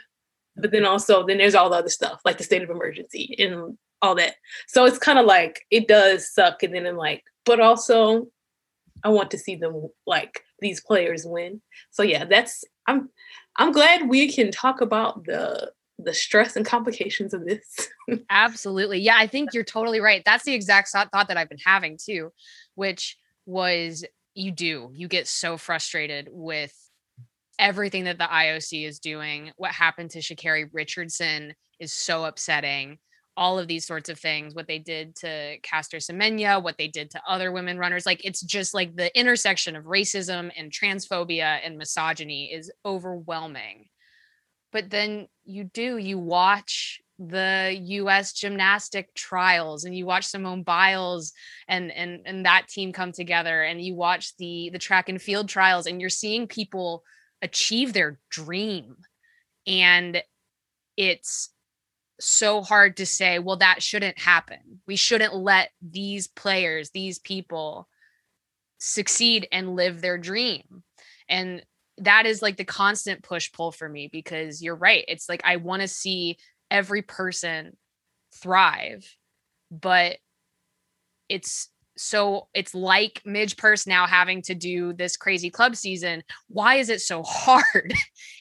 But 0.56 0.72
then 0.72 0.86
also 0.86 1.26
then 1.26 1.38
there's 1.38 1.56
all 1.56 1.70
the 1.70 1.78
other 1.78 1.90
stuff, 1.90 2.22
like 2.26 2.38
the 2.38 2.44
state 2.44 2.62
of 2.62 2.70
emergency 2.70 3.36
and 3.40 3.78
all 4.02 4.16
that. 4.16 4.36
So 4.68 4.86
it's 4.86 4.98
kind 4.98 5.20
of 5.20 5.26
like 5.26 5.66
it 5.72 5.88
does 5.88 6.34
suck. 6.34 6.64
And 6.64 6.74
then 6.74 6.86
I'm 6.86 6.98
like, 6.98 7.24
but 7.46 7.60
also 7.60 8.28
I 9.04 9.10
want 9.10 9.32
to 9.32 9.38
see 9.38 9.56
them 9.56 9.88
like 10.06 10.44
these 10.60 10.82
players 10.82 11.26
win. 11.26 11.62
So 11.92 12.04
yeah, 12.04 12.26
that's 12.26 12.64
I'm 12.88 13.10
I'm 13.56 13.72
glad 13.72 14.10
we 14.10 14.32
can 14.32 14.52
talk 14.52 14.82
about 14.82 15.26
the 15.26 15.72
the 16.04 16.14
stress 16.14 16.56
and 16.56 16.66
complications 16.66 17.34
of 17.34 17.46
this. 17.46 17.90
Absolutely. 18.30 19.00
Yeah, 19.00 19.16
I 19.18 19.28
think 19.28 19.54
you're 19.54 19.64
totally 19.64 20.00
right. 20.00 20.22
That's 20.26 20.44
the 20.44 20.54
exact 20.54 20.90
thought 20.90 21.28
that 21.28 21.38
I've 21.38 21.50
been 21.50 21.58
having 21.64 21.98
too, 22.04 22.32
which 22.76 23.18
was 23.46 24.06
you 24.34 24.52
do. 24.52 24.92
You 24.94 25.08
get 25.08 25.28
so 25.28 25.58
frustrated 25.58 26.30
with 26.32 26.74
everything 27.60 28.06
that 28.06 28.18
the 28.18 28.26
IOC 28.26 28.88
is 28.88 29.00
doing. 29.00 29.52
What 29.58 29.72
happened 29.72 30.12
to 30.12 30.20
Sha'Carri 30.20 30.70
Richardson 30.74 31.54
is 31.80 31.92
so 31.92 32.26
upsetting. 32.26 32.98
All 33.38 33.58
of 33.58 33.68
these 33.68 33.88
sorts 33.88 34.10
of 34.10 34.20
things, 34.20 34.56
what 34.56 34.68
they 34.68 34.80
did 34.80 35.16
to 35.18 35.58
Caster 35.64 35.98
Semenya, 35.98 36.62
what 36.62 36.78
they 36.78 36.88
did 36.88 37.12
to 37.12 37.22
other 37.28 37.52
women 37.52 37.78
runners, 37.78 38.06
like 38.06 38.26
it's 38.26 38.42
just 38.42 38.74
like 38.74 38.96
the 38.96 39.18
intersection 39.18 39.76
of 39.76 39.86
racism 39.86 40.52
and 40.58 40.72
transphobia 40.72 41.60
and 41.64 41.78
misogyny 41.78 42.52
is 42.52 42.72
overwhelming 42.86 43.86
but 44.72 44.90
then 44.90 45.28
you 45.44 45.64
do 45.64 45.98
you 45.98 46.18
watch 46.18 47.02
the 47.20 47.78
US 47.80 48.34
gymnastic 48.34 49.14
trials 49.14 49.86
and 49.86 49.96
you 49.96 50.06
watch 50.06 50.26
Simone 50.26 50.64
Biles 50.64 51.34
and 51.68 51.92
and 51.92 52.22
and 52.26 52.46
that 52.46 52.68
team 52.68 52.92
come 52.92 53.12
together 53.12 53.62
and 53.62 53.82
you 53.82 53.96
watch 53.96 54.36
the 54.38 54.72
the 54.74 54.80
track 54.80 55.08
and 55.08 55.22
field 55.22 55.48
trials 55.48 55.86
and 55.86 56.02
you're 56.02 56.10
seeing 56.10 56.48
people 56.48 57.04
achieve 57.42 57.94
their 57.94 58.20
dream. 58.30 58.96
And 59.68 60.24
it's 60.98 61.50
so 62.20 62.62
hard 62.62 62.98
to 62.98 63.06
say 63.06 63.40
well 63.40 63.58
that 63.58 63.84
shouldn't 63.84 64.18
happen. 64.18 64.82
We 64.88 64.96
shouldn't 64.96 65.36
let 65.36 65.70
these 65.82 66.28
players 66.28 66.90
these 66.90 67.20
people 67.20 67.88
succeed 68.80 69.48
and 69.52 69.76
live 69.76 70.02
their 70.02 70.18
dream. 70.18 70.84
And 71.30 71.64
that 71.98 72.26
is 72.26 72.42
like 72.42 72.58
the 72.58 72.66
constant 72.66 73.24
push 73.24 73.52
pull 73.52 73.72
for 73.72 73.88
me 73.88 74.10
because 74.12 74.62
you're 74.62 74.76
right. 74.76 75.06
It's 75.08 75.30
like 75.30 75.42
I 75.44 75.58
want 75.58 75.82
to 75.82 75.88
see 75.88 76.38
every 76.70 77.02
person 77.02 77.78
thrive. 78.34 79.16
But 79.70 80.18
it's 81.30 81.70
so 81.98 82.48
it's 82.54 82.74
like 82.74 83.22
Midge 83.26 83.58
Purce 83.58 83.86
now 83.86 84.08
having 84.08 84.42
to 84.44 84.56
do 84.56 84.94
this 84.94 85.18
crazy 85.18 85.50
club 85.50 85.76
season. 85.76 86.24
Why 86.48 86.76
is 86.76 86.90
it 86.90 87.02
so 87.02 87.24
hard? 87.26 87.94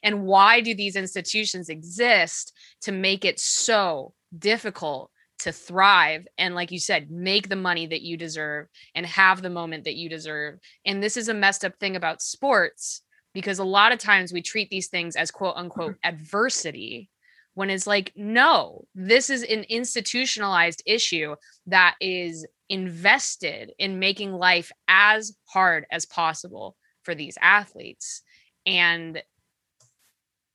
and 0.03 0.25
why 0.25 0.61
do 0.61 0.75
these 0.75 0.97
institutions 0.97 1.69
exist 1.69 2.53
to 2.83 2.93
make 2.93 3.25
it 3.25 3.39
so 3.39 4.15
difficult 4.39 5.11
to 5.41 5.53
thrive 5.53 6.27
and 6.37 6.55
like 6.55 6.71
you 6.71 6.79
said 6.79 7.11
make 7.11 7.49
the 7.49 7.57
money 7.57 7.87
that 7.87 8.03
you 8.03 8.17
deserve 8.17 8.67
and 8.95 9.07
have 9.07 9.41
the 9.41 9.49
moment 9.49 9.85
that 9.85 9.97
you 9.97 10.09
deserve 10.09 10.59
and 10.85 11.03
this 11.03 11.17
is 11.17 11.29
a 11.29 11.35
messed 11.35 11.65
up 11.65 11.75
thing 11.81 11.97
about 11.97 12.21
sports 12.21 13.03
because 13.33 13.59
a 13.59 13.65
lot 13.65 13.93
of 13.93 13.99
times 13.99 14.33
we 14.33 14.43
treat 14.43 14.71
these 14.71 14.89
things 14.89 15.17
as 15.17 15.31
quote 15.31 15.57
unquote 15.57 15.93
mm-hmm. 15.93 16.09
adversity 16.09 17.09
when 17.55 17.71
it's 17.71 17.87
like 17.87 18.13
no 18.17 18.85
this 18.95 19.29
is 19.31 19.43
an 19.43 19.65
institutionalized 19.69 20.83
issue 20.87 21.35
that 21.67 21.97
is 22.01 22.47
invested 22.69 23.73
in 23.79 23.99
making 23.99 24.33
life 24.33 24.71
as 24.89 25.35
hard 25.47 25.85
as 25.91 26.07
possible 26.07 26.77
for 27.03 27.15
these 27.15 27.37
athletes 27.43 28.23
and 28.67 29.23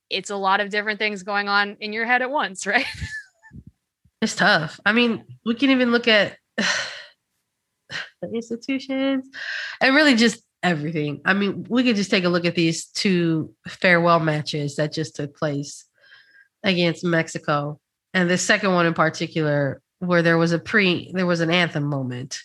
it's 0.08 0.30
a 0.30 0.36
lot 0.36 0.60
of 0.60 0.70
different 0.70 0.98
things 0.98 1.22
going 1.22 1.48
on 1.48 1.76
in 1.80 1.92
your 1.92 2.06
head 2.06 2.22
at 2.22 2.30
once 2.30 2.66
right 2.66 2.86
It's 4.22 4.34
tough. 4.34 4.80
I 4.84 4.92
mean, 4.92 5.24
we 5.44 5.54
can 5.54 5.70
even 5.70 5.92
look 5.92 6.08
at 6.08 6.36
the 6.56 8.32
institutions 8.32 9.28
and 9.80 9.94
really 9.94 10.14
just 10.14 10.42
everything. 10.62 11.20
I 11.24 11.34
mean, 11.34 11.66
we 11.68 11.84
could 11.84 11.96
just 11.96 12.10
take 12.10 12.24
a 12.24 12.28
look 12.28 12.44
at 12.44 12.54
these 12.54 12.86
two 12.86 13.54
farewell 13.68 14.20
matches 14.20 14.76
that 14.76 14.92
just 14.92 15.16
took 15.16 15.36
place 15.36 15.84
against 16.62 17.04
Mexico. 17.04 17.80
And 18.14 18.28
the 18.30 18.38
second 18.38 18.72
one 18.72 18.86
in 18.86 18.94
particular, 18.94 19.80
where 19.98 20.22
there 20.22 20.38
was 20.38 20.52
a 20.52 20.58
pre, 20.58 21.10
there 21.14 21.26
was 21.26 21.40
an 21.40 21.50
anthem 21.50 21.84
moment 21.84 22.40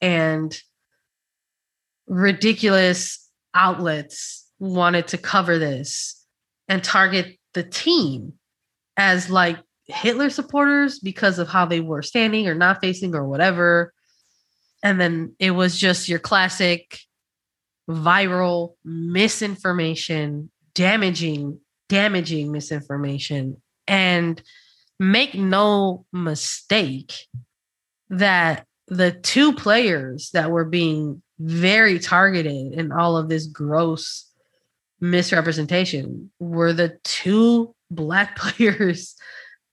and 0.00 0.58
ridiculous 2.06 3.28
outlets 3.54 4.46
wanted 4.58 5.08
to 5.08 5.18
cover 5.18 5.58
this 5.58 6.24
and 6.68 6.82
target 6.82 7.38
the 7.54 7.62
team 7.62 8.34
as 8.96 9.30
like 9.30 9.58
Hitler 9.86 10.30
supporters 10.30 10.98
because 10.98 11.38
of 11.38 11.48
how 11.48 11.64
they 11.64 11.80
were 11.80 12.02
standing 12.02 12.46
or 12.46 12.54
not 12.54 12.80
facing 12.80 13.14
or 13.14 13.26
whatever. 13.26 13.92
And 14.82 15.00
then 15.00 15.34
it 15.38 15.52
was 15.52 15.76
just 15.76 16.08
your 16.08 16.18
classic 16.18 17.00
viral 17.88 18.74
misinformation, 18.84 20.50
damaging, 20.74 21.60
damaging 21.88 22.52
misinformation. 22.52 23.60
And 23.86 24.42
make 24.98 25.34
no 25.34 26.04
mistake 26.12 27.14
that 28.10 28.66
the 28.88 29.12
two 29.12 29.52
players 29.52 30.30
that 30.32 30.50
were 30.50 30.64
being 30.64 31.22
very 31.38 31.98
targeted 31.98 32.72
in 32.72 32.92
all 32.92 33.16
of 33.16 33.28
this 33.28 33.46
gross 33.46 34.30
misrepresentation 35.00 36.30
were 36.40 36.72
the 36.72 36.98
two 37.04 37.74
black 37.90 38.36
players 38.38 39.14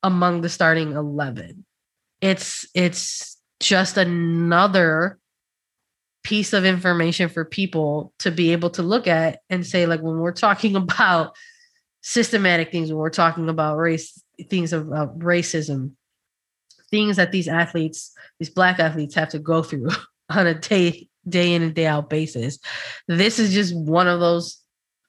among 0.04 0.42
the 0.42 0.50
starting 0.50 0.92
11. 0.92 1.66
It's 2.22 2.68
it's 2.74 3.38
just 3.60 3.98
another 3.98 5.18
piece 6.26 6.54
of 6.54 6.66
information 6.66 7.30
for 7.30 7.46
people 7.46 8.14
to 8.20 8.32
be 8.32 8.52
able 8.52 8.70
to 8.72 8.84
look 8.84 9.08
at 9.08 9.40
and 9.50 9.66
say 9.66 9.86
like 9.86 10.02
when 10.02 10.18
we're 10.18 10.32
talking 10.32 10.76
about 10.86 11.36
systematic 12.02 12.72
things 12.72 12.90
when 12.90 12.98
we're 12.98 13.10
talking 13.10 13.50
about 13.50 13.78
race 13.78 14.22
things 14.50 14.74
of 14.74 14.84
racism 14.84 15.92
things 16.92 17.16
that 17.16 17.32
these 17.32 17.48
athletes 17.48 18.12
these 18.40 18.50
black 18.50 18.80
athletes 18.80 19.16
have 19.16 19.30
to 19.30 19.40
go 19.40 19.64
through 19.64 19.90
on 20.30 20.46
a 20.46 20.54
day 20.54 21.08
day 21.28 21.54
in 21.54 21.64
and 21.64 21.74
day 21.74 21.88
out 21.88 22.10
basis 22.10 22.60
this 23.08 23.40
is 23.40 23.54
just 23.54 23.76
one 23.76 24.08
of 24.08 24.20
those 24.20 24.66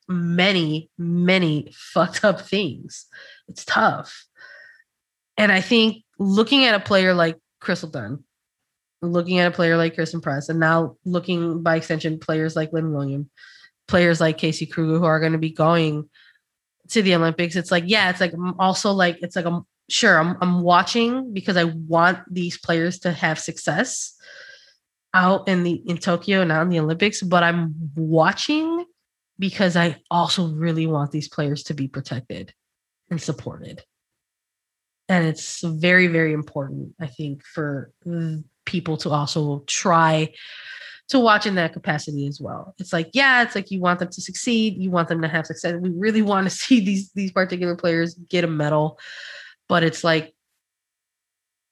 many 0.08 0.90
many 0.98 1.72
fucked 1.72 2.24
up 2.24 2.40
things. 2.40 3.06
It's 3.48 3.64
tough. 3.64 4.26
And 5.36 5.52
I 5.52 5.60
think 5.60 6.04
looking 6.18 6.64
at 6.64 6.74
a 6.74 6.80
player 6.80 7.14
like 7.14 7.36
Crystal 7.60 7.88
Dunn, 7.88 8.24
looking 9.02 9.38
at 9.38 9.48
a 9.48 9.54
player 9.54 9.76
like 9.76 9.94
Christen 9.94 10.20
Press, 10.20 10.48
and 10.48 10.60
now 10.60 10.96
looking 11.04 11.62
by 11.62 11.76
extension 11.76 12.18
players 12.18 12.56
like 12.56 12.72
Lynn 12.72 12.92
William, 12.92 13.30
players 13.88 14.20
like 14.20 14.38
Casey 14.38 14.66
Krueger, 14.66 14.98
who 14.98 15.04
are 15.04 15.20
going 15.20 15.32
to 15.32 15.38
be 15.38 15.50
going 15.50 16.08
to 16.88 17.02
the 17.02 17.14
Olympics, 17.14 17.56
it's 17.56 17.70
like, 17.70 17.84
yeah, 17.86 18.10
it's 18.10 18.20
like 18.20 18.32
mm, 18.32 18.54
also 18.58 18.92
like 18.92 19.18
it's 19.22 19.36
like 19.36 19.44
I'm 19.44 19.64
sure 19.88 20.18
I'm 20.18 20.36
I'm 20.40 20.62
watching 20.62 21.32
because 21.32 21.56
I 21.56 21.64
want 21.64 22.18
these 22.32 22.58
players 22.58 23.00
to 23.00 23.12
have 23.12 23.38
success 23.38 24.14
out 25.14 25.48
in 25.48 25.62
the 25.62 25.82
in 25.86 25.98
Tokyo 25.98 26.42
and 26.42 26.52
out 26.52 26.62
in 26.62 26.68
the 26.68 26.80
Olympics, 26.80 27.22
but 27.22 27.42
I'm 27.42 27.74
watching 27.94 28.84
because 29.38 29.76
I 29.76 30.00
also 30.10 30.48
really 30.48 30.86
want 30.86 31.10
these 31.10 31.28
players 31.28 31.64
to 31.64 31.74
be 31.74 31.88
protected 31.88 32.54
and 33.10 33.20
supported. 33.20 33.82
And 35.08 35.24
it's 35.24 35.62
very 35.62 36.08
very 36.08 36.32
important 36.32 36.94
i 37.00 37.06
think 37.06 37.44
for 37.44 37.92
people 38.66 38.96
to 38.98 39.10
also 39.10 39.64
try 39.66 40.32
to 41.08 41.20
watch 41.20 41.46
in 41.46 41.54
that 41.54 41.72
capacity 41.72 42.26
as 42.26 42.40
well. 42.40 42.74
It's 42.78 42.92
like 42.92 43.10
yeah 43.14 43.42
it's 43.42 43.54
like 43.54 43.70
you 43.70 43.80
want 43.80 44.00
them 44.00 44.10
to 44.10 44.20
succeed 44.20 44.76
you 44.76 44.90
want 44.90 45.08
them 45.08 45.22
to 45.22 45.28
have 45.28 45.46
success. 45.46 45.74
We 45.80 45.90
really 45.90 46.22
want 46.32 46.46
to 46.46 46.50
see 46.50 46.80
these 46.80 47.10
these 47.12 47.32
particular 47.32 47.76
players 47.76 48.14
get 48.14 48.44
a 48.44 48.48
medal. 48.48 48.98
But 49.68 49.82
it's 49.82 50.04
like 50.04 50.34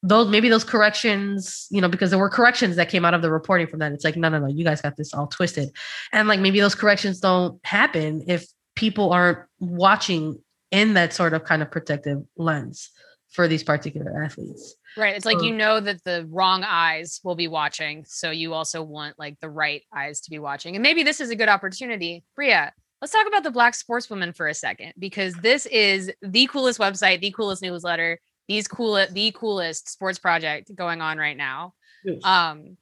those 0.03 0.29
maybe 0.29 0.49
those 0.49 0.65
corrections 0.65 1.67
you 1.71 1.81
know 1.81 1.89
because 1.89 2.11
there 2.11 2.19
were 2.19 2.29
corrections 2.29 2.77
that 2.77 2.91
came 2.91 3.05
out 3.05 3.15
of 3.15 3.23
the 3.23 3.31
reporting 3.31 3.67
from 3.67 3.81
that. 3.81 3.93
It's 3.93 4.05
like 4.05 4.17
no 4.17 4.29
no 4.29 4.39
no 4.39 4.49
you 4.49 4.65
guys 4.65 4.81
got 4.81 4.97
this 4.97 5.13
all 5.13 5.27
twisted. 5.27 5.71
And 6.13 6.29
like 6.29 6.41
maybe 6.41 6.61
those 6.61 6.75
corrections 6.75 7.21
don't 7.21 7.59
happen 7.67 8.25
if 8.29 8.47
people 8.77 9.13
aren't 9.13 9.39
watching 9.59 10.39
in 10.71 10.95
that 10.95 11.13
sort 11.13 11.35
of 11.35 11.45
kind 11.45 11.63
of 11.63 11.71
protective 11.71 12.19
lens 12.37 12.91
for 13.35 13.49
these 13.49 13.65
particular 13.65 14.23
athletes. 14.23 14.77
Right. 14.97 15.17
It's 15.17 15.27
like 15.27 15.43
you 15.43 15.53
know 15.53 15.81
that 15.81 16.05
the 16.05 16.25
wrong 16.31 16.63
eyes 16.63 17.21
will 17.25 17.35
be 17.35 17.49
watching. 17.49 18.05
So 18.07 18.31
you 18.31 18.55
also 18.55 18.81
want 18.81 19.19
like 19.19 19.41
the 19.41 19.51
right 19.51 19.83
eyes 19.93 20.21
to 20.23 20.31
be 20.31 20.39
watching. 20.39 20.77
And 20.77 20.83
maybe 20.85 21.03
this 21.03 21.21
is 21.21 21.31
a 21.31 21.37
good 21.37 21.49
opportunity. 21.49 22.23
Bria, 22.37 22.73
let's 23.01 23.13
talk 23.13 23.27
about 23.27 23.43
the 23.43 23.51
Black 23.51 23.75
Sportswoman 23.75 24.37
for 24.37 24.47
a 24.47 24.55
second, 24.55 24.93
because 25.01 25.35
this 25.35 25.67
is 25.67 26.13
the 26.23 26.47
coolest 26.47 26.79
website, 26.79 27.21
the 27.21 27.33
coolest 27.33 27.61
newsletter, 27.61 28.21
these 28.47 28.69
cool 28.69 29.05
the 29.11 29.33
coolest 29.33 29.89
sports 29.89 30.21
project 30.21 30.73
going 30.73 31.01
on 31.01 31.19
right 31.19 31.37
now. 31.37 31.75
Yes. 32.05 32.25
Um, 32.25 32.77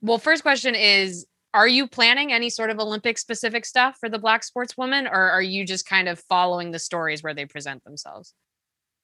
well, 0.00 0.18
first 0.18 0.44
question 0.44 0.76
is 0.76 1.26
are 1.54 1.66
you 1.66 1.88
planning 1.88 2.32
any 2.32 2.50
sort 2.50 2.70
of 2.70 2.78
Olympic 2.78 3.18
specific 3.18 3.64
stuff 3.64 3.96
for 3.98 4.08
the 4.08 4.18
Black 4.18 4.42
Sportswoman, 4.42 5.10
or 5.10 5.30
are 5.30 5.42
you 5.42 5.66
just 5.66 5.86
kind 5.86 6.08
of 6.08 6.20
following 6.20 6.70
the 6.70 6.78
stories 6.78 7.20
where 7.20 7.34
they 7.34 7.46
present 7.46 7.82
themselves? 7.82 8.32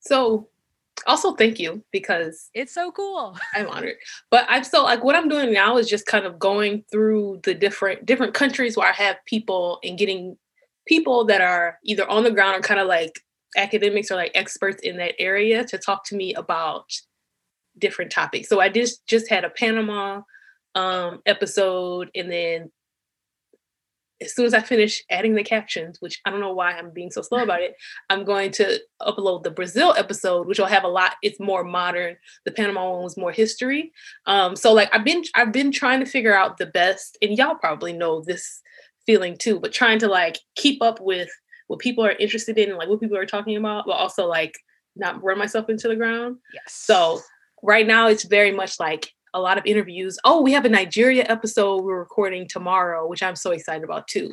So 0.00 0.50
also 1.06 1.34
thank 1.34 1.58
you 1.58 1.84
because 1.92 2.50
it's 2.54 2.72
so 2.72 2.90
cool. 2.92 3.36
I'm 3.54 3.68
honored. 3.68 3.96
But 4.30 4.46
i'm 4.48 4.64
so 4.64 4.82
like 4.82 5.04
what 5.04 5.14
i'm 5.14 5.28
doing 5.28 5.52
now 5.52 5.76
is 5.76 5.88
just 5.88 6.06
kind 6.06 6.24
of 6.24 6.38
going 6.38 6.84
through 6.90 7.40
the 7.44 7.54
different 7.54 8.06
different 8.06 8.34
countries 8.34 8.76
where 8.76 8.88
i 8.88 8.92
have 8.92 9.16
people 9.26 9.78
and 9.82 9.98
getting 9.98 10.36
people 10.86 11.24
that 11.24 11.40
are 11.40 11.78
either 11.84 12.08
on 12.10 12.24
the 12.24 12.30
ground 12.30 12.56
or 12.56 12.60
kind 12.60 12.80
of 12.80 12.86
like 12.86 13.20
academics 13.56 14.10
or 14.10 14.16
like 14.16 14.32
experts 14.34 14.82
in 14.82 14.96
that 14.98 15.14
area 15.18 15.64
to 15.64 15.78
talk 15.78 16.04
to 16.04 16.16
me 16.16 16.34
about 16.34 16.84
different 17.78 18.10
topics. 18.10 18.48
So 18.48 18.60
i 18.60 18.68
just 18.68 19.06
just 19.06 19.28
had 19.28 19.44
a 19.44 19.50
panama 19.50 20.20
um 20.74 21.20
episode 21.26 22.10
and 22.14 22.30
then 22.30 22.70
as 24.24 24.34
soon 24.34 24.46
as 24.46 24.54
I 24.54 24.60
finish 24.60 25.02
adding 25.10 25.34
the 25.34 25.44
captions, 25.44 26.00
which 26.00 26.20
I 26.24 26.30
don't 26.30 26.40
know 26.40 26.52
why 26.52 26.72
I'm 26.72 26.90
being 26.90 27.10
so 27.10 27.22
slow 27.22 27.42
about 27.42 27.62
it, 27.62 27.74
I'm 28.10 28.24
going 28.24 28.50
to 28.52 28.80
upload 29.02 29.42
the 29.42 29.50
Brazil 29.50 29.94
episode, 29.96 30.46
which 30.46 30.58
will 30.58 30.66
have 30.66 30.84
a 30.84 30.88
lot. 30.88 31.14
It's 31.22 31.38
more 31.38 31.64
modern. 31.64 32.16
The 32.44 32.52
Panama 32.52 32.90
one 32.90 33.04
was 33.04 33.16
more 33.16 33.32
history. 33.32 33.92
Um, 34.26 34.56
so 34.56 34.72
like 34.72 34.88
I've 34.94 35.04
been 35.04 35.22
I've 35.34 35.52
been 35.52 35.72
trying 35.72 36.00
to 36.00 36.06
figure 36.06 36.34
out 36.34 36.58
the 36.58 36.66
best, 36.66 37.18
and 37.22 37.36
y'all 37.36 37.54
probably 37.54 37.92
know 37.92 38.22
this 38.22 38.60
feeling 39.06 39.36
too, 39.36 39.60
but 39.60 39.72
trying 39.72 39.98
to 39.98 40.08
like 40.08 40.38
keep 40.56 40.82
up 40.82 41.00
with 41.00 41.28
what 41.66 41.78
people 41.78 42.04
are 42.04 42.12
interested 42.12 42.58
in 42.58 42.70
and 42.70 42.78
like 42.78 42.88
what 42.88 43.00
people 43.00 43.16
are 43.16 43.26
talking 43.26 43.56
about, 43.56 43.86
but 43.86 43.92
also 43.92 44.26
like 44.26 44.54
not 44.96 45.22
run 45.22 45.38
myself 45.38 45.68
into 45.68 45.88
the 45.88 45.96
ground. 45.96 46.36
Yes. 46.52 46.64
So 46.68 47.20
right 47.62 47.86
now 47.86 48.08
it's 48.08 48.24
very 48.24 48.52
much 48.52 48.78
like 48.78 49.10
a 49.34 49.40
lot 49.40 49.58
of 49.58 49.66
interviews. 49.66 50.18
Oh, 50.24 50.40
we 50.40 50.52
have 50.52 50.64
a 50.64 50.70
Nigeria 50.70 51.26
episode 51.28 51.82
we're 51.82 51.98
recording 51.98 52.48
tomorrow, 52.48 53.06
which 53.06 53.22
I'm 53.22 53.36
so 53.36 53.50
excited 53.50 53.84
about 53.84 54.08
too. 54.08 54.32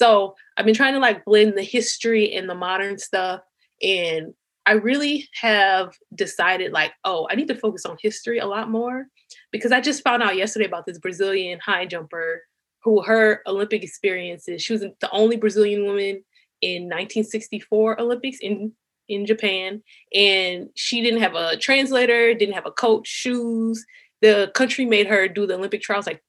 So 0.00 0.34
I've 0.56 0.66
been 0.66 0.74
trying 0.74 0.94
to 0.94 1.00
like 1.00 1.24
blend 1.24 1.56
the 1.56 1.62
history 1.62 2.34
and 2.34 2.48
the 2.50 2.54
modern 2.54 2.98
stuff. 2.98 3.40
And 3.80 4.34
I 4.66 4.72
really 4.72 5.28
have 5.40 5.94
decided 6.14 6.72
like, 6.72 6.92
oh, 7.04 7.28
I 7.30 7.36
need 7.36 7.48
to 7.48 7.54
focus 7.54 7.86
on 7.86 7.96
history 8.00 8.38
a 8.38 8.46
lot 8.46 8.70
more 8.70 9.06
because 9.52 9.72
I 9.72 9.80
just 9.80 10.02
found 10.02 10.22
out 10.22 10.36
yesterday 10.36 10.66
about 10.66 10.86
this 10.86 10.98
Brazilian 10.98 11.60
high 11.60 11.86
jumper 11.86 12.42
who 12.82 13.02
her 13.02 13.40
Olympic 13.46 13.82
experiences, 13.82 14.62
she 14.62 14.72
was 14.72 14.82
the 14.82 15.10
only 15.10 15.36
Brazilian 15.36 15.84
woman 15.84 16.24
in 16.60 16.84
1964 16.84 18.00
Olympics 18.00 18.38
in 18.40 18.72
in 19.08 19.26
Japan, 19.26 19.82
and 20.14 20.70
she 20.74 21.02
didn't 21.02 21.20
have 21.20 21.34
a 21.34 21.56
translator, 21.58 22.32
didn't 22.34 22.54
have 22.54 22.66
a 22.66 22.70
coach, 22.70 23.06
shoes. 23.06 23.84
The 24.24 24.50
country 24.54 24.86
made 24.86 25.06
her 25.06 25.28
do 25.28 25.46
the 25.46 25.54
Olympic 25.54 25.82
trials 25.82 26.06
like 26.06 26.22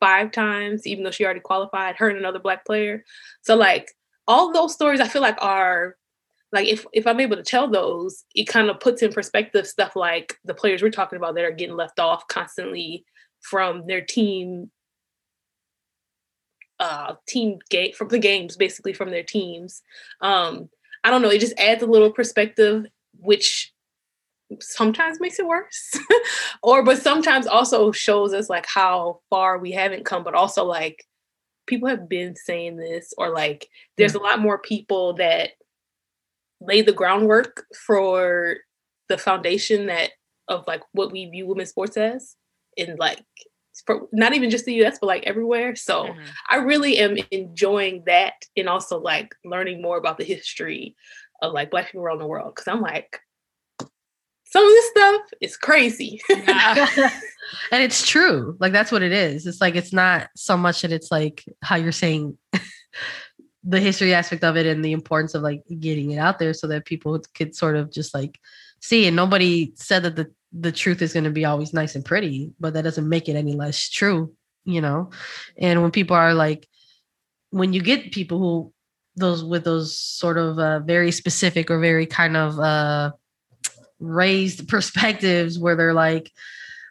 five 0.00 0.32
times, 0.32 0.86
even 0.86 1.02
though 1.02 1.10
she 1.10 1.24
already 1.24 1.40
qualified, 1.40 1.96
her 1.96 2.08
and 2.08 2.18
another 2.18 2.38
black 2.38 2.66
player. 2.66 3.04
So 3.42 3.56
like 3.56 3.90
all 4.26 4.52
those 4.52 4.74
stories 4.74 5.00
I 5.00 5.08
feel 5.08 5.22
like 5.22 5.38
are 5.40 5.96
like 6.52 6.68
if 6.68 6.84
if 6.92 7.06
I'm 7.06 7.20
able 7.20 7.36
to 7.36 7.42
tell 7.42 7.68
those, 7.68 8.24
it 8.34 8.44
kind 8.44 8.68
of 8.70 8.80
puts 8.80 9.02
in 9.02 9.12
perspective 9.12 9.66
stuff 9.66 9.96
like 9.96 10.36
the 10.44 10.54
players 10.54 10.82
we're 10.82 10.90
talking 10.90 11.16
about 11.16 11.34
that 11.34 11.44
are 11.44 11.50
getting 11.50 11.76
left 11.76 11.98
off 11.98 12.26
constantly 12.28 13.04
from 13.40 13.86
their 13.86 14.02
team 14.02 14.70
uh 16.80 17.14
team 17.26 17.58
game 17.70 17.92
from 17.92 18.08
the 18.08 18.18
games 18.18 18.56
basically 18.56 18.92
from 18.92 19.10
their 19.10 19.22
teams. 19.22 19.82
Um 20.20 20.68
I 21.04 21.10
don't 21.10 21.22
know, 21.22 21.30
it 21.30 21.40
just 21.40 21.58
adds 21.58 21.82
a 21.82 21.86
little 21.86 22.12
perspective 22.12 22.86
which 23.20 23.72
sometimes 24.60 25.20
makes 25.20 25.38
it 25.38 25.46
worse 25.46 25.98
or 26.62 26.82
but 26.82 27.00
sometimes 27.00 27.46
also 27.46 27.92
shows 27.92 28.32
us 28.32 28.48
like 28.48 28.66
how 28.66 29.20
far 29.30 29.58
we 29.58 29.72
haven't 29.72 30.04
come 30.04 30.24
but 30.24 30.34
also 30.34 30.64
like 30.64 31.04
people 31.66 31.88
have 31.88 32.08
been 32.08 32.34
saying 32.34 32.76
this 32.76 33.12
or 33.18 33.30
like 33.30 33.68
there's 33.96 34.14
a 34.14 34.20
lot 34.20 34.40
more 34.40 34.58
people 34.58 35.12
that 35.12 35.50
laid 36.60 36.86
the 36.86 36.92
groundwork 36.92 37.66
for 37.86 38.56
the 39.08 39.18
foundation 39.18 39.86
that 39.86 40.10
of 40.48 40.64
like 40.66 40.82
what 40.92 41.12
we 41.12 41.26
view 41.26 41.46
women's 41.46 41.68
sports 41.68 41.96
as 41.96 42.34
in 42.76 42.96
like 42.96 43.22
for 43.86 44.08
not 44.12 44.34
even 44.34 44.50
just 44.50 44.64
the 44.64 44.82
US 44.84 44.98
but 44.98 45.06
like 45.06 45.24
everywhere 45.24 45.76
so 45.76 46.04
mm-hmm. 46.04 46.24
I 46.48 46.56
really 46.56 46.98
am 46.98 47.16
enjoying 47.30 48.02
that 48.06 48.34
and 48.56 48.68
also 48.68 48.98
like 48.98 49.34
learning 49.44 49.82
more 49.82 49.98
about 49.98 50.16
the 50.16 50.24
history 50.24 50.96
of 51.42 51.52
like 51.52 51.70
black 51.70 51.86
people 51.86 52.02
around 52.02 52.18
the 52.18 52.26
world 52.26 52.54
because 52.54 52.66
I'm 52.66 52.80
like 52.80 53.20
some 54.50 54.64
of 54.64 54.70
this 54.70 54.90
stuff 54.90 55.22
is 55.40 55.56
crazy. 55.56 56.20
Yeah. 56.28 56.86
and 57.72 57.82
it's 57.82 58.06
true. 58.06 58.56
Like 58.60 58.72
that's 58.72 58.90
what 58.90 59.02
it 59.02 59.12
is. 59.12 59.46
It's 59.46 59.60
like 59.60 59.76
it's 59.76 59.92
not 59.92 60.28
so 60.36 60.56
much 60.56 60.82
that 60.82 60.92
it's 60.92 61.10
like 61.10 61.44
how 61.62 61.76
you're 61.76 61.92
saying 61.92 62.38
the 63.64 63.80
history 63.80 64.14
aspect 64.14 64.44
of 64.44 64.56
it 64.56 64.66
and 64.66 64.84
the 64.84 64.92
importance 64.92 65.34
of 65.34 65.42
like 65.42 65.62
getting 65.78 66.12
it 66.12 66.18
out 66.18 66.38
there 66.38 66.54
so 66.54 66.66
that 66.68 66.86
people 66.86 67.20
could 67.34 67.54
sort 67.54 67.76
of 67.76 67.92
just 67.92 68.14
like 68.14 68.38
see 68.80 69.06
and 69.06 69.16
nobody 69.16 69.72
said 69.76 70.02
that 70.02 70.16
the 70.16 70.30
the 70.52 70.72
truth 70.72 71.02
is 71.02 71.12
going 71.12 71.24
to 71.24 71.30
be 71.30 71.44
always 71.44 71.74
nice 71.74 71.94
and 71.94 72.04
pretty 72.04 72.50
but 72.58 72.72
that 72.72 72.82
doesn't 72.82 73.08
make 73.08 73.28
it 73.28 73.36
any 73.36 73.52
less 73.52 73.90
true 73.90 74.32
you 74.64 74.80
know 74.80 75.10
and 75.58 75.82
when 75.82 75.90
people 75.90 76.16
are 76.16 76.32
like 76.32 76.66
when 77.50 77.74
you 77.74 77.82
get 77.82 78.12
people 78.12 78.38
who 78.38 78.72
those 79.16 79.44
with 79.44 79.64
those 79.64 79.98
sort 79.98 80.38
of 80.38 80.58
uh, 80.58 80.78
very 80.80 81.10
specific 81.10 81.70
or 81.70 81.78
very 81.80 82.06
kind 82.06 82.36
of 82.36 82.58
uh 82.58 83.10
raised 84.00 84.68
perspectives 84.68 85.58
where 85.58 85.76
they're 85.76 85.94
like, 85.94 86.32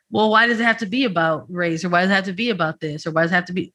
well, 0.10 0.30
why 0.30 0.48
does 0.48 0.60
it 0.60 0.64
have 0.64 0.78
to 0.78 0.86
be 0.86 1.04
about 1.04 1.46
race 1.50 1.84
or 1.84 1.90
why 1.90 2.02
does 2.02 2.12
it 2.12 2.16
have 2.16 2.26
to 2.26 2.34
be 2.34 2.50
about 2.50 2.80
this 2.80 3.06
or 3.06 3.12
why 3.12 3.24
does 3.24 3.32
it 3.32 3.36
have 3.36 3.46
to 3.46 3.54
be 3.54 3.74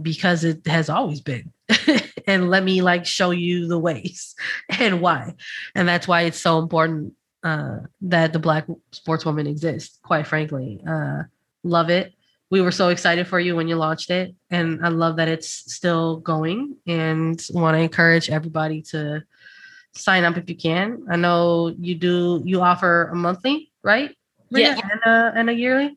because 0.00 0.44
it 0.44 0.66
has 0.66 0.88
always 0.88 1.20
been. 1.20 1.52
and 2.26 2.50
let 2.50 2.64
me 2.64 2.82
like 2.82 3.06
show 3.06 3.30
you 3.30 3.66
the 3.66 3.78
ways 3.78 4.34
and 4.68 5.00
why. 5.00 5.34
And 5.74 5.88
that's 5.88 6.08
why 6.08 6.22
it's 6.22 6.40
so 6.40 6.58
important 6.58 7.14
uh, 7.42 7.78
that 8.02 8.32
the 8.32 8.38
black 8.38 8.66
sportswoman 8.92 9.48
exists, 9.48 9.98
quite 10.02 10.26
frankly. 10.26 10.80
Uh, 10.86 11.24
love 11.64 11.90
it. 11.90 12.12
We 12.50 12.60
were 12.60 12.70
so 12.70 12.88
excited 12.88 13.26
for 13.26 13.40
you 13.40 13.56
when 13.56 13.66
you 13.66 13.76
launched 13.76 14.10
it. 14.10 14.34
And 14.50 14.84
I 14.84 14.88
love 14.88 15.16
that 15.16 15.28
it's 15.28 15.48
still 15.48 16.18
going 16.18 16.76
and 16.86 17.42
want 17.50 17.76
to 17.76 17.80
encourage 17.80 18.28
everybody 18.28 18.82
to 18.90 19.24
sign 19.94 20.24
up 20.24 20.36
if 20.36 20.48
you 20.48 20.56
can. 20.56 21.04
I 21.10 21.16
know 21.16 21.74
you 21.78 21.94
do. 21.94 22.42
You 22.44 22.60
offer 22.60 23.08
a 23.08 23.14
monthly, 23.14 23.72
right? 23.82 24.14
Yeah, 24.50 24.78
and 24.82 25.00
a, 25.06 25.32
and 25.34 25.50
a 25.50 25.52
yearly. 25.54 25.96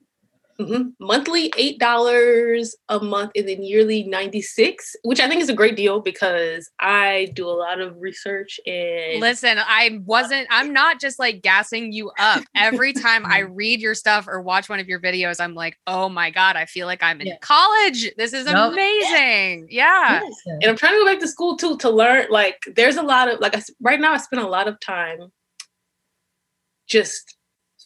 Mm-hmm. 0.59 0.91
Monthly 1.05 1.51
eight 1.57 1.79
dollars 1.79 2.77
a 2.87 2.99
month, 2.99 3.31
and 3.35 3.47
then 3.47 3.61
yearly 3.61 4.03
ninety 4.03 4.41
six, 4.41 4.95
which 5.03 5.19
I 5.19 5.27
think 5.27 5.41
is 5.41 5.49
a 5.49 5.53
great 5.53 5.75
deal 5.75 5.99
because 5.99 6.69
I 6.79 7.29
do 7.33 7.49
a 7.49 7.51
lot 7.51 7.81
of 7.81 7.97
research 7.99 8.57
and 8.65 9.19
listen. 9.19 9.57
I 9.59 9.99
wasn't. 10.05 10.47
I'm 10.49 10.71
not 10.71 11.01
just 11.01 11.19
like 11.19 11.41
gassing 11.41 11.91
you 11.91 12.09
up. 12.19 12.43
Every 12.55 12.93
time 13.05 13.25
I 13.25 13.39
read 13.39 13.81
your 13.81 13.95
stuff 13.95 14.29
or 14.29 14.41
watch 14.41 14.69
one 14.69 14.79
of 14.79 14.87
your 14.87 15.01
videos, 15.01 15.41
I'm 15.41 15.55
like, 15.55 15.77
oh 15.87 16.07
my 16.07 16.29
god, 16.29 16.55
I 16.55 16.65
feel 16.65 16.87
like 16.87 17.03
I'm 17.03 17.19
in 17.19 17.27
yeah. 17.27 17.37
college. 17.41 18.09
This 18.17 18.31
is 18.31 18.45
yep. 18.45 18.55
amazing. 18.55 19.67
Yeah. 19.69 20.21
yeah. 20.45 20.53
and 20.53 20.65
I'm 20.65 20.77
trying 20.77 20.93
to 20.93 20.99
go 20.99 21.05
back 21.05 21.19
to 21.19 21.27
school 21.27 21.57
too 21.57 21.75
to 21.79 21.89
learn. 21.89 22.27
Like, 22.29 22.63
there's 22.75 22.95
a 22.95 23.03
lot 23.03 23.27
of 23.27 23.41
like 23.41 23.57
I, 23.57 23.61
right 23.81 23.99
now. 23.99 24.13
I 24.13 24.17
spend 24.17 24.41
a 24.41 24.47
lot 24.47 24.69
of 24.69 24.79
time 24.79 25.33
just 26.87 27.34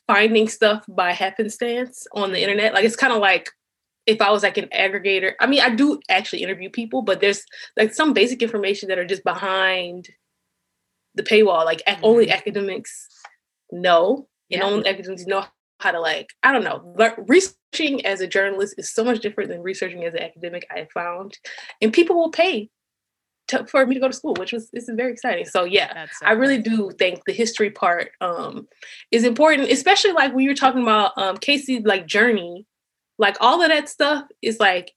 finding 0.09 0.47
stuff 0.47 0.83
by 0.89 1.11
happenstance 1.11 2.07
on 2.13 2.31
the 2.31 2.41
internet. 2.41 2.73
Like 2.73 2.83
it's 2.83 2.95
kind 2.95 3.13
of 3.13 3.19
like 3.19 3.51
if 4.07 4.19
I 4.21 4.31
was 4.31 4.41
like 4.41 4.57
an 4.57 4.67
aggregator. 4.75 5.33
I 5.39 5.45
mean, 5.45 5.61
I 5.61 5.69
do 5.69 5.99
actually 6.09 6.41
interview 6.41 6.67
people, 6.71 7.03
but 7.03 7.21
there's 7.21 7.43
like 7.77 7.93
some 7.93 8.11
basic 8.11 8.41
information 8.41 8.89
that 8.89 8.97
are 8.97 9.05
just 9.05 9.23
behind 9.23 10.09
the 11.13 11.21
paywall. 11.21 11.63
Like 11.63 11.83
mm-hmm. 11.87 12.03
only 12.03 12.31
academics 12.31 13.07
know, 13.71 14.27
and 14.51 14.61
yeah. 14.61 14.65
only 14.65 14.89
academics 14.89 15.27
know 15.27 15.45
how 15.79 15.91
to 15.91 15.99
like 15.99 16.29
I 16.41 16.51
don't 16.51 16.63
know. 16.63 16.95
Researching 17.27 18.03
as 18.03 18.19
a 18.19 18.27
journalist 18.27 18.73
is 18.79 18.91
so 18.91 19.03
much 19.03 19.19
different 19.19 19.51
than 19.51 19.61
researching 19.61 20.05
as 20.05 20.15
an 20.15 20.23
academic. 20.23 20.65
I 20.71 20.87
found, 20.91 21.37
and 21.83 21.93
people 21.93 22.15
will 22.15 22.31
pay 22.31 22.71
to, 23.49 23.65
for 23.65 23.85
me 23.85 23.95
to 23.95 23.99
go 23.99 24.07
to 24.07 24.13
school, 24.13 24.33
which 24.35 24.53
was 24.53 24.69
this 24.71 24.87
is 24.87 24.95
very 24.95 25.11
exciting. 25.11 25.45
So 25.45 25.63
yeah, 25.63 26.05
so 26.05 26.25
I 26.25 26.31
really 26.31 26.59
do 26.59 26.91
think 26.97 27.25
the 27.25 27.33
history 27.33 27.69
part 27.69 28.11
um, 28.21 28.67
is 29.11 29.23
important, 29.23 29.69
especially 29.71 30.13
like 30.13 30.33
when 30.33 30.45
you're 30.45 30.55
talking 30.55 30.81
about 30.81 31.11
um, 31.17 31.37
Casey 31.37 31.81
like 31.81 32.05
journey, 32.05 32.65
like 33.17 33.37
all 33.41 33.61
of 33.61 33.69
that 33.69 33.89
stuff 33.89 34.25
is 34.41 34.59
like 34.59 34.93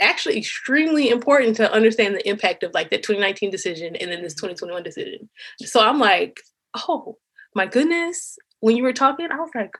actually 0.00 0.36
extremely 0.36 1.08
important 1.08 1.56
to 1.56 1.72
understand 1.72 2.14
the 2.14 2.28
impact 2.28 2.62
of 2.62 2.74
like 2.74 2.90
the 2.90 2.98
2019 2.98 3.50
decision 3.50 3.96
and 3.96 4.10
then 4.10 4.22
this 4.22 4.34
2021 4.34 4.82
decision. 4.82 5.28
So 5.60 5.80
I'm 5.80 5.98
like, 5.98 6.40
oh 6.88 7.16
my 7.54 7.66
goodness, 7.66 8.36
when 8.60 8.76
you 8.76 8.82
were 8.82 8.92
talking, 8.92 9.28
I 9.30 9.36
was 9.36 9.50
like, 9.54 9.72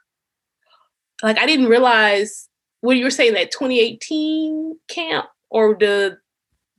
like 1.22 1.38
I 1.38 1.46
didn't 1.46 1.66
realize 1.66 2.48
when 2.80 2.96
you 2.96 3.04
were 3.04 3.10
saying 3.10 3.34
that 3.34 3.50
2018 3.50 4.78
camp 4.88 5.26
or 5.50 5.76
the 5.78 6.18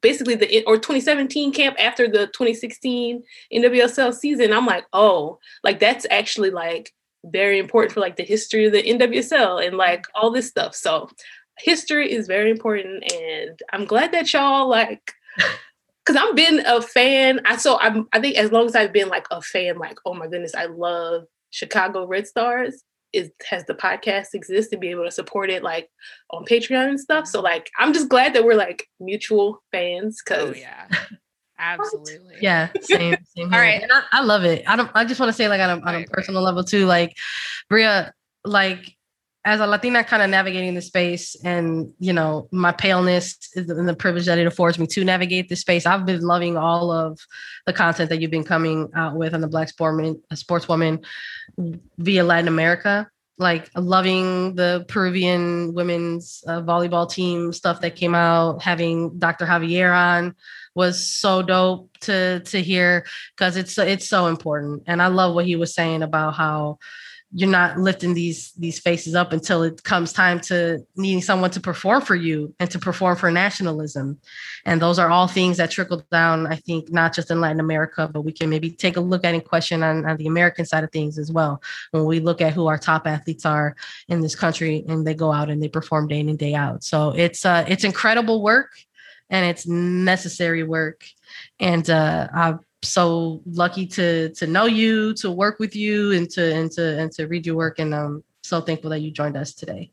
basically 0.02 0.36
the 0.36 0.64
or 0.66 0.76
2017 0.78 1.54
camp 1.54 1.76
after 1.80 2.08
the 2.08 2.28
2016 2.28 3.24
NWSL 3.54 4.14
season. 4.14 4.54
I'm 4.54 4.66
like, 4.66 4.86
oh, 4.94 5.40
like 5.64 5.80
that's 5.80 6.06
actually 6.10 6.52
like 6.52 6.92
very 7.26 7.60
important 7.60 7.94
for 7.94 8.00
like 8.00 8.16
the 8.16 8.24
history 8.24 8.66
of 8.66 8.72
the 8.72 8.84
NWSL 8.84 9.66
and 9.66 9.78
like 9.78 10.06
all 10.16 10.32
this 10.32 10.48
stuff. 10.48 10.76
So 10.76 11.10
history 11.58 12.12
is 12.12 12.28
very 12.28 12.52
important, 12.52 13.12
and 13.12 13.60
I'm 13.72 13.86
glad 13.86 14.12
that 14.14 14.32
y'all 14.34 14.68
like. 14.68 15.14
Cause 16.06 16.16
I've 16.16 16.38
been 16.38 16.66
a 16.66 16.82
fan. 16.82 17.42
I 17.46 17.58
so 17.58 17.78
I'm 17.82 18.08
I 18.14 18.22
think 18.22 18.38
as 18.38 18.54
long 18.54 18.66
as 18.66 18.78
I've 18.78 18.94
been 18.94 19.10
like 19.10 19.28
a 19.30 19.42
fan, 19.42 19.78
like, 19.78 19.98
oh 20.06 20.14
my 20.14 20.28
goodness, 20.28 20.56
I 20.56 20.68
love 20.68 21.26
Chicago 21.50 22.08
Red 22.08 22.26
Stars 22.28 22.82
is 23.14 23.30
has 23.50 23.66
the 23.66 23.74
podcast 23.74 24.34
exist 24.34 24.72
to 24.72 24.78
be 24.78 24.90
able 24.90 25.06
to 25.06 25.12
support 25.12 25.50
it 25.50 25.64
like 25.64 25.90
on 26.32 26.46
Patreon 26.46 26.90
and 26.90 27.00
stuff. 27.00 27.28
So 27.28 27.42
like 27.42 27.70
I'm 27.80 27.94
just 27.94 28.10
glad 28.10 28.34
that 28.34 28.44
we're 28.44 28.56
like 28.56 28.88
mutual 29.00 29.64
fans 29.72 30.22
because 30.24 30.56
oh, 30.56 30.60
yeah. 30.60 30.88
Absolutely. 31.60 32.36
Yeah, 32.40 32.70
same. 32.82 33.18
same 33.36 33.54
All 33.54 33.60
right. 33.60 33.84
I, 33.92 34.04
I, 34.12 34.22
love 34.22 34.44
it. 34.44 34.64
I 34.68 34.76
don't 34.76 34.92
I 34.94 35.06
just 35.06 35.20
want 35.20 35.30
to 35.30 35.34
say 35.34 35.48
like 35.48 35.60
on 35.60 35.80
a, 35.80 35.82
on 35.84 35.96
a 35.96 36.06
personal 36.06 36.44
level 36.44 36.64
too, 36.64 36.86
like 36.86 37.18
Bria, 37.70 38.14
like 38.46 38.97
as 39.48 39.62
a 39.62 39.66
Latina 39.66 40.04
kind 40.04 40.22
of 40.22 40.30
navigating 40.30 40.76
the 40.76 40.82
space 40.82 41.34
and 41.42 41.94
you 42.00 42.12
know 42.12 42.50
my 42.52 42.74
paleness 42.74 43.38
and 43.56 43.88
the 43.88 43.96
privilege 43.96 44.26
that 44.26 44.38
it 44.38 44.46
affords 44.46 44.78
me 44.78 44.86
to 44.88 45.06
navigate 45.06 45.48
this 45.48 45.62
space 45.62 45.86
I've 45.86 46.06
been 46.06 46.22
loving 46.22 46.58
all 46.58 46.92
of 46.92 47.18
the 47.66 47.72
content 47.72 48.10
that 48.10 48.20
you've 48.20 48.30
been 48.30 48.44
coming 48.44 48.90
out 48.94 49.16
with 49.16 49.34
on 49.34 49.40
the 49.40 49.48
black 49.48 49.70
sportsman 49.70 50.22
sportswoman 50.34 51.06
via 51.98 52.26
Latin 52.26 52.50
America 52.50 53.10
like 53.38 53.70
loving 53.74 54.56
the 54.56 54.84
Peruvian 54.90 55.74
women's 55.74 56.44
uh, 56.48 56.62
volleyball 56.62 57.10
team 57.10 57.54
stuff 57.54 57.80
that 57.82 57.96
came 57.96 58.16
out 58.16 58.62
having 58.62 59.18
Dr. 59.18 59.46
Javier 59.46 59.96
on 59.96 60.36
was 60.76 61.08
so 61.08 61.42
dope 61.42 61.98
to 62.02 62.42
to 62.42 62.62
hear 62.62 63.06
because 63.38 63.56
it's 63.56 63.78
it's 63.78 64.10
so 64.10 64.28
important 64.28 64.84
and 64.88 65.02
I 65.02 65.08
love 65.08 65.34
what 65.34 65.46
he 65.46 65.56
was 65.56 65.74
saying 65.74 66.04
about 66.04 66.34
how 66.36 66.80
you're 67.34 67.50
not 67.50 67.78
lifting 67.78 68.14
these 68.14 68.54
these 68.54 68.80
faces 68.80 69.14
up 69.14 69.34
until 69.34 69.62
it 69.62 69.84
comes 69.84 70.14
time 70.14 70.40
to 70.40 70.86
needing 70.96 71.22
someone 71.22 71.52
to 71.52 71.60
perform 71.60 72.02
for 72.02 72.16
you 72.16 72.54
and 72.60 72.72
to 72.72 72.80
perform 72.80 73.18
for 73.18 73.30
nationalism. 73.30 74.18
And 74.66 74.82
those 74.82 74.98
are 74.98 75.10
all 75.10 75.28
things 75.28 75.58
that 75.58 75.72
trickle 75.72 76.04
down 76.10 76.48
i 76.48 76.56
think 76.56 76.92
not 76.92 77.14
just 77.14 77.30
in 77.30 77.42
latin 77.42 77.60
america 77.60 78.10
but 78.12 78.22
we 78.22 78.32
can 78.32 78.50
maybe 78.50 78.72
take 78.72 78.96
a 78.96 79.02
look 79.02 79.26
at 79.26 79.34
and 79.34 79.44
question 79.44 79.84
on, 79.84 80.06
on 80.06 80.18
the 80.18 80.28
american 80.28 80.66
side 80.66 80.84
of 80.84 80.92
things 80.92 81.18
as 81.18 81.32
well. 81.32 81.62
When 81.92 82.06
we 82.06 82.20
look 82.20 82.40
at 82.42 82.54
who 82.54 82.68
our 82.68 82.78
top 82.78 83.06
athletes 83.06 83.46
are 83.46 83.76
in 84.08 84.22
this 84.22 84.36
country 84.36 84.86
and 84.88 85.06
they 85.06 85.14
go 85.14 85.32
out 85.34 85.50
and 85.50 85.62
they 85.62 85.70
perform 85.70 86.08
day 86.08 86.20
in 86.20 86.30
and 86.30 86.40
day 86.40 86.54
out. 86.54 86.84
So 86.84 87.14
it's 87.16 87.46
uh 87.46 87.66
it's 87.68 87.84
incredible 87.84 88.42
work 88.42 88.72
and 89.30 89.46
it's 89.46 89.68
necessary 89.68 90.64
work. 90.64 91.06
And 91.60 91.90
uh, 91.90 92.28
I 92.34 92.56
so 92.84 93.42
lucky 93.46 93.88
to 93.88 94.30
to 94.30 94.48
know 94.48 94.66
you, 94.66 95.14
to 95.16 95.32
work 95.32 95.60
with 95.60 95.76
you, 95.76 96.12
and 96.14 96.30
to 96.32 96.54
and 96.54 96.72
to 96.74 97.00
and 97.00 97.12
to 97.14 97.28
read 97.28 97.46
your 97.46 97.56
work. 97.56 97.80
And 97.80 97.94
um, 97.94 98.24
so 98.44 98.62
thankful 98.62 98.90
that 98.92 99.00
you 99.00 99.12
joined 99.12 99.38
us 99.38 99.54
today. 99.54 99.92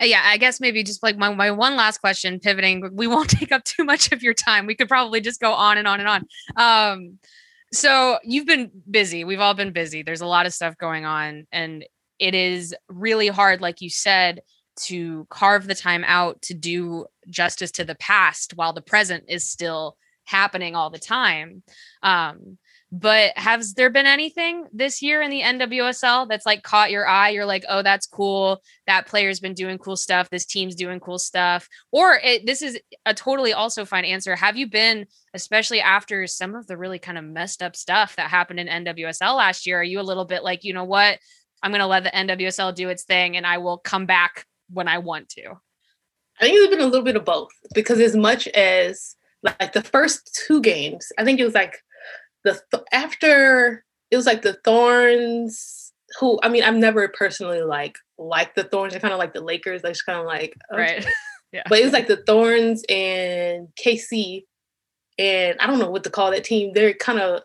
Uh, 0.00 0.06
yeah, 0.06 0.22
I 0.24 0.38
guess 0.38 0.60
maybe 0.60 0.82
just 0.82 1.02
like 1.02 1.18
my, 1.18 1.34
my 1.34 1.50
one 1.50 1.76
last 1.76 1.98
question, 1.98 2.40
pivoting. 2.40 2.88
We 2.94 3.06
won't 3.06 3.30
take 3.38 3.52
up 3.52 3.64
too 3.64 3.84
much 3.84 4.12
of 4.12 4.22
your 4.22 4.34
time. 4.34 4.66
We 4.66 4.74
could 4.74 4.88
probably 4.88 5.20
just 5.20 5.40
go 5.40 5.52
on 5.52 5.78
and 5.78 5.86
on 5.86 6.00
and 6.00 6.08
on. 6.08 6.26
Um, 6.56 7.18
so 7.72 8.18
you've 8.24 8.46
been 8.46 8.70
busy. 8.90 9.24
We've 9.24 9.40
all 9.40 9.54
been 9.54 9.72
busy. 9.72 10.02
There's 10.02 10.22
a 10.22 10.26
lot 10.26 10.46
of 10.46 10.54
stuff 10.54 10.76
going 10.78 11.04
on, 11.04 11.46
and 11.52 11.84
it 12.18 12.34
is 12.34 12.74
really 12.88 13.28
hard, 13.28 13.60
like 13.60 13.80
you 13.80 13.90
said, 13.90 14.40
to 14.82 15.26
carve 15.30 15.66
the 15.66 15.74
time 15.74 16.04
out 16.06 16.40
to 16.42 16.54
do 16.54 17.06
justice 17.28 17.70
to 17.72 17.84
the 17.84 17.94
past 17.96 18.52
while 18.56 18.72
the 18.72 18.80
present 18.80 19.24
is 19.28 19.44
still 19.44 19.96
happening 20.30 20.76
all 20.76 20.90
the 20.90 20.98
time. 20.98 21.62
Um, 22.02 22.58
but 22.92 23.32
has 23.36 23.74
there 23.74 23.90
been 23.90 24.06
anything 24.06 24.66
this 24.72 25.00
year 25.00 25.22
in 25.22 25.30
the 25.30 25.42
NWSL 25.42 26.28
that's 26.28 26.44
like 26.44 26.64
caught 26.64 26.90
your 26.90 27.06
eye? 27.06 27.28
You're 27.28 27.46
like, 27.46 27.64
oh, 27.68 27.82
that's 27.82 28.06
cool. 28.06 28.62
That 28.88 29.06
player's 29.06 29.38
been 29.38 29.54
doing 29.54 29.78
cool 29.78 29.96
stuff. 29.96 30.28
This 30.28 30.44
team's 30.44 30.74
doing 30.74 30.98
cool 30.98 31.20
stuff. 31.20 31.68
Or 31.92 32.18
it, 32.22 32.46
this 32.46 32.62
is 32.62 32.80
a 33.06 33.14
totally 33.14 33.52
also 33.52 33.84
fine 33.84 34.04
answer. 34.04 34.34
Have 34.34 34.56
you 34.56 34.68
been, 34.68 35.06
especially 35.34 35.80
after 35.80 36.26
some 36.26 36.56
of 36.56 36.66
the 36.66 36.76
really 36.76 36.98
kind 36.98 37.16
of 37.16 37.24
messed 37.24 37.62
up 37.62 37.76
stuff 37.76 38.16
that 38.16 38.28
happened 38.28 38.58
in 38.58 38.84
NWSL 38.84 39.36
last 39.36 39.66
year? 39.66 39.78
Are 39.78 39.84
you 39.84 40.00
a 40.00 40.02
little 40.02 40.24
bit 40.24 40.42
like, 40.42 40.64
you 40.64 40.72
know 40.72 40.84
what? 40.84 41.18
I'm 41.62 41.70
going 41.70 41.80
to 41.80 41.86
let 41.86 42.02
the 42.02 42.10
NWSL 42.10 42.74
do 42.74 42.88
its 42.88 43.04
thing 43.04 43.36
and 43.36 43.46
I 43.46 43.58
will 43.58 43.78
come 43.78 44.06
back 44.06 44.46
when 44.68 44.88
I 44.88 44.98
want 44.98 45.28
to? 45.30 45.60
I 46.40 46.44
think 46.44 46.56
it's 46.56 46.70
been 46.70 46.80
a 46.80 46.86
little 46.86 47.04
bit 47.04 47.16
of 47.16 47.24
both 47.24 47.50
because 47.72 48.00
as 48.00 48.16
much 48.16 48.48
as 48.48 49.14
like 49.42 49.72
the 49.72 49.82
first 49.82 50.38
two 50.46 50.60
games, 50.60 51.12
I 51.18 51.24
think 51.24 51.40
it 51.40 51.44
was 51.44 51.54
like 51.54 51.82
the 52.44 52.60
th- 52.72 52.84
after 52.92 53.84
it 54.10 54.16
was 54.16 54.26
like 54.26 54.42
the 54.42 54.58
Thorns 54.64 55.92
who 56.18 56.38
I 56.42 56.48
mean 56.48 56.62
I've 56.62 56.76
never 56.76 57.08
personally 57.08 57.62
like 57.62 57.96
like 58.18 58.54
the 58.54 58.64
Thorns. 58.64 58.92
They're 58.92 59.00
kind 59.00 59.14
of 59.14 59.18
like 59.18 59.34
the 59.34 59.42
Lakers. 59.42 59.82
Like 59.82 59.92
just 59.92 60.06
kind 60.06 60.18
of 60.18 60.26
like 60.26 60.54
okay. 60.72 60.80
right. 60.80 61.06
yeah. 61.52 61.62
But 61.68 61.78
it 61.78 61.84
was 61.84 61.92
like 61.92 62.06
the 62.06 62.22
Thorns 62.26 62.84
and 62.88 63.68
KC, 63.82 64.44
and 65.18 65.56
I 65.60 65.66
don't 65.66 65.78
know 65.78 65.90
what 65.90 66.04
to 66.04 66.10
call 66.10 66.30
that 66.30 66.44
team. 66.44 66.72
They're 66.72 66.94
kind 66.94 67.20
of 67.20 67.42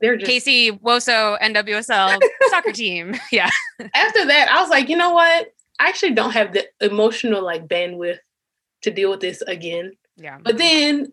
they're 0.00 0.16
just 0.16 0.30
KC 0.30 0.80
Woso 0.80 1.40
NWSL 1.40 2.20
soccer 2.50 2.72
team. 2.72 3.14
Yeah. 3.32 3.50
After 3.94 4.26
that, 4.26 4.48
I 4.50 4.60
was 4.60 4.70
like, 4.70 4.88
you 4.88 4.96
know 4.96 5.12
what? 5.12 5.52
I 5.80 5.88
actually 5.88 6.12
don't 6.12 6.32
have 6.32 6.52
the 6.52 6.66
emotional 6.80 7.42
like 7.42 7.66
bandwidth 7.66 8.18
to 8.82 8.90
deal 8.90 9.10
with 9.10 9.20
this 9.20 9.40
again. 9.42 9.92
Yeah. 10.16 10.38
But 10.42 10.58
then 10.58 11.12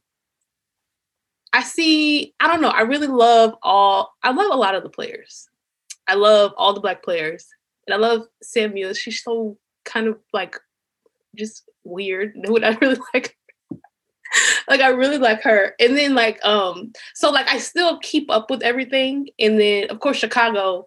I 1.54 1.64
see, 1.64 2.34
I 2.40 2.48
don't 2.48 2.62
know, 2.62 2.70
I 2.70 2.82
really 2.82 3.08
love 3.08 3.56
all, 3.62 4.14
I 4.24 4.32
love 4.32 4.52
a 4.52 4.58
lot 4.58 4.76
of 4.76 4.84
the 4.84 4.90
players. 4.90 5.50
I 6.08 6.16
love 6.16 6.54
all 6.58 6.74
the 6.74 6.82
black 6.82 7.04
players. 7.04 7.48
And 7.88 7.94
I 7.94 7.98
love 7.98 8.28
Samuel. 8.42 8.94
She's 8.94 9.24
so 9.24 9.58
kind 9.86 10.08
of 10.08 10.18
like 10.34 10.56
just 11.36 11.70
weird. 11.84 12.34
What 12.48 12.64
I 12.64 12.78
really 12.82 13.00
like 13.14 13.38
like 14.70 14.82
I 14.82 14.90
really 14.90 15.18
like 15.18 15.42
her. 15.44 15.76
And 15.80 15.98
then 15.98 16.16
like 16.16 16.44
um 16.46 16.94
so 17.16 17.32
like 17.32 17.48
I 17.48 17.58
still 17.58 18.00
keep 18.00 18.30
up 18.30 18.50
with 18.50 18.62
everything. 18.62 19.30
And 19.40 19.60
then 19.60 19.90
of 19.90 20.00
course 20.00 20.18
Chicago 20.18 20.86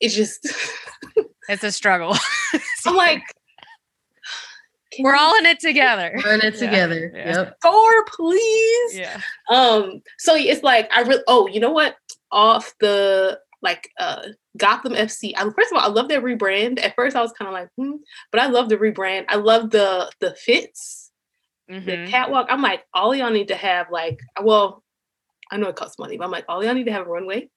it's 0.00 0.14
just 0.14 0.46
it's 1.48 1.64
a 1.64 1.72
struggle. 1.72 2.16
I'm 2.86 2.96
like 2.96 3.22
we're 5.00 5.16
all 5.16 5.36
in 5.38 5.46
it 5.46 5.60
together. 5.60 6.12
We're 6.24 6.34
in 6.34 6.40
it 6.42 6.54
together. 6.58 7.12
Yeah. 7.14 7.36
Yep. 7.36 7.56
Score, 7.60 8.04
please. 8.06 8.98
Yeah. 8.98 9.20
Um, 9.50 10.02
so 10.18 10.34
it's 10.34 10.62
like 10.62 10.90
I 10.94 11.02
really 11.02 11.22
oh, 11.26 11.46
you 11.46 11.60
know 11.60 11.72
what? 11.72 11.96
Off 12.32 12.74
the 12.80 13.40
like 13.62 13.90
uh 13.98 14.22
Gotham 14.56 14.92
FC. 14.92 15.32
I, 15.36 15.42
first 15.44 15.72
of 15.72 15.78
all, 15.78 15.84
I 15.84 15.88
love 15.88 16.08
their 16.08 16.22
rebrand. 16.22 16.82
At 16.82 16.94
first 16.94 17.16
I 17.16 17.22
was 17.22 17.32
kind 17.32 17.48
of 17.48 17.52
like, 17.52 17.68
hmm, 17.76 17.96
but 18.30 18.40
I 18.40 18.46
love 18.46 18.68
the 18.68 18.76
rebrand. 18.76 19.26
I 19.28 19.36
love 19.36 19.70
the 19.70 20.10
the 20.20 20.34
fits, 20.34 21.10
mm-hmm. 21.70 21.86
the 21.86 22.10
catwalk. 22.10 22.46
I'm 22.48 22.62
like, 22.62 22.84
all 22.94 23.14
y'all 23.14 23.30
need 23.30 23.48
to 23.48 23.56
have 23.56 23.90
like, 23.90 24.18
well, 24.42 24.82
I 25.50 25.56
know 25.56 25.68
it 25.68 25.76
costs 25.76 25.98
money, 25.98 26.16
but 26.16 26.24
I'm 26.24 26.30
like, 26.30 26.44
all 26.48 26.64
y'all 26.64 26.74
need 26.74 26.86
to 26.86 26.92
have 26.92 27.06
a 27.06 27.10
runway 27.10 27.50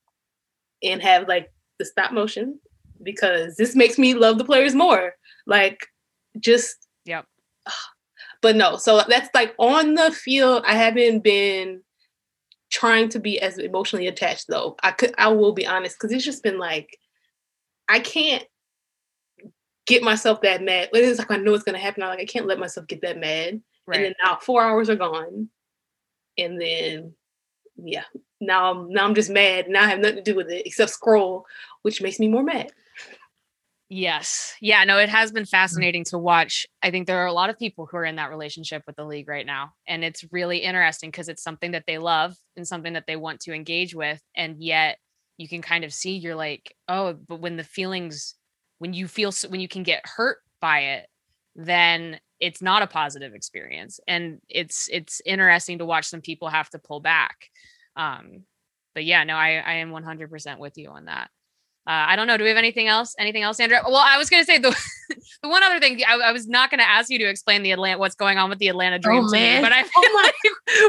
and 0.84 1.02
have 1.02 1.28
like 1.28 1.52
the 1.78 1.86
stop 1.86 2.12
motion 2.12 2.60
because 3.02 3.56
this 3.56 3.76
makes 3.76 3.98
me 3.98 4.14
love 4.14 4.38
the 4.38 4.46
players 4.46 4.76
more. 4.76 5.14
Like 5.46 5.80
just. 6.40 6.79
But 8.42 8.56
no, 8.56 8.78
so 8.78 9.02
that's 9.08 9.30
like 9.34 9.54
on 9.58 9.96
the 9.96 10.12
field. 10.12 10.64
I 10.66 10.76
haven't 10.76 11.24
been 11.24 11.82
trying 12.70 13.10
to 13.10 13.20
be 13.20 13.40
as 13.42 13.58
emotionally 13.58 14.08
attached 14.08 14.48
though. 14.48 14.76
I 14.82 14.92
could 14.92 15.14
I 15.18 15.28
will 15.30 15.52
be 15.52 15.68
honest 15.68 15.98
because 15.98 16.14
it's 16.14 16.26
just 16.26 16.44
been 16.44 16.58
like 16.58 16.98
I 17.90 18.00
can't 18.00 18.44
get 19.88 20.04
myself 20.04 20.42
that 20.42 20.64
mad. 20.64 20.90
But 20.92 21.02
It's 21.02 21.20
like 21.20 21.32
I 21.32 21.38
know 21.38 21.54
it's 21.54 21.64
gonna 21.64 21.80
happen. 21.80 22.04
I'm 22.04 22.10
like 22.10 22.20
I 22.20 22.26
can't 22.26 22.48
let 22.48 22.60
myself 22.60 22.88
get 22.88 23.02
that 23.02 23.20
mad. 23.20 23.62
Right. 23.88 23.98
And 23.98 24.06
then 24.06 24.14
now 24.24 24.38
four 24.40 24.62
hours 24.62 24.90
are 24.90 24.96
gone, 24.96 25.50
and 26.38 26.62
then 26.62 27.14
yeah, 27.76 28.04
now 28.40 28.72
I'm 28.72 28.90
now 28.90 29.06
I'm 29.06 29.16
just 29.16 29.32
mad. 29.32 29.68
Now 29.68 29.84
I 29.84 29.88
have 29.88 30.00
nothing 30.00 30.18
to 30.18 30.22
do 30.22 30.36
with 30.36 30.50
it 30.50 30.66
except 30.66 30.92
scroll, 30.92 31.46
which 31.82 32.02
makes 32.02 32.20
me 32.20 32.28
more 32.28 32.44
mad. 32.44 32.72
Yes. 33.92 34.54
Yeah, 34.62 34.84
no, 34.84 35.00
it 35.00 35.10
has 35.10 35.32
been 35.32 35.44
mm. 35.44 35.50
fascinating 35.50 36.04
to 36.06 36.18
watch. 36.20 36.68
I 36.84 36.92
think 36.92 37.08
there 37.08 37.18
are 37.18 37.28
a 37.28 37.34
lot 37.34 37.50
of 37.50 37.58
people 37.58 37.88
who 37.88 37.98
are 37.98 38.06
in 38.06 38.18
that 38.18 38.30
relationship 38.30 38.84
with 38.86 38.96
the 38.96 39.04
league 39.04 39.28
right 39.28 39.46
now. 39.46 39.74
And 39.88 40.04
it's 40.04 40.24
really 40.32 40.60
interesting 40.60 41.10
because 41.10 41.28
it's 41.28 41.42
something 41.42 41.72
that 41.72 41.86
they 41.88 41.98
love 41.98 42.36
and 42.56 42.68
something 42.68 42.94
that 42.94 43.08
they 43.08 43.16
want 43.16 43.40
to 43.42 43.54
engage 43.54 43.96
with. 43.96 44.22
And 44.36 44.62
yet 44.62 45.00
you 45.38 45.48
can 45.50 45.64
kind 45.64 45.84
of 45.84 45.92
see 45.92 46.18
you're 46.18 46.36
like, 46.36 46.76
oh, 46.88 47.14
but 47.14 47.40
when 47.40 47.58
the 47.58 47.64
feelings, 47.64 48.36
when 48.78 48.94
you 48.94 49.08
feel, 49.08 49.32
when 49.48 49.60
you 49.60 49.68
can 49.68 49.82
get 49.82 50.06
hurt 50.06 50.38
by 50.62 50.80
it, 50.82 51.08
then 51.56 52.20
it's 52.40 52.62
not 52.62 52.84
a 52.84 52.88
positive 52.88 53.34
experience. 53.34 54.00
And 54.08 54.40
it's, 54.48 54.88
it's 54.92 55.20
interesting 55.26 55.80
to 55.80 55.86
watch 55.86 56.06
some 56.06 56.22
people 56.22 56.48
have 56.50 56.70
to 56.70 56.80
pull 56.80 57.00
back. 57.00 57.50
Um, 57.96 58.44
but 58.94 59.04
yeah, 59.04 59.24
no, 59.24 59.36
I, 59.36 59.56
I 59.66 59.74
am 59.76 59.92
100% 59.92 60.60
with 60.60 60.78
you 60.78 60.90
on 60.90 61.06
that. 61.06 61.32
Uh, 61.90 62.06
I 62.10 62.16
don't 62.16 62.28
know. 62.28 62.38
Do 62.38 62.44
we 62.44 62.50
have 62.50 62.58
anything 62.58 62.88
else? 62.88 63.16
Anything 63.18 63.42
else, 63.42 63.60
Andrea? 63.60 63.82
Well, 63.84 63.96
I 63.96 64.20
was 64.20 64.30
going 64.30 64.44
to 64.44 64.46
say 64.46 64.60
the 64.60 64.70
the 65.42 65.50
one 65.50 65.64
other 65.64 65.80
thing. 65.80 66.00
I, 66.08 66.20
I 66.20 66.32
was 66.32 66.48
not 66.48 66.70
going 66.70 66.78
to 66.78 66.88
ask 66.88 67.10
you 67.10 67.18
to 67.18 67.28
explain 67.28 67.64
the 67.64 67.72
Atlanta 67.72 67.98
what's 67.98 68.14
going 68.14 68.38
on 68.38 68.48
with 68.48 68.60
the 68.60 68.68
Atlanta 68.68 69.00
Dream 69.00 69.24
oh, 69.26 69.32
man. 69.32 69.64
Me, 69.64 69.66
but 69.66 69.74
I 69.74 69.82
feel 69.82 69.92
oh 69.98 70.22
like 70.24 70.36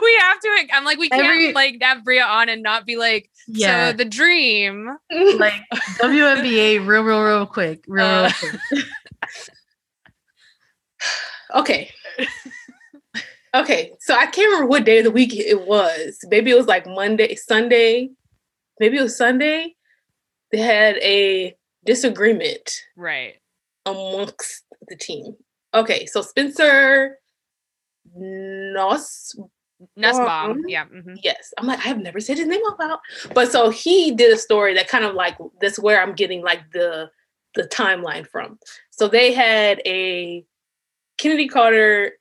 we 0.02 0.14
have 0.20 0.40
to. 0.40 0.66
I'm 0.74 0.84
like 0.84 0.98
we 0.98 1.08
can't 1.08 1.24
Every, 1.24 1.54
like 1.54 1.78
have 1.80 2.04
Bria 2.04 2.22
on 2.22 2.50
and 2.50 2.62
not 2.62 2.84
be 2.84 2.98
like, 2.98 3.30
yeah, 3.48 3.92
so 3.92 3.96
the 3.96 4.04
dream, 4.04 4.94
like 5.38 5.54
WNBA, 6.02 6.86
real, 6.86 7.02
real, 7.02 7.22
real 7.22 7.46
quick, 7.46 7.82
real, 7.88 8.04
uh, 8.04 8.30
real 8.42 8.52
quick. 8.68 8.84
okay. 11.54 11.90
Okay, 13.54 13.92
so 14.00 14.14
I 14.14 14.26
can't 14.26 14.48
remember 14.50 14.66
what 14.66 14.84
day 14.84 14.98
of 14.98 15.04
the 15.04 15.10
week 15.10 15.34
it 15.34 15.66
was. 15.66 16.18
Maybe 16.28 16.50
it 16.50 16.56
was 16.56 16.66
like 16.66 16.86
Monday, 16.86 17.34
Sunday. 17.36 18.10
Maybe 18.78 18.98
it 18.98 19.02
was 19.02 19.16
Sunday 19.16 19.76
they 20.52 20.58
had 20.58 20.96
a 20.98 21.54
disagreement 21.84 22.72
right 22.96 23.34
amongst 23.86 24.64
the 24.88 24.96
team. 24.96 25.36
Okay, 25.74 26.06
so 26.06 26.22
Spencer 26.22 27.18
Nos 28.14 29.36
Nussbaum. 29.96 30.62
Yeah. 30.68 30.84
Mm-hmm. 30.86 31.14
Yes. 31.22 31.52
I'm 31.58 31.66
like, 31.66 31.78
I 31.78 31.88
have 31.88 31.98
never 31.98 32.20
said 32.20 32.38
his 32.38 32.46
name 32.46 32.60
out 32.70 32.78
loud. 32.78 32.98
But 33.34 33.50
so 33.50 33.70
he 33.70 34.12
did 34.12 34.32
a 34.32 34.36
story 34.36 34.74
that 34.74 34.88
kind 34.88 35.04
of 35.04 35.14
like 35.14 35.36
that's 35.60 35.78
where 35.78 36.02
I'm 36.02 36.14
getting 36.14 36.42
like 36.42 36.60
the 36.72 37.10
the 37.54 37.62
timeline 37.64 38.26
from. 38.26 38.58
So 38.90 39.08
they 39.08 39.32
had 39.32 39.80
a 39.86 40.44
Chennedy 41.18 41.48
Carter 41.48 42.12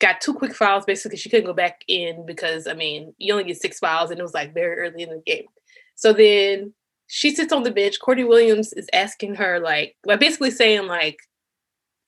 got 0.00 0.20
two 0.20 0.34
quick 0.34 0.54
files 0.54 0.84
basically 0.84 1.16
she 1.16 1.30
couldn't 1.30 1.46
go 1.46 1.52
back 1.52 1.82
in 1.86 2.26
because 2.26 2.66
I 2.66 2.74
mean 2.74 3.14
you 3.18 3.32
only 3.32 3.44
get 3.44 3.60
six 3.60 3.78
files 3.78 4.10
and 4.10 4.18
it 4.18 4.22
was 4.22 4.34
like 4.34 4.52
very 4.52 4.76
early 4.76 5.02
in 5.02 5.10
the 5.10 5.22
game. 5.24 5.46
So 5.94 6.12
then 6.12 6.74
she 7.06 7.34
sits 7.34 7.52
on 7.52 7.62
the 7.62 7.70
bench. 7.70 8.00
Courtney 8.00 8.24
Williams 8.24 8.72
is 8.72 8.88
asking 8.92 9.34
her 9.36 9.60
like, 9.60 9.96
like 10.04 10.20
basically 10.20 10.50
saying 10.50 10.86
like, 10.86 11.18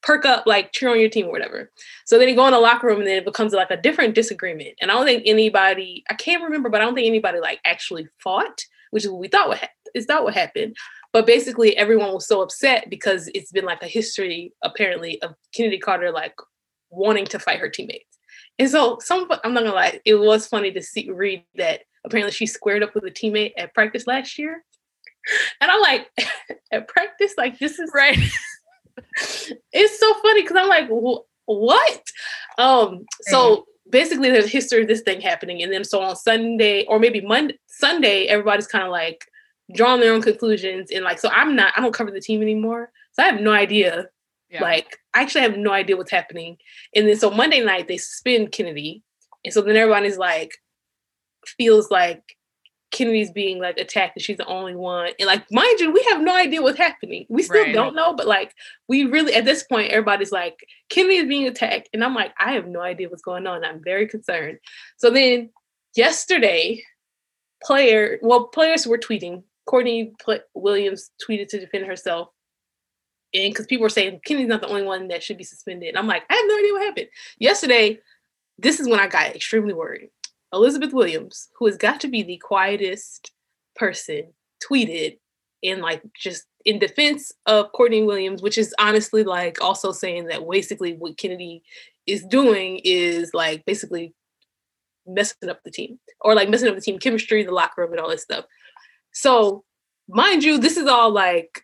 perk 0.03 0.25
up, 0.25 0.47
like 0.47 0.73
cheer 0.73 0.91
on 0.91 1.01
your 1.01 1.09
team 1.09 1.27
or 1.27 1.33
whatever. 1.33 1.71
So 2.07 2.19
then 2.19 2.29
you 2.29 2.37
go 2.37 2.47
in 2.47 2.53
the 2.53 2.61
locker 2.61 2.87
room 2.87 3.01
and 3.01 3.09
then 3.09 3.17
it 3.17 3.25
becomes 3.25 3.53
like 3.53 3.71
a 3.71 3.77
different 3.77 4.15
disagreement. 4.15 4.75
And 4.81 4.91
I 4.91 4.95
don't 4.95 5.05
think 5.05 5.25
anybody, 5.27 6.05
I 6.11 6.15
can't 6.15 6.45
remember, 6.45 6.69
but 6.69 6.81
I 6.81 6.85
don't 6.85 6.95
think 6.95 7.09
anybody 7.09 7.41
like 7.41 7.61
actually 7.65 8.07
fought, 8.23 8.65
which 8.91 9.05
is 9.05 9.11
what 9.11 9.21
we 9.21 9.29
thought 9.29 9.49
would 9.49 9.59
ha- 9.59 9.69
is 9.95 10.07
that 10.07 10.23
what 10.23 10.35
happened. 10.35 10.77
But 11.13 11.27
basically 11.27 11.77
everyone 11.77 12.13
was 12.13 12.29
so 12.29 12.41
upset 12.41 12.89
because 12.89 13.29
it's 13.35 13.51
been 13.51 13.65
like 13.65 13.83
a 13.83 13.89
history 13.89 14.53
apparently 14.63 15.21
of 15.23 15.35
Chennedy 15.53 15.79
Carter 15.79 16.13
like 16.13 16.35
wanting 16.91 17.27
to 17.27 17.39
fight 17.41 17.59
her 17.59 17.69
teammates. 17.69 18.19
And 18.59 18.71
so 18.71 18.99
some 19.01 19.27
I'm 19.43 19.55
not 19.55 19.65
gonna 19.65 19.75
lie, 19.75 20.01
it 20.05 20.15
was 20.15 20.47
funny 20.47 20.71
to 20.73 20.83
see 20.83 21.11
read 21.11 21.45
that 21.57 21.81
apparently 22.05 22.33
she 22.33 22.47
squared 22.47 22.85
up 22.85 22.95
with 22.95 23.05
a 23.05 23.11
teammate 23.11 23.53
at 23.59 23.75
practice 23.75 24.07
last 24.07 24.39
year 24.39 24.63
and 25.61 25.71
I'm 25.71 25.81
like, 25.81 26.09
at 26.73 26.89
practice, 26.89 27.35
like 27.37 27.59
this 27.59 27.79
is 27.79 27.91
right. 27.95 28.19
it's 29.73 30.01
so 30.01 30.15
funny 30.15 30.43
because 30.43 30.57
I'm 30.57 30.69
like, 30.69 30.89
what? 31.47 32.03
Um, 32.59 33.05
so 33.23 33.67
basically 33.91 34.31
there's 34.31 34.47
a 34.47 34.49
history 34.49 34.83
of 34.83 34.89
this 34.89 35.03
thing 35.03 35.21
happening. 35.21 35.63
And 35.63 35.73
then 35.73 35.85
so 35.85 36.01
on 36.01 36.17
Sunday 36.17 36.85
or 36.87 36.99
maybe 36.99 37.21
Monday, 37.21 37.59
Sunday, 37.67 38.27
everybody's 38.27 38.67
kind 38.67 38.85
of 38.85 38.91
like 38.91 39.25
drawing 39.75 40.01
their 40.01 40.13
own 40.13 40.23
conclusions. 40.23 40.91
And 40.91 41.05
like, 41.05 41.19
so 41.19 41.29
I'm 41.31 41.57
not, 41.57 41.73
I 41.77 41.81
don't 41.81 41.95
cover 41.95 42.11
the 42.11 42.21
team 42.21 42.43
anymore. 42.43 42.91
So 43.13 43.23
I 43.23 43.27
have 43.27 43.41
no 43.41 43.53
idea. 43.53 44.07
Yeah. 44.51 44.63
Like, 44.63 44.99
I 45.15 45.23
actually 45.23 45.41
have 45.43 45.57
no 45.57 45.73
idea 45.73 45.97
what's 45.97 46.11
happening. 46.11 46.57
And 46.95 47.09
then 47.09 47.17
so 47.17 47.31
Monday 47.31 47.65
night, 47.65 47.89
they 47.89 47.97
suspend 47.97 48.53
Chennedy. 48.53 49.03
And 49.45 49.53
so 49.53 49.61
then 49.61 49.77
everybody's 49.77 50.19
like, 50.19 50.53
feels 51.59 51.91
like 51.91 52.36
Chennedy's 52.93 53.31
being 53.31 53.59
like 53.59 53.79
attacked 53.79 54.17
and 54.17 54.23
she's 54.23 54.37
the 54.37 54.47
only 54.47 54.75
one. 54.75 55.11
And 55.19 55.27
like, 55.27 55.45
mind 55.51 55.81
you, 55.81 55.93
we 55.93 56.07
have 56.11 56.23
no 56.23 56.35
idea 56.35 56.63
what's 56.63 56.79
happening. 56.79 57.27
We 57.29 57.43
still 57.43 57.63
right. 57.63 57.75
don't 57.75 57.95
know, 57.95 58.15
but 58.15 58.27
like, 58.27 58.55
we 58.89 59.05
really, 59.05 59.35
at 59.35 59.45
this 59.45 59.65
point, 59.65 59.91
everybody's 59.91 60.33
like, 60.33 60.67
Chennedy 60.91 61.17
is 61.17 61.29
being 61.29 61.47
attacked. 61.47 61.89
And 61.93 62.05
I'm 62.05 62.15
like, 62.15 62.33
I 62.39 62.53
have 62.53 62.67
no 62.67 62.81
idea 62.81 63.09
what's 63.09 63.23
going 63.23 63.47
on. 63.47 63.65
I'm 63.65 63.83
very 63.83 64.07
concerned. 64.07 64.59
So 64.97 65.11
then 65.11 65.51
yesterday, 65.95 66.83
player, 67.63 68.19
well, 68.23 68.49
players 68.49 68.87
were 68.87 68.99
tweeting. 68.99 69.43
Courtney 69.67 70.13
Williams 70.55 71.11
tweeted 71.29 71.49
to 71.49 71.59
defend 71.59 71.87
herself. 71.87 72.29
And 73.35 73.53
because 73.53 73.67
people 73.67 73.83
were 73.83 73.91
saying 73.91 74.21
Chennedy's 74.25 74.49
not 74.49 74.61
the 74.61 74.69
only 74.69 74.85
one 74.85 75.09
that 75.09 75.25
should 75.25 75.39
be 75.39 75.45
suspended. 75.45 75.89
And 75.89 75.99
I'm 75.99 76.07
like, 76.07 76.23
I 76.31 76.35
have 76.35 76.47
no 76.47 76.59
idea 76.59 76.73
what 76.73 76.83
happened. 76.83 77.09
Yesterday, 77.39 77.99
this 78.59 78.81
is 78.81 78.89
when 78.89 79.01
I 79.01 79.09
got 79.09 79.35
extremely 79.35 79.75
worried. 79.75 80.11
Elizabeth 80.57 80.93
Williams, 80.93 81.49
who 81.59 81.67
has 81.67 81.77
got 81.77 82.01
to 82.01 82.09
be 82.09 82.23
the 82.23 82.39
quietest 82.39 83.33
person, 83.77 84.33
tweeted 84.69 85.19
in 85.63 85.81
like 85.81 86.03
just 86.19 86.45
in 86.65 86.79
defense 86.79 87.33
of 87.47 87.71
Courtney 87.73 88.03
Williams, 88.03 88.43
which 88.43 88.59
is 88.59 88.75
honestly 88.79 89.23
like 89.23 89.63
also 89.63 89.93
saying 89.93 90.27
that 90.27 90.49
basically 90.49 90.95
what 90.95 91.17
Chennedy 91.19 91.63
is 92.07 92.25
doing 92.25 92.81
is 92.85 93.31
like 93.35 93.65
basically 93.67 94.15
messing 95.07 95.49
up 95.49 95.63
the 95.65 95.71
team 95.71 95.99
or 96.21 96.35
like 96.35 96.49
messing 96.49 96.69
up 96.69 96.75
the 96.75 96.81
team 96.81 96.99
chemistry, 96.99 97.45
the 97.45 97.53
locker 97.53 97.83
room, 97.83 97.93
and 97.93 98.01
all 98.01 98.09
this 98.09 98.23
stuff. 98.23 98.45
So, 99.13 99.65
mind 100.09 100.45
you, 100.45 100.59
this 100.59 100.77
is 100.77 100.87
all 100.87 101.11
like 101.11 101.63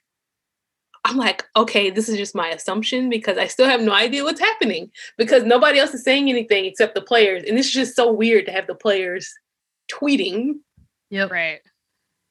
I'm 1.04 1.16
like, 1.16 1.44
okay, 1.56 1.90
this 1.90 2.08
is 2.08 2.16
just 2.16 2.34
my 2.34 2.48
assumption 2.48 3.10
because 3.10 3.36
I 3.36 3.48
still 3.48 3.66
have 3.66 3.80
no 3.80 3.92
idea 3.92 4.22
what's 4.22 4.40
happening 4.40 4.90
because 5.18 5.42
nobody 5.42 5.80
else 5.80 5.92
is 5.94 6.04
saying 6.04 6.28
anything 6.28 6.64
except 6.64 6.94
the 6.94 7.02
players. 7.02 7.42
And 7.46 7.58
this 7.58 7.66
is 7.66 7.72
just 7.72 7.96
so 7.96 8.12
weird 8.12 8.46
to 8.46 8.52
have 8.52 8.68
the 8.68 8.74
players 8.74 9.32
tweeting. 9.92 10.54
Yep. 11.10 11.30
Right. 11.30 11.60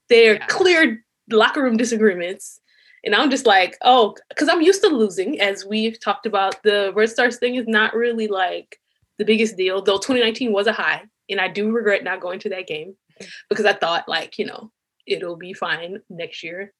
Their 0.07 0.35
yeah. 0.35 0.45
clear 0.47 1.03
locker 1.29 1.61
room 1.61 1.75
disagreements. 1.75 2.61
And 3.03 3.13
I'm 3.13 3.29
just 3.29 3.45
like, 3.45 3.77
oh, 3.83 4.15
because 4.29 4.47
I'm 4.47 4.61
used 4.61 4.83
to 4.83 4.89
losing, 4.89 5.41
as 5.41 5.65
we've 5.65 5.99
talked 5.99 6.25
about. 6.25 6.61
The 6.63 6.93
Red 6.95 7.09
Stars 7.09 7.37
thing 7.37 7.55
is 7.55 7.67
not 7.67 7.95
really 7.95 8.27
like 8.27 8.79
the 9.17 9.25
biggest 9.25 9.57
deal, 9.57 9.81
though 9.81 9.97
2019 9.97 10.53
was 10.53 10.67
a 10.67 10.73
high. 10.73 11.01
And 11.29 11.41
I 11.41 11.47
do 11.47 11.71
regret 11.71 12.03
not 12.03 12.21
going 12.21 12.39
to 12.39 12.49
that 12.49 12.67
game 12.67 12.95
mm. 13.21 13.27
because 13.49 13.65
I 13.65 13.73
thought, 13.73 14.07
like, 14.07 14.37
you 14.37 14.45
know, 14.45 14.71
it'll 15.07 15.35
be 15.35 15.53
fine 15.53 15.99
next 16.09 16.43
year 16.43 16.73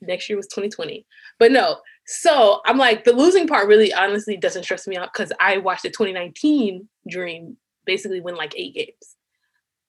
next 0.00 0.28
year 0.28 0.36
was 0.36 0.46
2020. 0.48 1.06
But 1.38 1.52
no, 1.52 1.78
so 2.06 2.60
I'm 2.64 2.78
like, 2.78 3.04
the 3.04 3.12
losing 3.12 3.46
part 3.46 3.68
really 3.68 3.92
honestly 3.92 4.36
doesn't 4.36 4.62
stress 4.64 4.86
me 4.86 4.96
out 4.96 5.12
because 5.12 5.32
I 5.40 5.58
watched 5.58 5.82
the 5.82 5.90
2019 5.90 6.88
Dream 7.08 7.56
basically 7.84 8.20
win 8.20 8.36
like 8.36 8.54
eight 8.56 8.74
games. 8.74 9.16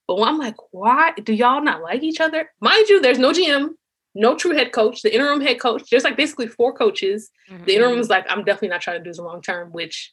But 0.06 0.22
I'm 0.22 0.38
like, 0.38 0.56
why 0.70 1.12
do 1.22 1.32
y'all 1.32 1.62
not 1.62 1.82
like 1.82 2.02
each 2.02 2.20
other? 2.20 2.50
Mind 2.60 2.88
you, 2.88 3.00
there's 3.00 3.18
no 3.18 3.32
GM, 3.32 3.70
no 4.14 4.34
true 4.34 4.52
head 4.52 4.72
coach, 4.72 5.02
the 5.02 5.14
interim 5.14 5.40
head 5.40 5.60
coach. 5.60 5.90
There's 5.90 6.04
like 6.04 6.16
basically 6.16 6.48
four 6.48 6.72
coaches. 6.72 7.30
Mm-hmm. 7.50 7.64
The 7.64 7.74
interim 7.74 7.98
is 7.98 8.08
like, 8.08 8.24
I'm 8.28 8.44
definitely 8.44 8.68
not 8.68 8.80
trying 8.80 8.98
to 8.98 9.04
do 9.04 9.10
this 9.10 9.18
long 9.18 9.42
term, 9.42 9.70
which 9.70 10.12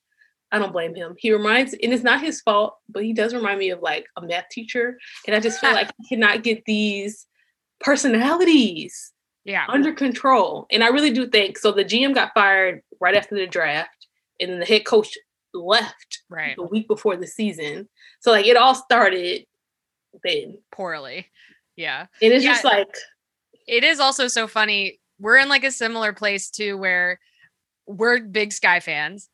I 0.51 0.59
don't 0.59 0.73
blame 0.73 0.95
him. 0.95 1.15
He 1.17 1.31
reminds, 1.31 1.73
and 1.73 1.93
it's 1.93 2.03
not 2.03 2.21
his 2.21 2.41
fault, 2.41 2.77
but 2.89 3.03
he 3.03 3.13
does 3.13 3.33
remind 3.33 3.57
me 3.57 3.71
of 3.71 3.81
like 3.81 4.05
a 4.17 4.21
math 4.21 4.49
teacher. 4.49 4.97
And 5.25 5.35
I 5.35 5.39
just 5.39 5.59
feel 5.59 5.71
like 5.71 5.89
he 5.97 6.15
cannot 6.15 6.43
get 6.43 6.65
these 6.65 7.25
personalities 7.79 9.11
yeah. 9.45 9.65
under 9.69 9.93
control. 9.93 10.67
And 10.71 10.83
i 10.83 10.87
really 10.87 11.11
do 11.11 11.27
think 11.27 11.57
so 11.57 11.71
the 11.71 11.85
gm 11.85 12.13
got 12.13 12.33
fired 12.33 12.81
right 12.99 13.15
after 13.15 13.35
the 13.35 13.47
draft 13.47 14.07
and 14.39 14.51
then 14.51 14.59
the 14.59 14.65
head 14.65 14.85
coach 14.85 15.17
left 15.55 16.21
right. 16.29 16.55
the 16.55 16.63
week 16.63 16.87
before 16.87 17.17
the 17.17 17.27
season. 17.27 17.87
So 18.19 18.31
like 18.31 18.45
it 18.45 18.57
all 18.57 18.75
started 18.75 19.45
then. 20.23 20.57
Poorly. 20.71 21.27
Yeah. 21.75 22.07
It's 22.21 22.43
yeah, 22.43 22.51
just 22.51 22.63
like 22.63 22.93
it 23.67 23.83
is 23.83 23.99
also 23.99 24.27
so 24.27 24.47
funny. 24.47 24.99
We're 25.19 25.37
in 25.37 25.49
like 25.49 25.63
a 25.63 25.71
similar 25.71 26.13
place 26.13 26.49
too 26.49 26.77
where 26.77 27.19
we're 27.87 28.19
big 28.21 28.51
sky 28.53 28.79
fans. 28.79 29.29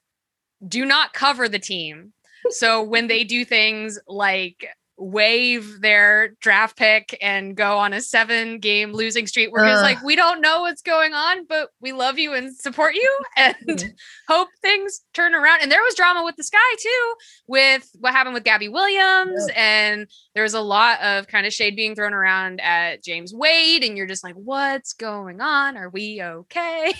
Do 0.65 0.85
not 0.85 1.13
cover 1.13 1.49
the 1.49 1.59
team. 1.59 2.13
So 2.49 2.81
when 2.81 3.07
they 3.07 3.23
do 3.23 3.45
things 3.45 3.99
like 4.07 4.67
waive 5.01 5.81
their 5.81 6.29
draft 6.41 6.77
pick 6.77 7.17
and 7.21 7.55
go 7.55 7.77
on 7.77 7.91
a 7.91 8.01
seven 8.01 8.59
game 8.59 8.93
losing 8.93 9.25
streak. 9.25 9.51
We're 9.51 9.65
uh, 9.65 9.71
just 9.71 9.83
like, 9.83 10.01
we 10.03 10.15
don't 10.15 10.41
know 10.41 10.61
what's 10.61 10.81
going 10.81 11.13
on, 11.13 11.45
but 11.47 11.69
we 11.81 11.91
love 11.91 12.19
you 12.19 12.33
and 12.33 12.55
support 12.55 12.93
you 12.93 13.19
and 13.37 13.93
hope 14.27 14.49
things 14.61 15.01
turn 15.13 15.33
around. 15.33 15.61
And 15.61 15.71
there 15.71 15.81
was 15.81 15.95
drama 15.95 16.23
with 16.23 16.35
the 16.35 16.43
sky 16.43 16.57
too, 16.79 17.13
with 17.47 17.89
what 17.99 18.13
happened 18.13 18.35
with 18.35 18.43
Gabby 18.43 18.69
Williams. 18.69 19.43
Yeah. 19.47 19.53
And 19.55 20.07
there 20.35 20.43
was 20.43 20.53
a 20.53 20.61
lot 20.61 21.01
of 21.01 21.27
kind 21.27 21.47
of 21.47 21.53
shade 21.53 21.75
being 21.75 21.95
thrown 21.95 22.13
around 22.13 22.61
at 22.61 23.03
James 23.03 23.33
Wade. 23.33 23.83
And 23.83 23.97
you're 23.97 24.07
just 24.07 24.23
like, 24.23 24.35
what's 24.35 24.93
going 24.93 25.41
on? 25.41 25.77
Are 25.77 25.89
we 25.89 26.21
okay? 26.21 26.93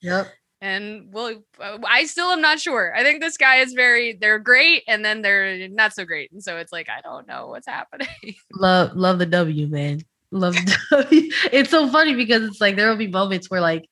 Yep 0.00 0.32
and 0.62 1.12
well 1.12 1.42
uh, 1.60 1.76
i 1.86 2.04
still 2.04 2.28
am 2.28 2.40
not 2.40 2.58
sure. 2.58 2.94
I 2.96 3.02
think 3.02 3.20
this 3.20 3.36
guy 3.36 3.56
is 3.56 3.74
very 3.74 4.14
they're 4.14 4.38
great 4.38 4.84
and 4.86 5.04
then 5.04 5.20
they're 5.20 5.68
not 5.68 5.92
so 5.92 6.06
great 6.06 6.32
and 6.32 6.42
so 6.42 6.56
it's 6.56 6.72
like 6.72 6.88
i 6.88 7.02
don't 7.02 7.26
know 7.26 7.48
what's 7.48 7.66
happening. 7.78 8.08
Love 8.54 8.96
love 8.96 9.18
the 9.18 9.26
w 9.26 9.66
man. 9.66 10.00
Love 10.30 10.54
the 10.54 10.78
w. 11.02 11.30
It's 11.52 11.70
so 11.70 11.88
funny 11.88 12.14
because 12.14 12.42
it's 12.44 12.60
like 12.60 12.76
there 12.76 12.88
will 12.88 12.96
be 12.96 13.08
moments 13.08 13.50
where 13.50 13.60
like 13.60 13.90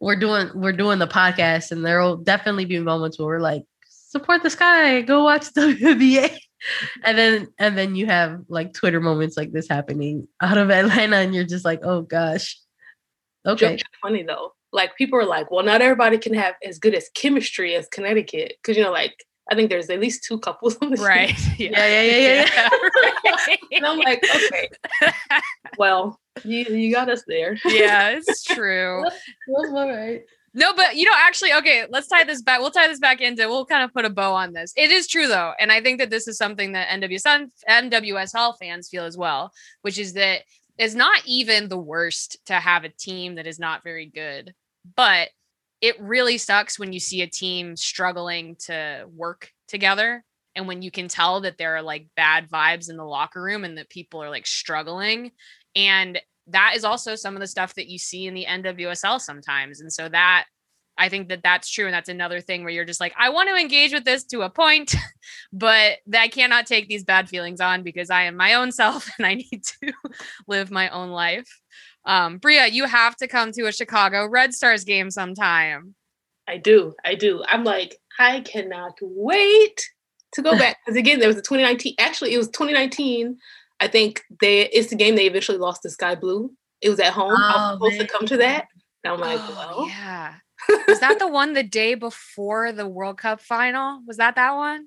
we're 0.00 0.16
doing 0.16 0.50
we're 0.54 0.72
doing 0.72 0.98
the 0.98 1.06
podcast 1.06 1.70
and 1.70 1.84
there 1.84 2.00
will 2.00 2.16
definitely 2.16 2.64
be 2.64 2.80
moments 2.80 3.18
where 3.18 3.28
we're 3.28 3.38
like 3.38 3.62
support 3.88 4.42
the 4.42 4.50
sky 4.50 5.02
go 5.02 5.22
watch 5.22 5.52
WNBA 5.54 6.34
and 7.04 7.18
then 7.18 7.48
and 7.58 7.76
then 7.76 7.94
you 7.94 8.06
have 8.06 8.40
like 8.48 8.72
twitter 8.72 9.00
moments 9.00 9.36
like 9.36 9.52
this 9.52 9.68
happening 9.68 10.26
out 10.40 10.56
of 10.56 10.70
atlanta 10.70 11.16
and 11.16 11.34
you're 11.34 11.44
just 11.44 11.64
like 11.66 11.80
oh 11.84 12.00
gosh. 12.00 12.58
Okay. 13.46 13.78
funny 14.02 14.22
though 14.22 14.55
like 14.72 14.96
people 14.96 15.18
are 15.18 15.24
like, 15.26 15.50
well, 15.50 15.64
not 15.64 15.80
everybody 15.80 16.18
can 16.18 16.34
have 16.34 16.54
as 16.64 16.78
good 16.78 16.94
as 16.94 17.08
chemistry 17.14 17.74
as 17.74 17.88
Connecticut. 17.88 18.54
Cause 18.62 18.76
you 18.76 18.82
know, 18.82 18.92
like 18.92 19.14
I 19.50 19.54
think 19.54 19.70
there's 19.70 19.88
at 19.90 20.00
least 20.00 20.24
two 20.24 20.38
couples 20.38 20.76
on 20.82 20.90
the 20.90 20.96
Right. 20.96 21.34
Yeah, 21.58 21.70
yeah, 21.70 22.02
yeah, 22.02 22.18
yeah. 22.18 22.50
yeah. 22.54 22.68
right. 22.70 23.58
and 23.72 23.86
I'm 23.86 23.98
like, 23.98 24.22
okay. 24.34 24.68
well, 25.78 26.20
you 26.44 26.64
you 26.64 26.92
got 26.92 27.08
us 27.08 27.22
there. 27.26 27.56
yeah, 27.64 28.10
it's 28.10 28.42
true. 28.42 29.02
That's 29.04 29.72
all 29.72 29.88
right. 29.88 30.22
No, 30.52 30.72
but 30.74 30.96
you 30.96 31.04
know, 31.04 31.14
actually, 31.14 31.52
okay, 31.54 31.84
let's 31.90 32.08
tie 32.08 32.24
this 32.24 32.42
back. 32.42 32.60
We'll 32.60 32.70
tie 32.70 32.88
this 32.88 32.98
back 32.98 33.20
into. 33.20 33.46
We'll 33.48 33.66
kind 33.66 33.84
of 33.84 33.92
put 33.92 34.04
a 34.04 34.10
bow 34.10 34.32
on 34.32 34.52
this. 34.52 34.72
It 34.76 34.90
is 34.90 35.06
true 35.06 35.28
though, 35.28 35.52
and 35.60 35.70
I 35.70 35.80
think 35.80 36.00
that 36.00 36.10
this 36.10 36.26
is 36.26 36.38
something 36.38 36.72
that 36.72 36.88
NWSL 36.88 37.50
NWSL 37.68 38.54
fans 38.58 38.88
feel 38.88 39.04
as 39.04 39.16
well, 39.16 39.52
which 39.82 39.98
is 39.98 40.14
that 40.14 40.42
it's 40.78 40.94
not 40.94 41.22
even 41.26 41.68
the 41.68 41.78
worst 41.78 42.38
to 42.46 42.54
have 42.54 42.84
a 42.84 42.88
team 42.88 43.36
that 43.36 43.46
is 43.46 43.58
not 43.58 43.82
very 43.82 44.06
good 44.06 44.54
but 44.94 45.28
it 45.80 46.00
really 46.00 46.38
sucks 46.38 46.78
when 46.78 46.92
you 46.92 47.00
see 47.00 47.22
a 47.22 47.26
team 47.26 47.76
struggling 47.76 48.56
to 48.56 49.04
work 49.14 49.50
together 49.68 50.24
and 50.54 50.66
when 50.66 50.80
you 50.80 50.90
can 50.90 51.08
tell 51.08 51.40
that 51.42 51.58
there 51.58 51.76
are 51.76 51.82
like 51.82 52.08
bad 52.16 52.48
vibes 52.48 52.88
in 52.88 52.96
the 52.96 53.04
locker 53.04 53.42
room 53.42 53.64
and 53.64 53.76
that 53.76 53.90
people 53.90 54.22
are 54.22 54.30
like 54.30 54.46
struggling 54.46 55.30
and 55.74 56.20
that 56.48 56.72
is 56.76 56.84
also 56.84 57.14
some 57.14 57.34
of 57.34 57.40
the 57.40 57.46
stuff 57.46 57.74
that 57.74 57.88
you 57.88 57.98
see 57.98 58.26
in 58.26 58.34
the 58.34 58.46
NWSL 58.48 59.20
sometimes 59.20 59.80
and 59.80 59.92
so 59.92 60.08
that 60.08 60.46
I 60.98 61.08
think 61.08 61.28
that 61.28 61.42
that's 61.42 61.68
true 61.68 61.86
and 61.86 61.94
that's 61.94 62.08
another 62.08 62.40
thing 62.40 62.62
where 62.62 62.72
you're 62.72 62.84
just 62.84 63.00
like 63.00 63.14
I 63.18 63.30
want 63.30 63.48
to 63.48 63.56
engage 63.56 63.92
with 63.92 64.04
this 64.04 64.24
to 64.24 64.42
a 64.42 64.50
point 64.50 64.94
but 65.52 65.98
I 66.14 66.28
cannot 66.28 66.66
take 66.66 66.88
these 66.88 67.04
bad 67.04 67.28
feelings 67.28 67.60
on 67.60 67.82
because 67.82 68.10
I 68.10 68.24
am 68.24 68.36
my 68.36 68.54
own 68.54 68.72
self 68.72 69.10
and 69.18 69.26
I 69.26 69.34
need 69.34 69.62
to 69.82 69.92
live 70.48 70.70
my 70.70 70.88
own 70.88 71.10
life 71.10 71.48
um, 72.06 72.38
Bria, 72.38 72.68
you 72.68 72.86
have 72.86 73.16
to 73.16 73.26
come 73.26 73.52
to 73.52 73.66
a 73.66 73.72
Chicago 73.72 74.26
Red 74.26 74.54
Stars 74.54 74.84
game 74.84 75.10
sometime. 75.10 75.96
I 76.48 76.56
do. 76.56 76.94
I 77.04 77.16
do. 77.16 77.42
I'm 77.48 77.64
like, 77.64 77.96
I 78.18 78.40
cannot 78.40 78.96
wait 79.02 79.84
to 80.32 80.42
go 80.42 80.56
back. 80.56 80.78
Because 80.84 80.96
again, 80.96 81.18
there 81.18 81.28
was 81.28 81.36
a 81.36 81.42
2019, 81.42 81.96
actually, 81.98 82.32
it 82.32 82.38
was 82.38 82.46
2019. 82.48 83.36
I 83.80 83.88
think 83.88 84.22
they 84.40 84.62
it's 84.68 84.88
the 84.88 84.96
game 84.96 85.16
they 85.16 85.26
eventually 85.26 85.58
lost 85.58 85.82
to 85.82 85.90
Sky 85.90 86.14
Blue. 86.14 86.52
It 86.80 86.88
was 86.88 87.00
at 87.00 87.12
home. 87.12 87.34
Oh, 87.36 87.36
I 87.36 87.70
was 87.70 87.74
supposed 87.74 87.98
man. 87.98 88.06
to 88.06 88.12
come 88.12 88.26
to 88.26 88.36
that. 88.38 88.66
And 89.04 89.14
I'm 89.14 89.20
like, 89.20 89.40
oh, 89.42 89.54
well. 89.56 89.88
Yeah. 89.88 90.34
Was 90.88 91.00
that 91.00 91.18
the 91.18 91.28
one 91.28 91.52
the 91.52 91.62
day 91.62 91.94
before 91.94 92.72
the 92.72 92.86
World 92.86 93.18
Cup 93.18 93.40
final? 93.40 94.00
Was 94.06 94.16
that 94.18 94.36
that 94.36 94.52
one? 94.52 94.86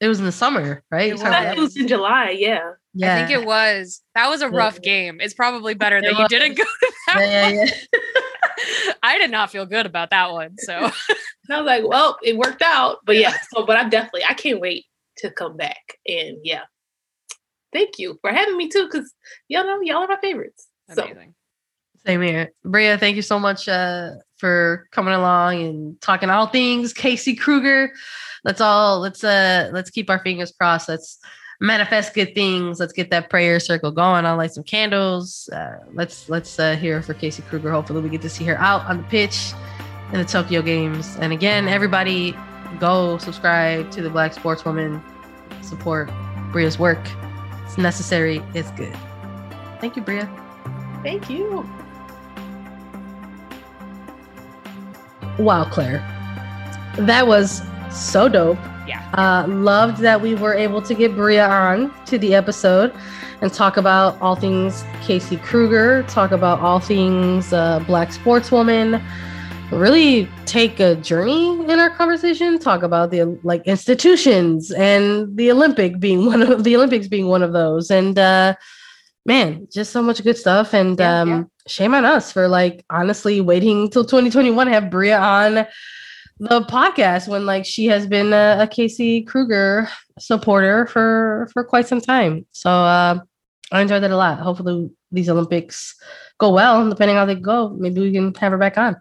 It 0.00 0.08
was 0.08 0.18
in 0.18 0.24
the 0.24 0.32
summer, 0.32 0.82
right? 0.90 1.10
It 1.10 1.12
was, 1.12 1.22
it 1.22 1.58
was 1.58 1.76
in 1.76 1.86
July, 1.86 2.30
yeah. 2.30 2.72
Yeah. 2.94 3.14
I 3.14 3.18
think 3.18 3.30
it 3.30 3.46
was. 3.46 4.00
That 4.14 4.28
was 4.28 4.40
a 4.40 4.48
rough 4.48 4.78
yeah. 4.82 4.90
game. 4.90 5.20
It's 5.20 5.34
probably 5.34 5.74
better 5.74 6.00
that 6.00 6.18
you 6.18 6.28
didn't 6.28 6.56
go 6.56 6.64
to 6.64 6.92
that 7.08 7.20
yeah, 7.20 7.48
yeah, 7.48 7.64
yeah. 7.64 8.00
I 9.02 9.18
did 9.18 9.30
not 9.30 9.50
feel 9.50 9.66
good 9.66 9.86
about 9.86 10.10
that 10.10 10.32
one. 10.32 10.56
So 10.58 10.74
I 11.50 11.60
was 11.60 11.66
like, 11.66 11.84
well, 11.86 12.18
it 12.22 12.36
worked 12.36 12.62
out. 12.62 12.98
But 13.04 13.16
yeah, 13.16 13.34
so 13.52 13.66
but 13.66 13.76
I'm 13.76 13.90
definitely 13.90 14.24
I 14.28 14.34
can't 14.34 14.60
wait 14.60 14.86
to 15.18 15.30
come 15.30 15.56
back. 15.56 15.98
And 16.06 16.38
yeah, 16.42 16.62
thank 17.72 17.98
you 17.98 18.18
for 18.22 18.30
having 18.32 18.56
me 18.56 18.68
too, 18.68 18.88
because 18.90 19.12
y'all 19.48 19.64
know 19.64 19.80
y'all 19.82 19.98
are 19.98 20.08
my 20.08 20.18
favorites. 20.20 20.66
Amazing. 20.88 21.14
So. 21.14 21.39
Same 22.06 22.22
here. 22.22 22.52
Bria, 22.64 22.96
thank 22.96 23.16
you 23.16 23.22
so 23.22 23.38
much 23.38 23.68
uh, 23.68 24.12
for 24.38 24.88
coming 24.90 25.14
along 25.14 25.62
and 25.62 26.00
talking 26.00 26.30
all 26.30 26.46
things 26.46 26.92
Casey 26.92 27.34
Krueger. 27.34 27.92
Let's 28.42 28.60
all 28.60 29.00
let's 29.00 29.22
uh 29.22 29.68
let's 29.72 29.90
keep 29.90 30.08
our 30.08 30.18
fingers 30.18 30.50
crossed. 30.50 30.88
Let's 30.88 31.18
manifest 31.60 32.14
good 32.14 32.34
things. 32.34 32.80
Let's 32.80 32.94
get 32.94 33.10
that 33.10 33.28
prayer 33.28 33.60
circle 33.60 33.92
going. 33.92 34.24
I'll 34.24 34.36
light 34.36 34.52
some 34.52 34.64
candles. 34.64 35.48
Uh, 35.52 35.78
let's 35.92 36.28
let's 36.28 36.58
uh, 36.58 36.76
hear 36.76 37.02
for 37.02 37.14
Casey 37.14 37.42
Krueger. 37.42 37.70
Hopefully, 37.70 38.00
we 38.00 38.08
get 38.08 38.22
to 38.22 38.30
see 38.30 38.44
her 38.44 38.56
out 38.56 38.82
on 38.86 38.98
the 38.98 39.04
pitch 39.04 39.52
in 40.12 40.18
the 40.18 40.24
Tokyo 40.24 40.62
Games. 40.62 41.16
And 41.20 41.32
again, 41.32 41.68
everybody, 41.68 42.34
go 42.78 43.18
subscribe 43.18 43.90
to 43.92 44.02
the 44.02 44.10
Black 44.10 44.34
Sportswoman. 44.34 45.02
Support 45.62 46.10
Bria's 46.50 46.78
work. 46.78 47.06
It's 47.66 47.78
necessary. 47.78 48.42
It's 48.54 48.70
good. 48.72 48.96
Thank 49.80 49.96
you, 49.96 50.02
Bria. 50.02 50.28
Thank 51.02 51.30
you. 51.30 51.68
Wow, 55.40 55.64
Claire. 55.64 56.00
That 56.98 57.26
was 57.26 57.62
so 57.90 58.28
dope. 58.28 58.58
Yeah. 58.86 59.08
Uh, 59.14 59.46
loved 59.48 59.98
that 60.02 60.20
we 60.20 60.34
were 60.34 60.52
able 60.52 60.82
to 60.82 60.94
get 60.94 61.14
Bria 61.14 61.48
on 61.48 61.92
to 62.04 62.18
the 62.18 62.34
episode 62.34 62.92
and 63.40 63.50
talk 63.50 63.78
about 63.78 64.20
all 64.20 64.36
things 64.36 64.84
Casey 65.00 65.38
Krueger, 65.38 66.02
talk 66.04 66.30
about 66.30 66.60
all 66.60 66.78
things 66.78 67.54
uh, 67.54 67.78
Black 67.86 68.10
sportswoman, 68.10 69.02
really 69.72 70.28
take 70.44 70.78
a 70.78 70.96
journey 70.96 71.58
in 71.70 71.80
our 71.80 71.88
conversation, 71.88 72.58
talk 72.58 72.82
about 72.82 73.10
the 73.10 73.24
like 73.42 73.66
institutions 73.66 74.70
and 74.72 75.34
the 75.38 75.50
Olympic 75.50 75.98
being 75.98 76.26
one 76.26 76.42
of 76.42 76.64
the 76.64 76.76
Olympics 76.76 77.08
being 77.08 77.28
one 77.28 77.42
of 77.42 77.54
those. 77.54 77.90
And 77.90 78.18
uh, 78.18 78.56
man, 79.26 79.68
just 79.70 79.92
so 79.92 80.02
much 80.02 80.22
good 80.22 80.36
stuff. 80.36 80.74
And 80.74 80.98
yeah, 80.98 81.20
um, 81.20 81.28
yeah. 81.28 81.42
shame 81.66 81.94
on 81.94 82.04
us 82.04 82.32
for 82.32 82.48
like 82.48 82.84
honestly 82.90 83.40
waiting 83.40 83.90
till 83.90 84.04
2021 84.04 84.66
to 84.66 84.72
have 84.72 84.90
Bria 84.90 85.18
on 85.18 85.66
the 86.38 86.62
podcast 86.62 87.28
when 87.28 87.44
like 87.44 87.66
she 87.66 87.86
has 87.86 88.06
been 88.06 88.32
a, 88.32 88.58
a 88.60 88.66
Casey 88.66 89.22
Krueger 89.22 89.88
supporter 90.18 90.86
for 90.86 91.48
for 91.52 91.62
quite 91.64 91.86
some 91.86 92.00
time. 92.00 92.46
So 92.52 92.70
uh, 92.70 93.20
I 93.72 93.80
enjoyed 93.80 94.02
that 94.02 94.10
a 94.10 94.16
lot. 94.16 94.38
Hopefully 94.38 94.90
these 95.12 95.28
Olympics 95.28 95.94
go 96.38 96.50
well. 96.50 96.88
Depending 96.88 97.16
on 97.16 97.28
how 97.28 97.34
they 97.34 97.40
go, 97.40 97.70
maybe 97.70 98.00
we 98.00 98.12
can 98.12 98.34
have 98.34 98.52
her 98.52 98.58
back 98.58 98.78
on. 98.78 98.96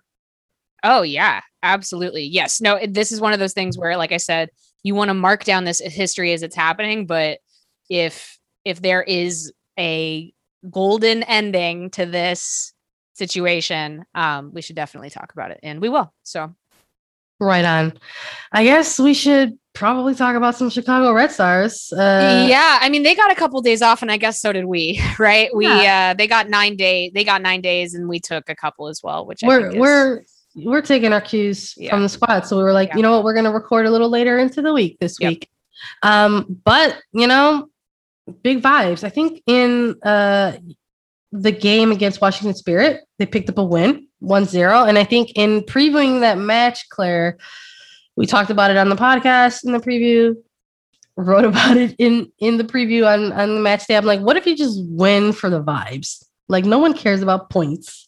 Oh 0.84 1.02
yeah, 1.02 1.42
absolutely. 1.64 2.24
Yes. 2.24 2.60
No, 2.62 2.80
this 2.86 3.12
is 3.12 3.22
one 3.22 3.34
of 3.34 3.40
those 3.40 3.54
things 3.54 3.78
where, 3.78 3.98
like 3.98 4.12
I 4.12 4.18
said, 4.18 4.50
you 4.84 4.96
want 4.96 5.10
to 5.10 5.14
mark 5.14 5.44
down 5.44 5.64
this 5.64 5.80
history 5.80 6.34
as 6.34 6.44
it's 6.44 6.56
happening, 6.56 7.06
but 7.06 7.40
if 7.90 8.38
if 8.66 8.82
there 8.82 9.02
is 9.02 9.52
a 9.80 10.34
golden 10.70 11.24
ending 11.24 11.90
to 11.92 12.06
this 12.06 12.74
situation, 13.14 14.06
um, 14.14 14.52
we 14.54 14.62
should 14.62 14.76
definitely 14.76 15.10
talk 15.10 15.32
about 15.34 15.52
it, 15.52 15.60
and 15.64 15.82
we 15.82 15.90
will. 15.90 16.14
So 16.24 16.54
Right 17.40 17.64
on. 17.64 17.94
I 18.52 18.66
guess 18.66 19.00
we 19.00 19.14
should 19.14 19.58
probably 19.74 20.14
talk 20.14 20.36
about 20.36 20.56
some 20.56 20.70
Chicago 20.70 21.14
Red 21.14 21.32
Stars. 21.32 21.92
Uh, 21.94 22.46
yeah, 22.50 22.80
I 22.82 22.90
mean 22.90 23.04
they 23.04 23.16
got 23.16 23.32
a 23.32 23.36
couple 23.36 23.62
days 23.62 23.82
off, 23.82 24.02
and 24.02 24.12
I 24.12 24.18
guess 24.18 24.42
so 24.42 24.52
did 24.52 24.66
we. 24.66 25.02
Right? 25.20 25.50
We 25.56 25.66
yeah. 25.66 26.12
uh, 26.12 26.18
they 26.18 26.28
got 26.28 26.50
nine 26.50 26.76
day. 26.76 27.12
They 27.14 27.24
got 27.24 27.42
nine 27.42 27.62
days, 27.62 27.94
and 27.94 28.10
we 28.10 28.20
took 28.20 28.50
a 28.50 28.56
couple 28.56 28.88
as 28.88 29.02
well. 29.02 29.26
Which 29.26 29.40
we're 29.42 29.78
we're 29.78 30.24
we're 30.56 30.82
taking 30.82 31.14
our 31.14 31.22
cues 31.22 31.74
yeah. 31.78 31.92
from 31.92 32.04
the 32.04 32.10
squad. 32.10 32.42
So 32.42 32.58
we 32.58 32.64
were 32.64 32.74
like, 32.74 32.90
yeah. 32.90 32.98
you 32.98 33.02
know 33.04 33.12
what, 33.12 33.24
we're 33.24 33.34
gonna 33.34 33.54
record 33.54 33.86
a 33.86 33.92
little 33.92 34.10
later 34.10 34.38
into 34.38 34.62
the 34.62 34.74
week 34.74 34.98
this 35.00 35.18
yep. 35.20 35.30
week. 35.30 35.50
Um, 36.04 36.60
but 36.66 37.02
you 37.14 37.28
know, 37.28 37.70
big 38.30 38.62
vibes. 38.62 39.04
I 39.04 39.10
think 39.10 39.42
in 39.48 39.96
uh 40.04 40.54
the 41.32 41.52
game 41.52 41.92
against 41.92 42.22
Washington 42.22 42.56
Spirit, 42.56 43.02
they 43.20 43.26
picked 43.26 43.50
up 43.50 43.60
a 43.60 43.64
win, 43.64 44.08
1-0. 44.24 44.90
And 44.90 44.98
I 44.98 45.04
think 45.04 45.34
in 45.36 45.62
previewing 45.62 46.22
that 46.22 46.40
match, 46.40 46.90
Claire, 46.90 47.38
we 48.16 48.26
talked 48.26 48.50
about 48.50 48.72
it 48.72 48.78
on 48.78 48.90
the 48.90 48.96
podcast 48.96 49.64
in 49.64 49.72
the 49.72 49.80
preview, 49.80 50.36
wrote 51.16 51.46
about 51.46 51.78
it 51.78 51.96
in 52.00 52.32
in 52.40 52.58
the 52.58 52.64
preview 52.64 53.06
on, 53.08 53.32
on 53.34 53.56
the 53.56 53.62
match 53.62 53.88
day. 53.88 53.96
I'm 53.96 54.06
like, 54.06 54.22
what 54.22 54.38
if 54.38 54.46
you 54.46 54.58
just 54.58 54.80
win 54.86 55.34
for 55.34 55.50
the 55.50 55.64
vibes? 55.64 56.24
Like 56.48 56.66
no 56.66 56.80
one 56.80 56.94
cares 56.94 57.22
about 57.22 57.50
points. 57.50 58.08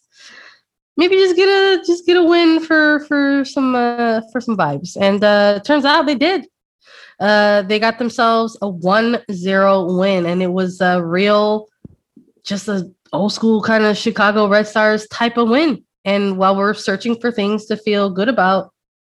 Maybe 0.96 1.16
just 1.16 1.36
get 1.36 1.48
a 1.48 1.82
just 1.86 2.04
get 2.04 2.16
a 2.16 2.24
win 2.24 2.60
for 2.60 3.00
for 3.06 3.44
some 3.44 3.74
uh, 3.74 4.20
for 4.30 4.40
some 4.40 4.56
vibes. 4.56 4.96
And 5.00 5.24
uh 5.24 5.60
turns 5.60 5.84
out 5.84 6.06
they 6.06 6.16
did. 6.16 6.46
Uh 7.22 7.62
they 7.62 7.78
got 7.78 7.98
themselves 7.98 8.56
a 8.62 8.66
1-0 8.66 9.98
win 9.98 10.26
and 10.26 10.42
it 10.42 10.52
was 10.52 10.80
a 10.80 11.02
real 11.02 11.68
just 12.42 12.68
a 12.68 12.90
old 13.12 13.32
school 13.32 13.62
kind 13.62 13.84
of 13.84 13.96
Chicago 13.96 14.48
Red 14.48 14.66
Stars 14.66 15.06
type 15.08 15.36
of 15.36 15.48
win. 15.48 15.84
And 16.04 16.36
while 16.36 16.56
we're 16.56 16.74
searching 16.74 17.18
for 17.20 17.30
things 17.30 17.66
to 17.66 17.76
feel 17.76 18.10
good 18.10 18.28
about, 18.28 18.72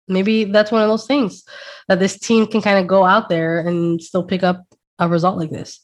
maybe 0.08 0.46
that's 0.46 0.72
one 0.72 0.84
of 0.84 0.90
those 0.90 1.08
things 1.08 1.44
that 1.88 2.00
this 2.00 2.20
team 2.20 2.46
can 2.46 2.62
kind 2.62 2.78
of 2.78 2.88
go 2.88 3.06
out 3.06 3.30
there 3.30 3.60
and 3.60 4.02
still 4.02 4.24
pick 4.24 4.44
up 4.44 4.64
a 5.00 5.08
result 5.08 5.38
like 5.38 5.50
this. 5.50 5.82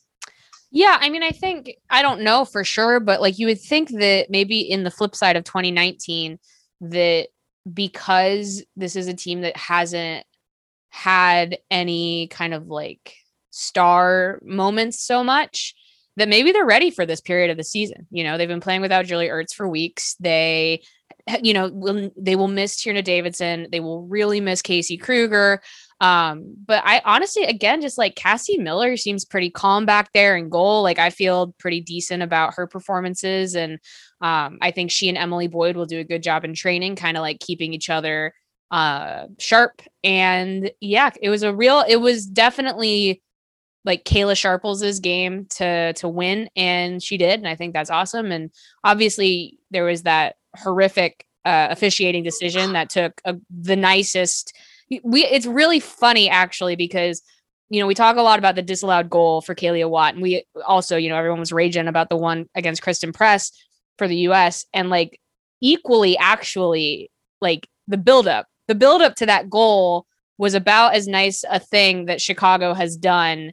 Yeah, 0.71 0.97
I 1.01 1.09
mean, 1.09 1.23
I 1.23 1.31
think 1.31 1.71
I 1.89 2.01
don't 2.01 2.21
know 2.21 2.45
for 2.45 2.63
sure, 2.63 2.99
but 2.99 3.19
like 3.19 3.39
you 3.39 3.47
would 3.47 3.59
think 3.59 3.89
that 3.89 4.29
maybe 4.29 4.61
in 4.61 4.83
the 4.83 4.91
flip 4.91 5.15
side 5.15 5.35
of 5.35 5.43
2019, 5.43 6.39
that 6.81 7.27
because 7.73 8.63
this 8.75 8.95
is 8.95 9.07
a 9.07 9.13
team 9.13 9.41
that 9.41 9.57
hasn't 9.57 10.25
had 10.91 11.57
any 11.71 12.27
kind 12.27 12.53
of 12.53 12.67
like 12.67 13.15
star 13.49 14.39
moments 14.43 14.99
so 14.99 15.23
much, 15.23 15.73
that 16.17 16.29
maybe 16.29 16.51
they're 16.51 16.65
ready 16.65 16.91
for 16.91 17.05
this 17.05 17.21
period 17.21 17.49
of 17.49 17.57
the 17.57 17.63
season. 17.63 18.05
You 18.11 18.23
know, 18.23 18.37
they've 18.37 18.47
been 18.47 18.61
playing 18.61 18.81
without 18.81 19.05
Julie 19.05 19.29
Ertz 19.29 19.53
for 19.53 19.67
weeks. 19.67 20.15
They, 20.19 20.83
you 21.41 21.53
know, 21.53 21.69
will 21.69 22.11
they 22.17 22.35
will 22.35 22.47
miss 22.49 22.75
Tierna 22.75 23.03
Davidson. 23.03 23.67
They 23.71 23.79
will 23.79 24.03
really 24.03 24.41
miss 24.41 24.61
Casey 24.61 24.97
Krueger. 24.97 25.61
Um, 26.01 26.55
but 26.65 26.83
I 26.85 27.01
honestly, 27.05 27.43
again, 27.43 27.79
just 27.81 27.97
like 27.97 28.15
Cassie 28.15 28.57
Miller 28.57 28.97
seems 28.97 29.23
pretty 29.23 29.49
calm 29.49 29.85
back 29.85 30.11
there 30.13 30.35
in 30.35 30.49
goal. 30.49 30.81
Like 30.81 30.99
I 30.99 31.11
feel 31.11 31.53
pretty 31.59 31.79
decent 31.79 32.23
about 32.23 32.55
her 32.55 32.67
performances. 32.67 33.55
And 33.55 33.79
um, 34.19 34.57
I 34.61 34.71
think 34.71 34.91
she 34.91 35.09
and 35.09 35.17
Emily 35.17 35.47
Boyd 35.47 35.75
will 35.75 35.85
do 35.85 35.99
a 35.99 36.03
good 36.03 36.23
job 36.23 36.43
in 36.43 36.55
training, 36.55 36.95
kind 36.95 37.17
of 37.17 37.21
like 37.21 37.39
keeping 37.39 37.73
each 37.73 37.89
other 37.89 38.33
uh 38.71 39.27
sharp. 39.37 39.81
And 40.03 40.71
yeah, 40.79 41.11
it 41.21 41.29
was 41.29 41.43
a 41.43 41.53
real, 41.53 41.83
it 41.87 41.97
was 41.97 42.25
definitely 42.25 43.21
like 43.83 44.05
Kayla 44.05 44.37
Sharples's 44.37 44.99
game 44.99 45.45
to 45.51 45.93
to 45.93 46.07
win, 46.07 46.49
and 46.55 47.01
she 47.01 47.17
did, 47.17 47.39
and 47.39 47.47
I 47.47 47.55
think 47.55 47.73
that's 47.73 47.89
awesome. 47.89 48.31
And 48.31 48.51
obviously, 48.83 49.57
there 49.71 49.83
was 49.83 50.03
that 50.03 50.35
horrific 50.55 51.25
uh, 51.45 51.67
officiating 51.71 52.23
decision 52.23 52.73
that 52.73 52.89
took 52.89 53.19
a, 53.25 53.35
the 53.49 53.75
nicest. 53.75 54.55
We 55.03 55.25
it's 55.25 55.45
really 55.45 55.79
funny 55.79 56.29
actually 56.29 56.75
because 56.75 57.21
you 57.69 57.79
know 57.79 57.87
we 57.87 57.95
talk 57.95 58.17
a 58.17 58.21
lot 58.21 58.39
about 58.39 58.55
the 58.55 58.61
disallowed 58.61 59.09
goal 59.09 59.41
for 59.41 59.55
Kealia 59.55 59.89
Watt, 59.89 60.13
and 60.13 60.21
we 60.21 60.45
also 60.65 60.97
you 60.97 61.09
know 61.09 61.17
everyone 61.17 61.39
was 61.39 61.51
raging 61.51 61.87
about 61.87 62.09
the 62.09 62.17
one 62.17 62.47
against 62.55 62.81
Christen 62.81 63.13
Press 63.13 63.51
for 63.97 64.07
the 64.07 64.17
U.S. 64.17 64.65
and 64.73 64.89
like 64.89 65.19
equally 65.61 66.17
actually 66.17 67.09
like 67.39 67.67
the 67.87 67.97
buildup, 67.97 68.47
the 68.71 68.75
build 68.75 69.01
up 69.01 69.15
to 69.15 69.25
that 69.25 69.49
goal 69.49 70.05
was 70.37 70.53
about 70.53 70.95
as 70.95 71.05
nice 71.05 71.43
a 71.49 71.59
thing 71.59 72.05
that 72.05 72.21
Chicago 72.21 72.73
has 72.73 72.95
done 72.95 73.51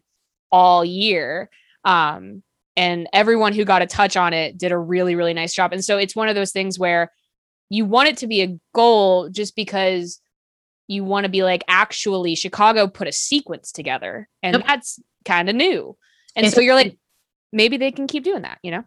all 0.53 0.85
year. 0.85 1.51
Um, 1.85 2.45
and 2.77 3.09
everyone 3.13 3.53
who 3.53 3.65
got 3.65 3.83
a 3.83 3.87
touch 3.87 4.17
on 4.17 4.33
it 4.33 4.57
did 4.57 4.71
a 4.71 4.79
really, 4.79 5.17
really 5.17 5.35
nice 5.35 5.53
job. 5.53 5.73
And 5.73 5.85
so 5.85 5.99
it's 5.99 6.15
one 6.15 6.29
of 6.29 6.37
those 6.37 6.53
things 6.53 6.79
where 6.79 7.11
you 7.69 7.85
want 7.85 8.11
it 8.11 8.19
to 8.19 8.29
be 8.29 8.43
a 8.43 8.57
goal 8.73 9.29
just 9.29 9.57
because 9.57 10.21
you 10.87 11.03
want 11.03 11.25
to 11.25 11.29
be 11.29 11.43
like, 11.43 11.65
actually, 11.67 12.37
Chicago 12.37 12.87
put 12.87 13.09
a 13.09 13.13
sequence 13.13 13.73
together, 13.73 14.29
and 14.45 14.55
yep. 14.55 14.67
that's 14.67 15.01
kind 15.25 15.49
of 15.49 15.57
new. 15.57 15.97
And 16.37 16.47
it's 16.47 16.55
so 16.55 16.61
you're 16.61 16.77
like, 16.77 16.97
maybe 17.53 17.77
they 17.77 17.91
can 17.91 18.07
keep 18.07 18.23
doing 18.23 18.43
that, 18.43 18.59
you 18.63 18.71
know? 18.71 18.85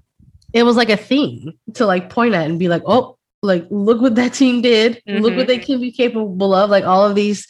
It 0.53 0.63
was 0.63 0.77
like 0.77 0.89
a 0.89 0.95
theme 0.95 1.59
to 1.73 1.85
like 1.85 2.09
point 2.09 2.35
at 2.35 2.49
and 2.49 2.57
be 2.57 2.69
like, 2.69 2.83
oh, 2.85 3.17
like 3.41 3.65
look 3.69 4.01
what 4.01 4.15
that 4.15 4.33
team 4.33 4.61
did, 4.61 5.01
mm-hmm. 5.07 5.21
look 5.21 5.35
what 5.35 5.47
they 5.47 5.57
can 5.57 5.79
be 5.79 5.91
capable 5.91 6.53
of, 6.53 6.69
like 6.69 6.83
all 6.83 7.05
of 7.05 7.15
these 7.15 7.47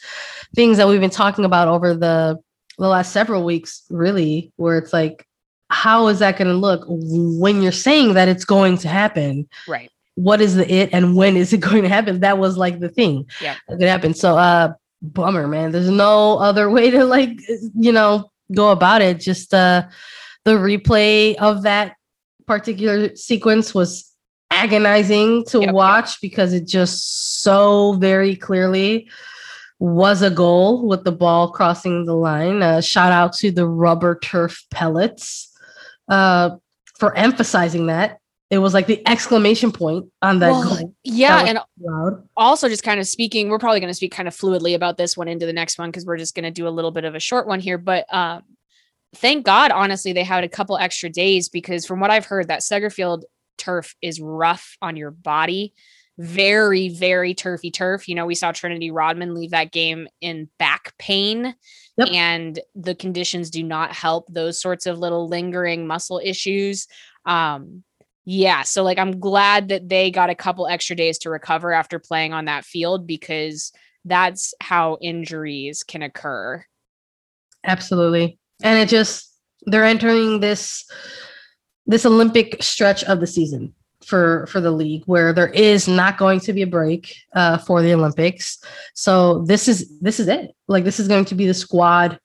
things 0.55 0.77
that 0.77 0.87
we've 0.87 1.01
been 1.01 1.09
talking 1.09 1.45
about 1.45 1.67
over 1.67 1.93
the 1.93 2.39
the 2.77 2.87
last 2.87 3.11
several 3.11 3.43
weeks, 3.43 3.83
really, 3.89 4.51
where 4.55 4.77
it's 4.77 4.93
like, 4.93 5.27
how 5.69 6.07
is 6.07 6.19
that 6.19 6.37
going 6.37 6.47
to 6.47 6.53
look 6.53 6.83
when 6.87 7.61
you're 7.61 7.71
saying 7.71 8.13
that 8.13 8.27
it's 8.27 8.45
going 8.45 8.77
to 8.79 8.87
happen? 8.87 9.47
Right. 9.67 9.91
What 10.15 10.41
is 10.41 10.55
the 10.55 10.71
it 10.71 10.89
and 10.93 11.15
when 11.15 11.37
is 11.37 11.53
it 11.53 11.59
going 11.69 11.83
to 11.83 11.89
happen? 11.89 12.21
That 12.21 12.37
was 12.37 12.57
like 12.57 12.79
the 12.79 12.89
thing 12.89 13.27
yeah. 13.41 13.55
that 13.67 13.77
could 13.77 13.87
happen. 13.87 14.13
So, 14.13 14.37
uh, 14.37 14.73
bummer, 15.01 15.47
man. 15.47 15.71
There's 15.71 15.89
no 15.89 16.37
other 16.37 16.69
way 16.69 16.91
to 16.91 17.05
like, 17.05 17.39
you 17.75 17.91
know, 17.91 18.31
go 18.53 18.71
about 18.71 19.01
it. 19.01 19.19
Just 19.19 19.53
uh, 19.53 19.83
the 20.45 20.51
replay 20.51 21.35
of 21.35 21.63
that 21.63 21.95
particular 22.45 23.15
sequence 23.15 23.73
was 23.73 24.10
agonizing 24.51 25.45
to 25.45 25.61
yep, 25.61 25.73
watch 25.73 26.11
yep. 26.11 26.17
because 26.21 26.53
it 26.53 26.67
just 26.67 27.41
so 27.41 27.93
very 27.93 28.35
clearly 28.35 29.09
was 29.79 30.21
a 30.21 30.29
goal 30.29 30.87
with 30.87 31.03
the 31.03 31.11
ball 31.11 31.51
crossing 31.51 32.05
the 32.05 32.13
line. 32.13 32.61
Uh, 32.61 32.81
shout 32.81 33.11
out 33.11 33.33
to 33.33 33.51
the 33.51 33.67
rubber 33.67 34.19
turf 34.19 34.63
pellets 34.69 35.51
uh, 36.07 36.51
for 36.99 37.15
emphasizing 37.17 37.87
that. 37.87 38.19
It 38.51 38.59
was 38.59 38.73
like 38.73 38.85
the 38.85 39.01
exclamation 39.07 39.71
point 39.71 40.11
on 40.21 40.39
that 40.39 40.51
well, 40.51 40.77
goal. 40.77 40.95
Yeah, 41.03 41.45
and 41.45 41.59
loud. 41.79 42.27
also 42.35 42.67
just 42.67 42.83
kind 42.83 42.99
of 42.99 43.07
speaking, 43.07 43.49
we're 43.49 43.59
probably 43.59 43.79
going 43.79 43.89
to 43.89 43.95
speak 43.95 44.11
kind 44.11 44.27
of 44.27 44.35
fluidly 44.35 44.75
about 44.75 44.97
this 44.97 45.15
one 45.15 45.29
into 45.29 45.45
the 45.45 45.53
next 45.53 45.79
one 45.79 45.89
because 45.89 46.05
we're 46.05 46.17
just 46.17 46.35
going 46.35 46.43
to 46.43 46.51
do 46.51 46.67
a 46.67 46.69
little 46.69 46.91
bit 46.91 47.05
of 47.05 47.15
a 47.15 47.19
short 47.19 47.47
one 47.47 47.61
here. 47.61 47.77
But 47.77 48.13
um, 48.13 48.43
thank 49.15 49.45
God, 49.45 49.71
honestly, 49.71 50.11
they 50.11 50.25
had 50.25 50.43
a 50.43 50.49
couple 50.49 50.77
extra 50.77 51.09
days 51.09 51.47
because 51.49 51.85
from 51.85 52.01
what 52.01 52.11
I've 52.11 52.25
heard, 52.25 52.49
that 52.49 52.59
Segerfield 52.59 53.23
turf 53.57 53.95
is 54.01 54.19
rough 54.19 54.77
on 54.81 54.95
your 54.95 55.11
body 55.11 55.73
very, 56.21 56.89
very 56.89 57.33
turfy 57.33 57.71
turf. 57.71 58.07
You 58.07 58.15
know, 58.15 58.25
we 58.25 58.35
saw 58.35 58.51
Trinity 58.51 58.91
Rodman 58.91 59.33
leave 59.33 59.51
that 59.51 59.71
game 59.71 60.07
in 60.21 60.49
back 60.59 60.93
pain, 60.97 61.55
yep. 61.97 62.09
and 62.11 62.59
the 62.75 62.95
conditions 62.95 63.49
do 63.49 63.63
not 63.63 63.93
help 63.93 64.27
those 64.31 64.61
sorts 64.61 64.85
of 64.85 64.99
little 64.99 65.27
lingering 65.27 65.87
muscle 65.87 66.21
issues. 66.23 66.87
Um, 67.25 67.83
yeah, 68.23 68.61
so 68.61 68.83
like 68.83 68.99
I'm 68.99 69.19
glad 69.19 69.69
that 69.69 69.89
they 69.89 70.11
got 70.11 70.29
a 70.29 70.35
couple 70.35 70.67
extra 70.67 70.95
days 70.95 71.17
to 71.19 71.29
recover 71.29 71.73
after 71.73 71.97
playing 71.97 72.33
on 72.33 72.45
that 72.45 72.65
field 72.65 73.07
because 73.07 73.71
that's 74.05 74.53
how 74.61 74.97
injuries 75.01 75.83
can 75.83 76.03
occur. 76.03 76.63
Absolutely. 77.63 78.37
And 78.63 78.77
it 78.77 78.89
just 78.89 79.27
they're 79.65 79.85
entering 79.85 80.39
this 80.39 80.85
this 81.85 82.05
Olympic 82.05 82.61
stretch 82.61 83.03
of 83.05 83.19
the 83.19 83.27
season 83.27 83.73
for 84.05 84.47
for 84.47 84.59
the 84.59 84.71
league 84.71 85.03
where 85.05 85.33
there 85.33 85.49
is 85.49 85.87
not 85.87 86.17
going 86.17 86.39
to 86.41 86.53
be 86.53 86.61
a 86.63 86.67
break 86.67 87.15
uh, 87.33 87.57
for 87.57 87.81
the 87.81 87.93
Olympics. 87.93 88.63
So 88.93 89.43
this 89.43 89.67
is 89.67 89.99
this 89.99 90.19
is 90.19 90.27
it. 90.27 90.51
Like 90.67 90.83
this 90.83 90.99
is 90.99 91.07
going 91.07 91.25
to 91.25 91.35
be 91.35 91.47
the 91.47 91.53
squad 91.53 92.19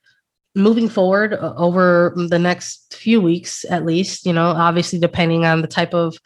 moving 0.55 0.89
forward 0.89 1.35
uh, 1.35 1.55
over 1.57 2.15
the 2.17 2.39
next 2.39 2.95
few 2.95 3.21
weeks 3.21 3.65
at 3.71 3.85
least. 3.85 4.27
You 4.27 4.33
know, 4.33 4.47
obviously 4.47 4.99
depending 4.99 5.45
on 5.45 5.63
the 5.63 5.69
type 5.69 5.95
of 5.95 6.17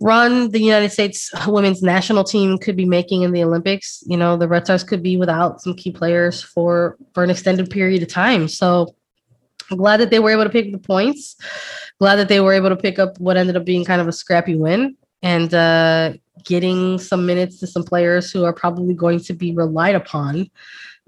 run 0.00 0.50
the 0.50 0.60
United 0.60 0.90
States 0.90 1.30
women's 1.46 1.82
national 1.82 2.24
team 2.24 2.58
could 2.58 2.76
be 2.76 2.84
making 2.84 3.22
in 3.22 3.32
the 3.32 3.44
Olympics. 3.44 4.02
You 4.06 4.16
know, 4.16 4.36
the 4.36 4.48
Red 4.48 4.64
Stars 4.64 4.84
could 4.84 5.02
be 5.02 5.16
without 5.16 5.60
some 5.60 5.74
key 5.74 5.92
players 5.92 6.42
for 6.42 6.96
for 7.12 7.22
an 7.22 7.30
extended 7.30 7.70
period 7.70 8.02
of 8.02 8.08
time. 8.08 8.48
So 8.48 8.94
I'm 9.70 9.78
glad 9.78 9.98
that 10.00 10.10
they 10.10 10.18
were 10.18 10.30
able 10.30 10.44
to 10.44 10.50
pick 10.50 10.72
the 10.72 10.78
points 10.78 11.36
glad 11.98 12.16
that 12.16 12.28
they 12.28 12.40
were 12.40 12.52
able 12.52 12.68
to 12.68 12.76
pick 12.76 12.98
up 12.98 13.18
what 13.18 13.36
ended 13.36 13.56
up 13.56 13.64
being 13.64 13.84
kind 13.84 14.00
of 14.00 14.08
a 14.08 14.12
scrappy 14.12 14.56
win 14.56 14.96
and 15.22 15.54
uh, 15.54 16.12
getting 16.44 16.98
some 16.98 17.24
minutes 17.24 17.58
to 17.60 17.66
some 17.66 17.84
players 17.84 18.30
who 18.30 18.44
are 18.44 18.52
probably 18.52 18.94
going 18.94 19.20
to 19.20 19.32
be 19.32 19.54
relied 19.54 19.94
upon 19.94 20.50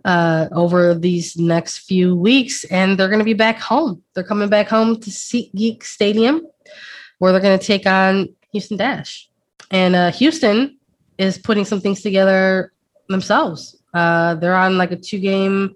uh, 0.05 0.49
over 0.53 0.95
these 0.95 1.37
next 1.37 1.79
few 1.79 2.17
weeks. 2.17 2.65
And 2.65 2.99
they're 2.99 3.09
going 3.09 3.19
to 3.19 3.25
be 3.25 3.35
back 3.35 3.59
home. 3.59 4.03
They're 4.15 4.25
coming 4.25 4.49
back 4.49 4.69
home 4.69 5.01
to 5.01 5.11
SeatGeek 5.11 5.83
Stadium, 5.83 6.43
where 7.19 7.33
they're 7.33 7.41
going 7.41 7.59
to 7.59 7.65
take 7.65 7.87
on 7.87 8.29
Houston 8.53 8.77
Dash. 8.77 9.29
And 9.71 9.97
uh, 9.97 10.13
Houston 10.13 10.79
is 11.19 11.39
putting 11.39 11.65
some 11.65 11.81
things 11.81 12.03
together 12.03 12.73
themselves. 13.09 13.77
Uh, 13.93 14.35
they're 14.37 14.55
on 14.55 14.79
like 14.79 14.93
a 14.93 14.97
two 14.97 15.19
game 15.19 15.75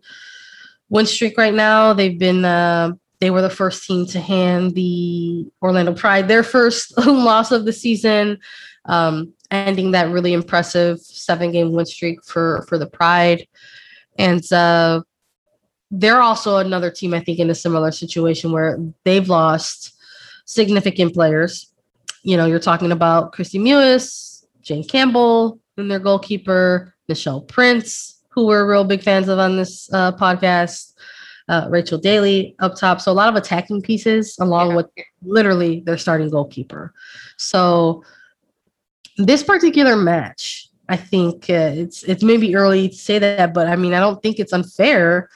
win 0.88 1.06
streak 1.06 1.36
right 1.36 1.54
now. 1.54 1.92
They've 1.92 2.18
been 2.18 2.44
uh, 2.44 2.92
they 3.20 3.30
were 3.30 3.42
the 3.42 3.50
first 3.50 3.84
team 3.84 4.06
to 4.06 4.20
hand 4.20 4.74
the 4.74 5.46
Orlando 5.62 5.94
Pride 5.94 6.26
their 6.26 6.42
first 6.42 6.96
loss 7.06 7.52
of 7.52 7.64
the 7.64 7.72
season, 7.72 8.38
um, 8.86 9.32
ending 9.50 9.90
that 9.90 10.10
really 10.10 10.32
impressive 10.32 11.00
seven 11.00 11.52
game 11.52 11.72
win 11.72 11.86
streak 11.86 12.24
for 12.24 12.64
for 12.68 12.78
the 12.78 12.86
Pride. 12.86 13.46
And 14.18 14.50
uh, 14.52 15.02
they're 15.90 16.22
also 16.22 16.58
another 16.58 16.90
team, 16.90 17.14
I 17.14 17.20
think, 17.20 17.38
in 17.38 17.50
a 17.50 17.54
similar 17.54 17.90
situation 17.90 18.52
where 18.52 18.78
they've 19.04 19.28
lost 19.28 19.94
significant 20.46 21.14
players. 21.14 21.72
You 22.22 22.36
know, 22.36 22.46
you're 22.46 22.58
talking 22.58 22.92
about 22.92 23.32
Kristie 23.34 23.60
Mewis, 23.60 24.44
Jane 24.62 24.84
Campbell, 24.84 25.58
and 25.76 25.90
their 25.90 25.98
goalkeeper, 25.98 26.94
Nichelle 27.08 27.46
Prince, 27.46 28.22
who 28.28 28.46
we're 28.46 28.70
real 28.70 28.84
big 28.84 29.02
fans 29.02 29.28
of 29.28 29.38
on 29.38 29.56
this 29.56 29.92
uh, 29.92 30.12
podcast 30.12 30.94
uh, 31.50 31.66
Rachel 31.68 31.98
Daly 31.98 32.54
up 32.60 32.76
top. 32.76 33.00
So 33.00 33.10
a 33.10 33.12
lot 33.12 33.28
of 33.28 33.34
attacking 33.34 33.82
pieces 33.82 34.36
along 34.38 34.70
yeah. 34.70 34.76
with 34.76 34.86
literally 35.22 35.80
their 35.80 35.98
starting 35.98 36.30
goalkeeper. 36.30 36.94
So 37.36 38.04
this 39.18 39.42
particular 39.42 39.96
match, 39.96 40.68
I 40.88 40.96
think 40.96 41.50
uh, 41.50 41.72
it's 41.74 42.04
it's 42.04 42.22
maybe 42.22 42.54
early 42.54 42.88
to 42.88 42.94
say 42.94 43.18
that, 43.18 43.52
but 43.52 43.66
I 43.66 43.74
mean 43.74 43.92
I 43.94 44.00
don't 44.00 44.22
think 44.22 44.38
it's 44.38 44.52
unfair 44.52 45.28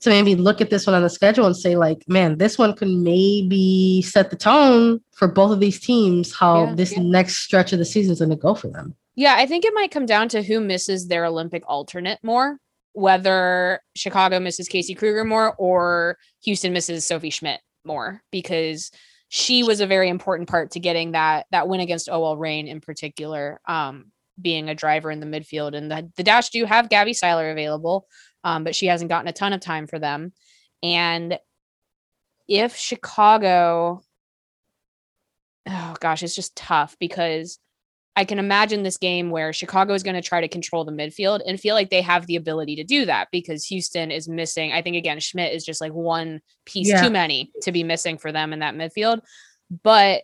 to 0.00 0.10
maybe 0.10 0.34
look 0.34 0.60
at 0.60 0.68
this 0.68 0.86
one 0.86 0.94
on 0.94 1.02
the 1.02 1.08
schedule 1.08 1.46
and 1.46 1.56
say 1.56 1.76
like, 1.76 2.06
man, 2.08 2.36
this 2.36 2.58
one 2.58 2.74
could 2.74 2.88
maybe 2.88 4.02
set 4.02 4.28
the 4.28 4.36
tone 4.36 5.00
for 5.12 5.26
both 5.26 5.50
of 5.50 5.60
these 5.60 5.80
teams. 5.80 6.34
How 6.34 6.66
yeah, 6.66 6.74
this 6.74 6.92
yeah. 6.92 7.02
next 7.02 7.36
stretch 7.38 7.72
of 7.72 7.78
the 7.78 7.86
season 7.86 8.12
is 8.12 8.18
going 8.18 8.28
to 8.28 8.36
go 8.36 8.54
for 8.54 8.68
them. 8.68 8.94
Yeah, 9.16 9.36
I 9.38 9.46
think 9.46 9.64
it 9.64 9.72
might 9.72 9.92
come 9.92 10.04
down 10.04 10.28
to 10.30 10.42
who 10.42 10.60
misses 10.60 11.08
their 11.08 11.24
Olympic 11.24 11.62
alternate 11.66 12.18
more 12.22 12.58
whether 12.94 13.80
Chicago 13.96 14.40
misses 14.40 14.68
Casey 14.68 14.94
Krueger 14.94 15.24
more 15.24 15.54
or 15.56 16.16
Houston 16.44 16.72
misses 16.72 17.04
Sophie 17.04 17.30
Schmidt 17.30 17.60
more 17.84 18.22
because 18.30 18.90
she 19.28 19.64
was 19.64 19.80
a 19.80 19.86
very 19.86 20.08
important 20.08 20.48
part 20.48 20.70
to 20.70 20.80
getting 20.80 21.12
that 21.12 21.46
that 21.50 21.68
win 21.68 21.80
against 21.80 22.08
OL 22.08 22.36
Reign 22.36 22.68
in 22.68 22.80
particular, 22.80 23.60
um, 23.66 24.06
being 24.40 24.68
a 24.68 24.74
driver 24.76 25.10
in 25.10 25.18
the 25.18 25.26
midfield. 25.26 25.76
And 25.76 25.90
the, 25.90 26.10
the 26.16 26.22
Dash 26.22 26.50
do 26.50 26.64
have 26.64 26.88
Gabby 26.88 27.12
Seiler 27.12 27.50
available, 27.50 28.06
um, 28.44 28.62
but 28.62 28.76
she 28.76 28.86
hasn't 28.86 29.08
gotten 29.08 29.28
a 29.28 29.32
ton 29.32 29.52
of 29.52 29.60
time 29.60 29.88
for 29.88 29.98
them. 29.98 30.32
And 30.82 31.36
if 32.46 32.76
Chicago, 32.76 34.02
oh 35.68 35.96
gosh, 35.98 36.22
it's 36.22 36.36
just 36.36 36.54
tough 36.54 36.96
because 37.00 37.58
I 38.16 38.24
can 38.24 38.38
imagine 38.38 38.82
this 38.82 38.96
game 38.96 39.30
where 39.30 39.52
Chicago 39.52 39.92
is 39.92 40.04
going 40.04 40.14
to 40.14 40.22
try 40.22 40.40
to 40.40 40.48
control 40.48 40.84
the 40.84 40.92
midfield 40.92 41.40
and 41.46 41.58
feel 41.58 41.74
like 41.74 41.90
they 41.90 42.02
have 42.02 42.26
the 42.26 42.36
ability 42.36 42.76
to 42.76 42.84
do 42.84 43.06
that 43.06 43.28
because 43.32 43.66
Houston 43.66 44.12
is 44.12 44.28
missing. 44.28 44.72
I 44.72 44.82
think 44.82 44.96
again, 44.96 45.18
Schmidt 45.18 45.52
is 45.52 45.64
just 45.64 45.80
like 45.80 45.92
one 45.92 46.40
piece 46.64 46.88
yeah. 46.88 47.02
too 47.02 47.10
many 47.10 47.50
to 47.62 47.72
be 47.72 47.82
missing 47.82 48.18
for 48.18 48.30
them 48.30 48.52
in 48.52 48.60
that 48.60 48.76
midfield. 48.76 49.20
But 49.82 50.22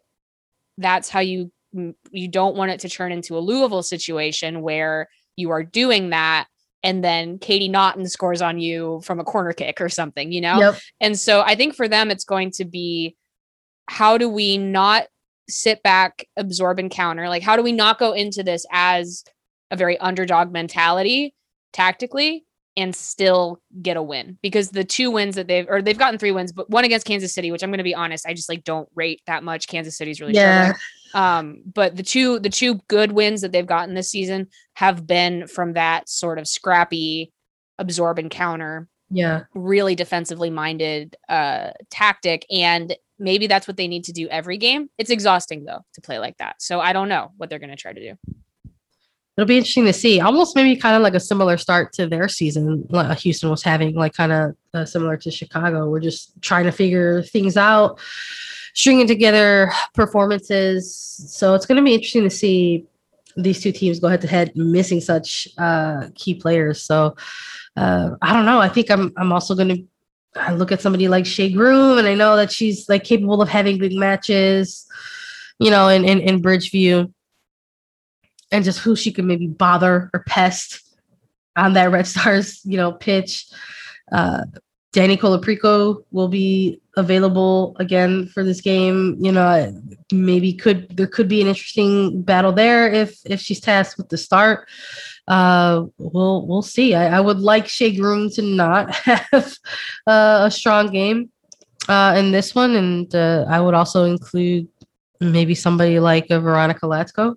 that's 0.79 1.09
how 1.09 1.21
you 1.21 1.51
mm, 1.75 1.95
you 2.13 2.29
don't 2.29 2.57
want 2.57 2.71
it 2.71 2.81
to 2.81 2.89
turn 2.89 3.11
into 3.11 3.37
a 3.37 3.41
Louisville 3.41 3.83
situation 3.83 4.63
where 4.63 5.09
you 5.37 5.51
are 5.51 5.65
doing 5.65 6.11
that 6.11 6.47
and 6.83 7.05
then 7.05 7.39
Katie 7.39 7.69
Naughton 7.69 8.09
scores 8.09 8.41
on 8.41 8.59
you 8.59 9.01
from 9.05 9.21
a 9.21 9.25
corner 9.25 9.53
kick 9.53 9.81
or 9.81 9.89
something, 9.89 10.33
you 10.33 10.41
know? 10.41 10.61
Yep. 10.61 10.79
And 11.01 11.19
so 11.19 11.43
I 11.43 11.55
think 11.55 11.75
for 11.75 11.89
them 11.89 12.11
it's 12.11 12.25
going 12.25 12.53
to 12.53 12.65
be 12.65 13.17
how 13.87 14.17
do 14.17 14.29
we 14.29 14.57
not 14.57 15.07
sit 15.51 15.83
back, 15.83 16.27
absorb, 16.37 16.79
and 16.79 16.91
counter? 16.91 17.29
Like, 17.29 17.43
how 17.43 17.57
do 17.57 17.63
we 17.63 17.73
not 17.73 17.99
go 17.99 18.13
into 18.13 18.43
this 18.43 18.65
as 18.71 19.25
a 19.71 19.77
very 19.77 19.99
underdog 19.99 20.53
mentality 20.53 21.35
tactically 21.73 22.45
and 22.77 22.95
still 22.95 23.61
get 23.83 23.97
a 23.97 24.03
win? 24.03 24.39
Because 24.43 24.71
the 24.71 24.85
two 24.85 25.11
wins 25.11 25.35
that 25.37 25.49
they've, 25.49 25.67
or 25.69 25.83
they've 25.83 25.99
gotten 25.99 26.19
three 26.19 26.33
wins, 26.33 26.53
but 26.53 26.71
one 26.71 26.85
against 26.85 27.07
Kansas 27.07 27.35
City, 27.35 27.51
which 27.51 27.63
I'm 27.63 27.71
going 27.71 27.79
to 27.79 27.85
be 27.85 27.95
honest, 27.95 28.27
I 28.27 28.35
just 28.35 28.49
like 28.49 28.65
don't 28.65 28.89
rate 28.95 29.21
that 29.27 29.43
much. 29.43 29.69
Kansas 29.69 29.97
City's 29.97 30.21
really 30.21 30.35
yeah. 30.35 30.73
Um, 31.13 31.63
but 31.75 31.97
the 31.97 32.05
two, 32.05 32.39
the 32.39 32.51
two 32.51 32.77
good 32.89 33.13
wins 33.13 33.41
that 33.41 33.51
they've 33.51 33.67
gotten 33.67 33.95
this 33.95 34.11
season 34.11 34.47
have 34.75 35.07
been 35.07 35.49
from 35.49 35.73
that 35.73 36.09
sort 36.09 36.39
of 36.39 36.47
scrappy, 36.47 37.33
absorb 37.79 38.19
and 38.19 38.31
counter 38.31 38.89
yeah 39.11 39.43
really 39.55 39.95
defensively 39.95 40.51
minded 40.51 41.17
uh 41.29 41.71
tactic 41.91 42.47
and 42.51 42.97
maybe 43.21 43.47
that's 43.47 43.69
what 43.69 43.77
they 43.77 43.87
need 43.87 44.05
to 44.05 44.13
do 44.13 44.27
every 44.29 44.57
game. 44.57 44.91
It's 44.99 45.11
exhausting 45.11 45.65
though 45.65 45.85
to 45.95 46.01
play 46.01 46.19
like 46.19 46.39
that. 46.39 46.61
So 46.61 46.81
I 46.81 46.93
don't 46.93 47.09
know 47.09 47.33
what 47.37 47.51
they're 47.51 47.59
going 47.59 47.71
to 47.71 47.77
try 47.77 47.93
to 47.93 48.01
do. 48.01 48.19
It'll 49.37 49.47
be 49.47 49.57
interesting 49.57 49.87
to 49.87 49.93
see. 49.93 50.21
Almost 50.21 50.57
maybe 50.57 50.77
kind 50.77 50.97
of 50.97 51.03
like 51.03 51.15
a 51.15 51.21
similar 51.21 51.57
start 51.57 51.93
to 51.95 52.07
their 52.07 52.29
season. 52.29 52.87
Like 52.91 53.19
Houston 53.21 53.49
was 53.49 53.63
having, 53.63 53.95
like 53.95 54.13
kind 54.13 54.33
of 54.33 54.57
uh, 54.75 54.85
similar 54.85 55.17
to 55.19 55.31
Chicago. 55.31 55.89
We're 55.89 56.01
just 56.01 56.33
trying 56.43 56.65
to 56.65 56.73
figure 56.73 57.23
things 57.23 57.57
out, 57.57 58.01
stringing 58.75 59.07
together 59.07 59.73
performances. 59.95 60.95
So 61.29 61.55
it's 61.55 61.65
going 61.65 61.77
to 61.77 61.83
be 61.83 61.95
interesting 61.95 62.25
to 62.25 62.31
see 62.31 62.87
these 63.37 63.63
two 63.63 63.73
teams 63.73 64.01
go 64.01 64.09
head 64.09 64.21
to 64.23 64.27
head, 64.27 64.53
missing 64.57 65.01
such 65.01 65.49
uh, 65.57 66.09
key 66.15 66.35
players. 66.35 66.83
So 66.83 67.17
uh, 67.77 68.11
I 68.21 68.33
don't 68.33 68.47
know. 68.47 68.61
I 68.61 68.69
think 68.69 68.91
I'm 68.91 69.13
I'm 69.17 69.33
also 69.33 69.55
going 69.55 69.69
to 69.69 69.85
I 70.37 70.53
look 70.53 70.73
at 70.73 70.81
somebody 70.81 71.09
like 71.09 71.27
Shea 71.27 71.51
Groom, 71.51 71.99
and 71.99 72.07
I 72.07 72.15
know 72.15 72.37
that 72.37 72.53
she's 72.53 72.89
like 72.89 73.05
capable 73.05 73.43
of 73.43 73.49
having 73.49 73.79
big 73.79 73.93
matches, 73.95 74.87
you 75.59 75.71
know, 75.71 75.89
in 75.89 76.05
in, 76.05 76.21
in 76.21 76.43
Bridgeview, 76.43 77.13
and 78.53 78.65
just 78.65 78.79
who 78.81 78.95
she 78.95 79.13
could 79.13 79.25
maybe 79.25 79.47
bother 79.47 80.11
or 80.15 80.25
pest 80.27 80.83
on 81.57 81.73
that 81.75 81.91
Red 81.91 82.07
Stars, 82.07 82.61
you 82.65 82.77
know, 82.77 82.93
pitch. 82.93 83.47
Uh, 84.13 84.45
Danny 84.93 85.17
Colaprico 85.17 86.03
will 86.11 86.27
be 86.27 86.81
available 86.97 87.77
again 87.79 88.27
for 88.27 88.43
this 88.43 88.61
game. 88.61 89.17
You 89.21 89.31
know, 89.31 89.83
maybe 90.13 90.53
could 90.53 90.97
there 90.97 91.07
could 91.07 91.29
be 91.29 91.41
an 91.41 91.47
interesting 91.47 92.23
battle 92.23 92.53
there 92.53 92.93
if 92.93 93.21
if 93.25 93.41
she's 93.41 93.61
tasked 93.61 93.99
with 93.99 94.09
the 94.09 94.19
start. 94.19 94.69
Uh, 95.31 95.87
we'll 95.97 96.45
we'll 96.45 96.61
see. 96.61 96.93
I, 96.93 97.19
I 97.19 97.21
would 97.21 97.39
like 97.39 97.69
Shea 97.69 97.95
Groom 97.95 98.31
to 98.31 98.43
not 98.43 98.93
have 98.97 99.57
uh, 100.09 100.41
a 100.43 100.51
strong 100.51 100.91
game 100.91 101.31
uh, 101.89 102.17
in 102.19 102.33
this 102.33 102.53
one, 102.53 102.75
and 102.75 103.15
uh, 103.15 103.47
I 103.49 103.61
would 103.61 103.75
also 103.75 104.05
include 104.05 104.67
maybe 105.21 105.55
somebody 105.55 106.01
like 106.01 106.27
Veronica 106.29 106.85
Latsko 106.85 107.37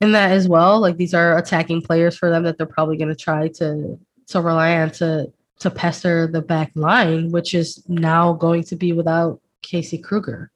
in 0.00 0.10
that 0.12 0.32
as 0.32 0.48
well. 0.48 0.80
Like 0.80 0.96
these 0.96 1.14
are 1.14 1.38
attacking 1.38 1.82
players 1.82 2.16
for 2.16 2.28
them 2.28 2.42
that 2.42 2.58
they're 2.58 2.66
probably 2.66 2.96
going 2.96 3.10
to 3.10 3.14
try 3.14 3.48
to 3.48 3.96
to 4.26 4.40
rely 4.40 4.76
on 4.78 4.90
to 4.92 5.32
to 5.60 5.70
pester 5.70 6.26
the 6.26 6.42
back 6.42 6.72
line, 6.74 7.30
which 7.30 7.54
is 7.54 7.84
now 7.88 8.32
going 8.32 8.64
to 8.64 8.74
be 8.74 8.92
without 8.92 9.40
Casey 9.62 9.96
Krueger. 9.96 10.50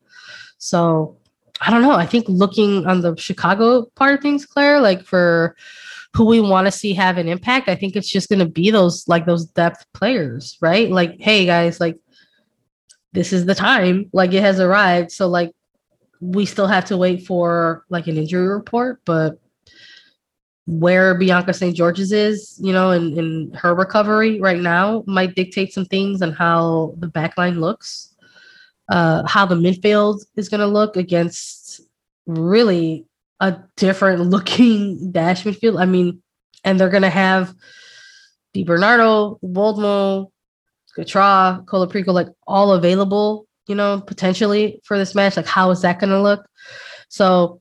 So 0.59 1.16
I 1.61 1.70
don't 1.70 1.82
know. 1.82 1.92
I 1.92 2.07
think 2.07 2.24
looking 2.28 2.86
on 2.86 3.03
the 3.03 3.14
Chicago 3.16 3.84
part 3.94 4.14
of 4.14 4.20
things, 4.20 4.46
Claire, 4.46 4.80
like 4.80 5.05
for 5.05 5.55
who 6.14 6.26
we 6.26 6.40
want 6.40 6.66
to 6.66 6.72
see 6.72 6.92
have 6.94 7.18
an 7.18 7.28
impact, 7.28 7.68
I 7.68 7.76
think 7.76 7.96
it's 7.96 8.11
just 8.11 8.28
going 8.28 8.40
to 8.40 8.48
be 8.48 8.70
those 8.70 9.06
like 9.06 9.26
those 9.26 9.46
depth 9.46 9.84
players, 9.94 10.58
right? 10.61 10.90
Like, 10.90 11.20
hey 11.20 11.46
guys, 11.46 11.80
like 11.80 11.96
this 13.12 13.32
is 13.32 13.46
the 13.46 13.54
time, 13.54 14.11
like 14.12 14.32
it 14.32 14.40
has 14.40 14.61
arrived. 14.61 15.12
So 15.12 15.28
like 15.28 15.52
we 16.20 16.46
still 16.46 16.66
have 16.66 16.84
to 16.86 16.96
wait 16.96 17.26
for 17.26 17.84
like 17.88 18.06
an 18.06 18.16
injury 18.16 18.48
report, 18.48 19.00
but 19.04 19.38
where 20.66 21.14
Bianca 21.14 21.52
St. 21.52 21.74
Georges 21.74 22.12
is, 22.12 22.58
you 22.62 22.72
know, 22.72 22.90
in, 22.90 23.18
in 23.18 23.52
her 23.54 23.74
recovery 23.74 24.40
right 24.40 24.61
now 24.61 25.02
might 25.06 25.34
dictate 25.34 25.72
some 25.72 25.84
things 25.84 26.22
on 26.22 26.32
how 26.32 26.94
the 26.98 27.08
backline 27.08 27.58
looks, 27.58 28.14
uh, 28.88 29.26
how 29.26 29.46
the 29.46 29.56
midfield 29.56 30.24
is 30.36 30.48
going 30.48 30.61
to 30.61 30.66
look 30.66 30.96
against 30.96 31.80
really 32.26 33.06
a 33.41 33.59
different 33.76 34.22
looking 34.22 35.12
dash 35.12 35.45
midfield. 35.45 35.80
I 35.80 35.86
mean, 35.86 36.22
and 36.64 36.78
they're 36.78 36.91
going 36.91 37.03
to 37.03 37.11
have 37.11 37.55
Di 38.53 38.64
Bernardo, 38.64 39.38
Woldmoe, 39.43 40.30
Gautrat, 40.97 41.64
Colaprico, 41.64 42.12
like 42.12 42.28
all 42.47 42.72
available, 42.72 43.47
you 43.66 43.74
know, 43.74 44.01
potentially 44.01 44.80
for 44.84 44.99
this 44.99 45.14
match. 45.14 45.36
Like, 45.36 45.47
how 45.47 45.70
is 45.70 45.82
that 45.82 46.01
going 46.01 46.11
to 46.11 46.20
look? 46.20 46.47
So 47.09 47.61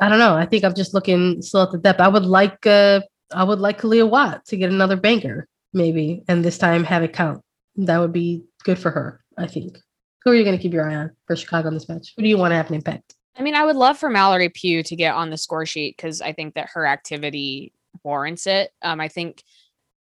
I 0.00 0.08
don't 0.08 0.18
know. 0.18 0.34
I 0.34 0.46
think 0.46 0.64
I'm 0.64 0.74
just 0.74 0.94
looking 0.94 1.42
still 1.42 1.62
at 1.62 1.72
the 1.72 1.78
depth. 1.78 2.00
I 2.00 2.08
would 2.08 2.24
like 2.24 2.66
uh 2.66 3.00
I 3.32 3.44
would 3.44 3.60
like 3.60 3.80
Kealia 3.80 4.08
Watt 4.08 4.44
to 4.46 4.56
get 4.56 4.70
another 4.70 4.96
banker, 4.96 5.46
maybe, 5.72 6.24
and 6.26 6.44
this 6.44 6.58
time 6.58 6.82
have 6.84 7.02
it 7.02 7.12
count. 7.12 7.42
That 7.76 7.98
would 7.98 8.12
be 8.12 8.44
good 8.64 8.78
for 8.78 8.90
her, 8.90 9.22
I 9.38 9.46
think. 9.46 9.78
Who 10.24 10.32
are 10.32 10.34
you 10.34 10.42
going 10.42 10.56
to 10.56 10.62
keep 10.62 10.72
your 10.72 10.88
eye 10.88 10.96
on 10.96 11.10
for 11.26 11.36
Chicago 11.36 11.68
in 11.68 11.74
this 11.74 11.88
match? 11.88 12.12
Who 12.16 12.22
do 12.22 12.28
you 12.28 12.38
want 12.38 12.52
to 12.52 12.56
have 12.56 12.68
an 12.68 12.74
impact? 12.74 13.14
I 13.36 13.42
mean, 13.42 13.54
I 13.54 13.64
would 13.64 13.76
love 13.76 13.98
for 13.98 14.10
Mallory 14.10 14.48
Pugh 14.48 14.82
to 14.82 14.96
get 14.96 15.14
on 15.14 15.30
the 15.30 15.36
score 15.36 15.66
sheet 15.66 15.96
because 15.96 16.20
I 16.20 16.32
think 16.32 16.54
that 16.54 16.70
her 16.74 16.86
activity 16.86 17.72
warrants 18.02 18.46
it. 18.46 18.72
Um, 18.82 19.00
I 19.00 19.08
think 19.08 19.42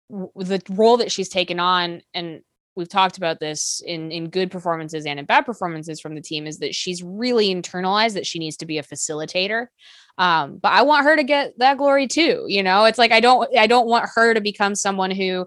w- 0.09 0.31
the 0.35 0.61
role 0.69 0.97
that 0.97 1.11
she's 1.11 1.29
taken 1.29 1.59
on, 1.59 2.01
and 2.13 2.41
we've 2.77 2.87
talked 2.87 3.17
about 3.17 3.39
this 3.39 3.81
in 3.85 4.11
in 4.11 4.29
good 4.29 4.51
performances 4.51 5.05
and 5.05 5.19
in 5.19 5.25
bad 5.25 5.45
performances 5.45 5.99
from 5.99 6.15
the 6.15 6.21
team 6.21 6.45
is 6.45 6.59
that 6.59 6.75
she's 6.75 7.03
really 7.03 7.53
internalized 7.53 8.13
that 8.13 8.25
she 8.25 8.39
needs 8.39 8.55
to 8.55 8.65
be 8.65 8.77
a 8.77 8.83
facilitator 8.83 9.67
um, 10.19 10.57
but 10.59 10.71
i 10.71 10.81
want 10.83 11.03
her 11.03 11.15
to 11.15 11.23
get 11.23 11.57
that 11.57 11.77
glory 11.77 12.07
too 12.07 12.45
you 12.47 12.61
know 12.61 12.85
it's 12.85 12.99
like 12.99 13.11
i 13.11 13.19
don't 13.19 13.49
i 13.57 13.67
don't 13.67 13.87
want 13.87 14.07
her 14.15 14.33
to 14.33 14.39
become 14.39 14.75
someone 14.75 15.11
who 15.11 15.45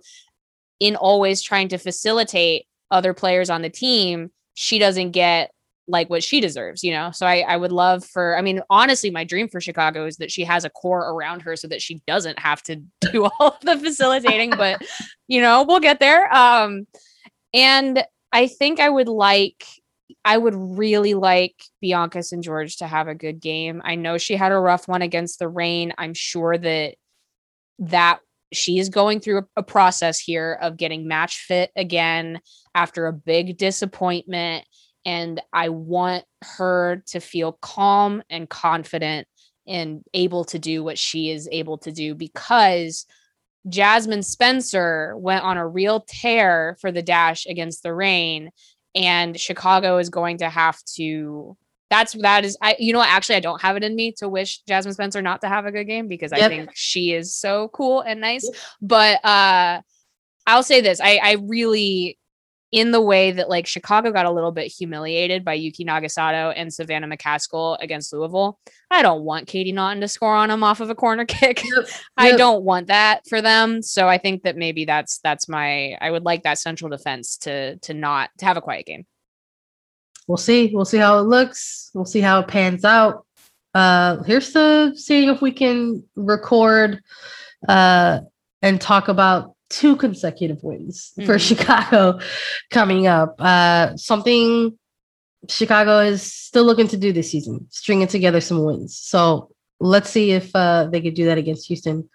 in 0.80 0.96
always 0.96 1.40
trying 1.40 1.68
to 1.68 1.78
facilitate 1.78 2.66
other 2.90 3.14
players 3.14 3.48
on 3.48 3.62
the 3.62 3.70
team 3.70 4.30
she 4.54 4.78
doesn't 4.78 5.12
get 5.12 5.52
like 5.90 6.08
what 6.08 6.22
she 6.22 6.40
deserves, 6.40 6.82
you 6.82 6.92
know? 6.92 7.10
So 7.10 7.26
I, 7.26 7.40
I 7.40 7.56
would 7.56 7.72
love 7.72 8.04
for, 8.04 8.36
I 8.36 8.42
mean, 8.42 8.62
honestly, 8.70 9.10
my 9.10 9.24
dream 9.24 9.48
for 9.48 9.60
Chicago 9.60 10.06
is 10.06 10.16
that 10.18 10.30
she 10.30 10.44
has 10.44 10.64
a 10.64 10.70
core 10.70 11.10
around 11.10 11.40
her 11.42 11.56
so 11.56 11.68
that 11.68 11.82
she 11.82 12.00
doesn't 12.06 12.38
have 12.38 12.62
to 12.64 12.76
do 13.12 13.24
all 13.24 13.48
of 13.48 13.60
the 13.60 13.78
facilitating, 13.78 14.50
but 14.50 14.82
you 15.28 15.40
know, 15.40 15.64
we'll 15.64 15.80
get 15.80 16.00
there. 16.00 16.32
Um, 16.32 16.86
and 17.52 18.04
I 18.32 18.46
think 18.46 18.80
I 18.80 18.88
would 18.88 19.08
like, 19.08 19.64
I 20.24 20.38
would 20.38 20.54
really 20.54 21.14
like 21.14 21.54
Bianca 21.80 22.22
St. 22.22 22.42
Georges 22.42 22.76
to 22.76 22.86
have 22.86 23.08
a 23.08 23.14
good 23.14 23.40
game. 23.40 23.82
I 23.84 23.94
know 23.94 24.18
she 24.18 24.36
had 24.36 24.52
a 24.52 24.58
rough 24.58 24.86
one 24.88 25.02
against 25.02 25.38
the 25.38 25.48
Reign. 25.48 25.92
I'm 25.98 26.14
sure 26.14 26.56
that 26.56 26.94
that 27.80 28.20
she 28.52 28.78
is 28.78 28.88
going 28.88 29.20
through 29.20 29.38
a, 29.38 29.44
a 29.58 29.62
process 29.62 30.18
here 30.20 30.58
of 30.60 30.76
getting 30.76 31.08
match 31.08 31.38
fit 31.38 31.70
again 31.76 32.40
after 32.74 33.06
a 33.06 33.12
big 33.12 33.56
disappointment. 33.56 34.64
And 35.04 35.40
I 35.52 35.70
want 35.70 36.24
her 36.42 37.02
to 37.08 37.20
feel 37.20 37.52
calm 37.52 38.22
and 38.28 38.48
confident 38.48 39.26
and 39.66 40.02
able 40.14 40.44
to 40.46 40.58
do 40.58 40.82
what 40.82 40.98
she 40.98 41.30
is 41.30 41.48
able 41.50 41.78
to 41.78 41.92
do 41.92 42.14
because 42.14 43.06
Jasmyne 43.68 44.24
Spencer 44.24 45.14
went 45.16 45.44
on 45.44 45.56
a 45.56 45.66
real 45.66 46.04
tear 46.08 46.76
for 46.80 46.90
the 46.90 47.02
dash 47.02 47.46
against 47.46 47.82
the 47.82 47.94
Reign. 47.94 48.50
and 48.94 49.38
Chicago 49.38 49.98
is 49.98 50.10
going 50.10 50.38
to 50.38 50.48
have 50.48 50.82
to. 50.96 51.56
That's 51.90 52.12
that 52.14 52.44
is 52.44 52.56
I 52.62 52.76
you 52.78 52.92
know 52.92 53.02
actually 53.02 53.36
I 53.36 53.40
don't 53.40 53.60
have 53.60 53.76
it 53.76 53.82
in 53.82 53.96
me 53.96 54.12
to 54.18 54.28
wish 54.28 54.62
Jasmyne 54.68 54.92
Spencer 54.92 55.22
not 55.22 55.40
to 55.40 55.48
have 55.48 55.66
a 55.66 55.72
good 55.72 55.84
game 55.84 56.06
because 56.06 56.30
yep. 56.32 56.42
I 56.42 56.48
think 56.48 56.70
she 56.74 57.12
is 57.12 57.34
so 57.34 57.68
cool 57.68 58.00
and 58.00 58.20
nice. 58.20 58.44
Yep. 58.44 58.54
But 58.80 59.24
uh 59.24 59.82
I'll 60.46 60.62
say 60.62 60.80
this 60.80 61.00
I 61.00 61.18
I 61.22 61.32
really 61.40 62.16
in 62.72 62.92
the 62.92 63.00
way 63.00 63.32
that 63.32 63.48
like 63.48 63.66
Chicago 63.66 64.12
got 64.12 64.26
a 64.26 64.30
little 64.30 64.52
bit 64.52 64.68
humiliated 64.68 65.44
by 65.44 65.54
Yuki 65.54 65.84
Nagasato 65.84 66.52
and 66.54 66.72
Savannah 66.72 67.08
McCaskill 67.08 67.76
against 67.80 68.12
Louisville. 68.12 68.60
I 68.90 69.02
don't 69.02 69.22
want 69.22 69.48
Katie 69.48 69.72
Naughton 69.72 70.00
to 70.02 70.08
score 70.08 70.34
on 70.34 70.50
them 70.50 70.62
off 70.62 70.80
of 70.80 70.88
a 70.88 70.94
corner 70.94 71.24
kick. 71.28 71.64
Yep. 71.64 71.88
I 72.16 72.32
don't 72.32 72.64
want 72.64 72.86
that 72.86 73.26
for 73.28 73.42
them. 73.42 73.82
So 73.82 74.08
I 74.08 74.18
think 74.18 74.44
that 74.44 74.56
maybe 74.56 74.84
that's 74.84 75.18
that's 75.18 75.48
my 75.48 75.96
I 76.00 76.10
would 76.10 76.24
like 76.24 76.44
that 76.44 76.58
central 76.58 76.90
defense 76.90 77.36
to 77.38 77.76
to 77.78 77.94
not 77.94 78.30
to 78.38 78.44
have 78.44 78.56
a 78.56 78.62
quiet 78.62 78.86
game. 78.86 79.04
We'll 80.28 80.36
see. 80.36 80.70
We'll 80.72 80.84
see 80.84 80.98
how 80.98 81.18
it 81.18 81.22
looks. 81.22 81.90
We'll 81.92 82.04
see 82.04 82.20
how 82.20 82.40
it 82.40 82.48
pans 82.48 82.84
out. 82.84 83.26
Uh 83.74 84.22
here's 84.22 84.52
the 84.52 84.92
seeing 84.94 85.28
if 85.28 85.42
we 85.42 85.50
can 85.50 86.04
record 86.14 87.00
uh 87.68 88.20
and 88.62 88.80
talk 88.80 89.08
about 89.08 89.56
two 89.70 89.96
consecutive 89.96 90.62
wins 90.62 91.12
mm-hmm. 91.16 91.26
for 91.26 91.38
Chicago 91.38 92.18
coming 92.70 93.06
up. 93.06 93.36
Uh, 93.38 93.96
something 93.96 94.76
Chicago 95.48 96.00
is 96.00 96.22
still 96.22 96.64
looking 96.64 96.88
to 96.88 96.98
do 96.98 97.12
this 97.12 97.30
season, 97.30 97.66
stringing 97.70 98.08
together 98.08 98.40
some 98.40 98.62
wins. 98.64 98.98
So 98.98 99.50
let's 99.78 100.10
see 100.10 100.32
if 100.32 100.54
uh, 100.54 100.88
they 100.92 101.00
could 101.00 101.14
do 101.14 101.24
that 101.26 101.38
against 101.38 101.66
Houston. 101.68 102.10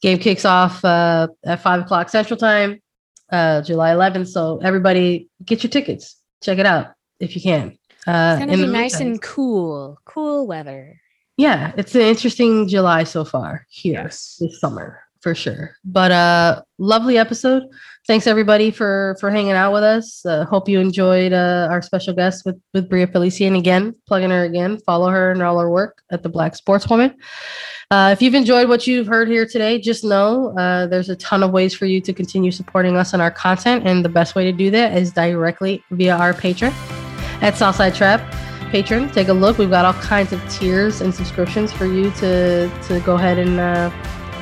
Game 0.00 0.18
kicks 0.18 0.44
off 0.44 0.84
uh, 0.84 1.28
at 1.44 1.62
five 1.62 1.82
o'clock 1.82 2.08
Central 2.08 2.36
Time, 2.36 2.82
uh, 3.30 3.62
July 3.62 3.90
11th. 3.90 4.28
So 4.28 4.58
everybody, 4.62 5.28
get 5.44 5.62
your 5.62 5.70
tickets. 5.70 6.16
Check 6.42 6.58
it 6.58 6.66
out 6.66 6.88
if 7.20 7.36
you 7.36 7.42
can. 7.42 7.78
Uh, 8.06 8.38
it's 8.40 8.46
gonna 8.50 8.66
be 8.66 8.72
nice 8.72 9.00
and 9.00 9.20
cool, 9.20 9.98
cool 10.04 10.46
weather. 10.46 11.00
Yeah, 11.36 11.72
it's 11.76 11.94
an 11.94 12.00
interesting 12.00 12.66
July 12.66 13.04
so 13.04 13.24
far 13.24 13.66
here 13.70 14.02
yes. 14.02 14.38
this 14.40 14.58
summer 14.60 15.00
for 15.20 15.34
sure. 15.34 15.76
But 15.84 16.12
uh 16.12 16.62
lovely 16.78 17.18
episode. 17.18 17.64
Thanks 18.06 18.26
everybody 18.26 18.70
for 18.70 19.16
for 19.20 19.30
hanging 19.30 19.52
out 19.52 19.72
with 19.72 19.82
us. 19.82 20.24
Uh, 20.24 20.44
hope 20.46 20.68
you 20.68 20.80
enjoyed 20.80 21.32
uh, 21.32 21.68
our 21.70 21.82
special 21.82 22.14
guest 22.14 22.46
with 22.46 22.58
with 22.72 22.88
Bria 22.88 23.06
Felicien 23.06 23.58
again, 23.58 23.94
plugging 24.06 24.30
her 24.30 24.44
again. 24.44 24.78
Follow 24.86 25.10
her 25.10 25.30
and 25.30 25.42
all 25.42 25.58
her 25.58 25.70
work 25.70 26.02
at 26.10 26.22
the 26.22 26.28
Black 26.28 26.54
Sportswoman. 26.54 27.14
Uh, 27.90 28.10
if 28.12 28.20
you've 28.20 28.34
enjoyed 28.34 28.68
what 28.68 28.86
you've 28.86 29.06
heard 29.06 29.28
here 29.28 29.46
today, 29.46 29.78
just 29.78 30.04
know 30.04 30.54
uh, 30.58 30.86
there's 30.86 31.08
a 31.08 31.16
ton 31.16 31.42
of 31.42 31.52
ways 31.52 31.74
for 31.74 31.86
you 31.86 32.00
to 32.02 32.12
continue 32.12 32.50
supporting 32.50 32.96
us 32.96 33.12
and 33.12 33.22
our 33.22 33.30
content, 33.30 33.86
and 33.86 34.04
the 34.04 34.10
best 34.10 34.34
way 34.34 34.44
to 34.44 34.52
do 34.52 34.70
that 34.70 34.96
is 34.96 35.12
directly 35.12 35.82
via 35.90 36.16
our 36.16 36.32
Patreon 36.34 36.72
at 37.42 37.56
Southside 37.56 37.94
Trap. 37.94 38.20
Patron, 38.70 39.08
take 39.10 39.28
a 39.28 39.32
look. 39.32 39.56
We've 39.56 39.70
got 39.70 39.86
all 39.86 39.94
kinds 40.02 40.34
of 40.34 40.46
tiers 40.50 41.00
and 41.00 41.14
subscriptions 41.14 41.72
for 41.72 41.86
you 41.86 42.10
to 42.12 42.70
to 42.88 43.00
go 43.00 43.14
ahead 43.14 43.38
and 43.38 43.58
uh, 43.58 43.90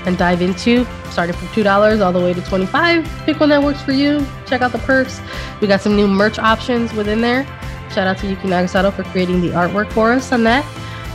and 0.06 0.16
dive 0.16 0.40
into, 0.40 0.86
starting 1.10 1.34
from 1.34 1.48
$2 1.48 2.04
all 2.04 2.12
the 2.12 2.20
way 2.20 2.32
to 2.32 2.40
25 2.42 3.04
Pick 3.26 3.40
one 3.40 3.48
that 3.50 3.62
works 3.62 3.82
for 3.82 3.92
you. 3.92 4.24
Check 4.46 4.62
out 4.62 4.72
the 4.72 4.78
perks. 4.78 5.20
We 5.60 5.66
got 5.66 5.80
some 5.80 5.96
new 5.96 6.06
merch 6.06 6.38
options 6.38 6.92
within 6.94 7.20
there. 7.20 7.44
Shout 7.90 8.06
out 8.06 8.18
to 8.18 8.26
Yuki 8.26 8.48
Nagasato 8.48 8.92
for 8.92 9.04
creating 9.04 9.40
the 9.40 9.48
artwork 9.48 9.90
for 9.92 10.12
us 10.12 10.32
on 10.32 10.44
that. 10.44 10.64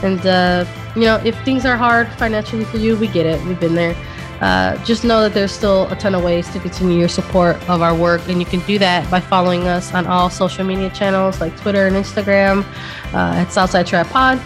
And, 0.04 0.26
uh, 0.26 0.66
you 0.96 1.04
know, 1.04 1.22
if 1.24 1.42
things 1.44 1.66
are 1.66 1.78
hard 1.78 2.10
financially 2.14 2.66
for 2.66 2.78
you, 2.78 2.98
we 2.98 3.08
get 3.08 3.26
it. 3.26 3.42
We've 3.46 3.60
been 3.60 3.76
there. 3.76 3.96
Uh, 4.42 4.84
just 4.84 5.04
know 5.04 5.22
that 5.22 5.36
there's 5.36 5.52
still 5.52 5.88
a 5.92 5.96
ton 5.96 6.16
of 6.16 6.24
ways 6.24 6.50
to 6.52 6.60
continue 6.60 6.98
your 6.98 7.08
support 7.08 7.56
of 7.70 7.84
our 7.84 7.94
work, 7.94 8.28
and 8.28 8.40
you 8.40 8.46
can 8.46 8.60
do 8.62 8.80
that 8.80 9.10
by 9.12 9.20
following 9.20 9.68
us 9.68 9.94
on 9.94 10.08
all 10.08 10.32
social 10.32 10.66
media 10.66 10.90
channels 10.90 11.40
like 11.40 11.56
Twitter 11.62 11.86
and 11.86 11.96
Instagram 11.96 12.64
uh, 13.14 13.36
at 13.36 13.52
Southside 13.52 13.86
Trap 13.86 14.08
Pod, 14.08 14.40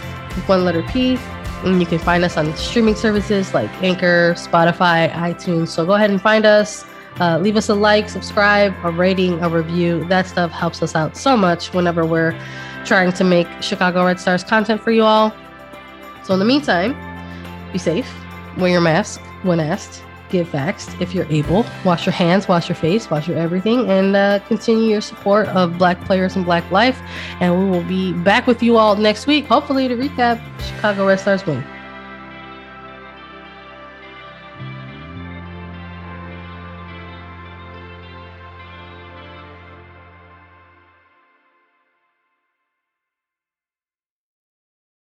one 0.46 0.66
letter 0.66 0.82
P. 0.82 1.18
And 1.64 1.80
you 1.80 1.86
can 1.86 1.98
find 1.98 2.24
us 2.24 2.36
on 2.36 2.54
streaming 2.56 2.94
services 2.94 3.54
like 3.54 3.70
Anchor, 3.82 4.34
Spotify, 4.36 5.10
iTunes. 5.12 5.68
So 5.68 5.84
go 5.84 5.94
ahead 5.94 6.10
and 6.10 6.20
find 6.20 6.44
us. 6.46 6.84
Uh, 7.18 7.38
leave 7.38 7.56
us 7.56 7.68
a 7.68 7.74
like, 7.74 8.08
subscribe, 8.08 8.74
a 8.84 8.90
rating, 8.90 9.42
a 9.42 9.48
review. 9.48 10.04
That 10.04 10.26
stuff 10.26 10.50
helps 10.50 10.82
us 10.82 10.94
out 10.94 11.16
so 11.16 11.36
much 11.36 11.72
whenever 11.72 12.04
we're 12.04 12.38
trying 12.84 13.12
to 13.12 13.24
make 13.24 13.48
Chicago 13.62 14.04
Red 14.04 14.20
Stars 14.20 14.44
content 14.44 14.82
for 14.82 14.90
you 14.90 15.02
all. 15.02 15.34
So 16.24 16.34
in 16.34 16.40
the 16.40 16.46
meantime, 16.46 16.94
be 17.72 17.78
safe, 17.78 18.08
wear 18.58 18.70
your 18.70 18.80
mask 18.80 19.20
when 19.42 19.60
asked 19.60 20.05
get 20.30 20.46
vaxxed 20.48 21.00
if 21.00 21.14
you're 21.14 21.26
able. 21.30 21.64
Wash 21.84 22.06
your 22.06 22.12
hands, 22.12 22.48
wash 22.48 22.68
your 22.68 22.76
face, 22.76 23.10
wash 23.10 23.28
your 23.28 23.38
everything, 23.38 23.90
and 23.90 24.16
uh, 24.16 24.38
continue 24.46 24.88
your 24.88 25.00
support 25.00 25.48
of 25.48 25.78
Black 25.78 26.00
players 26.04 26.36
and 26.36 26.44
Black 26.44 26.68
life. 26.70 27.00
And 27.40 27.58
we 27.58 27.70
will 27.70 27.84
be 27.84 28.12
back 28.12 28.46
with 28.46 28.62
you 28.62 28.76
all 28.76 28.96
next 28.96 29.26
week, 29.26 29.46
hopefully 29.46 29.88
to 29.88 29.96
recap 29.96 30.40
Chicago 30.60 31.06
Red 31.06 31.20
Stars 31.20 31.44
win. 31.46 31.64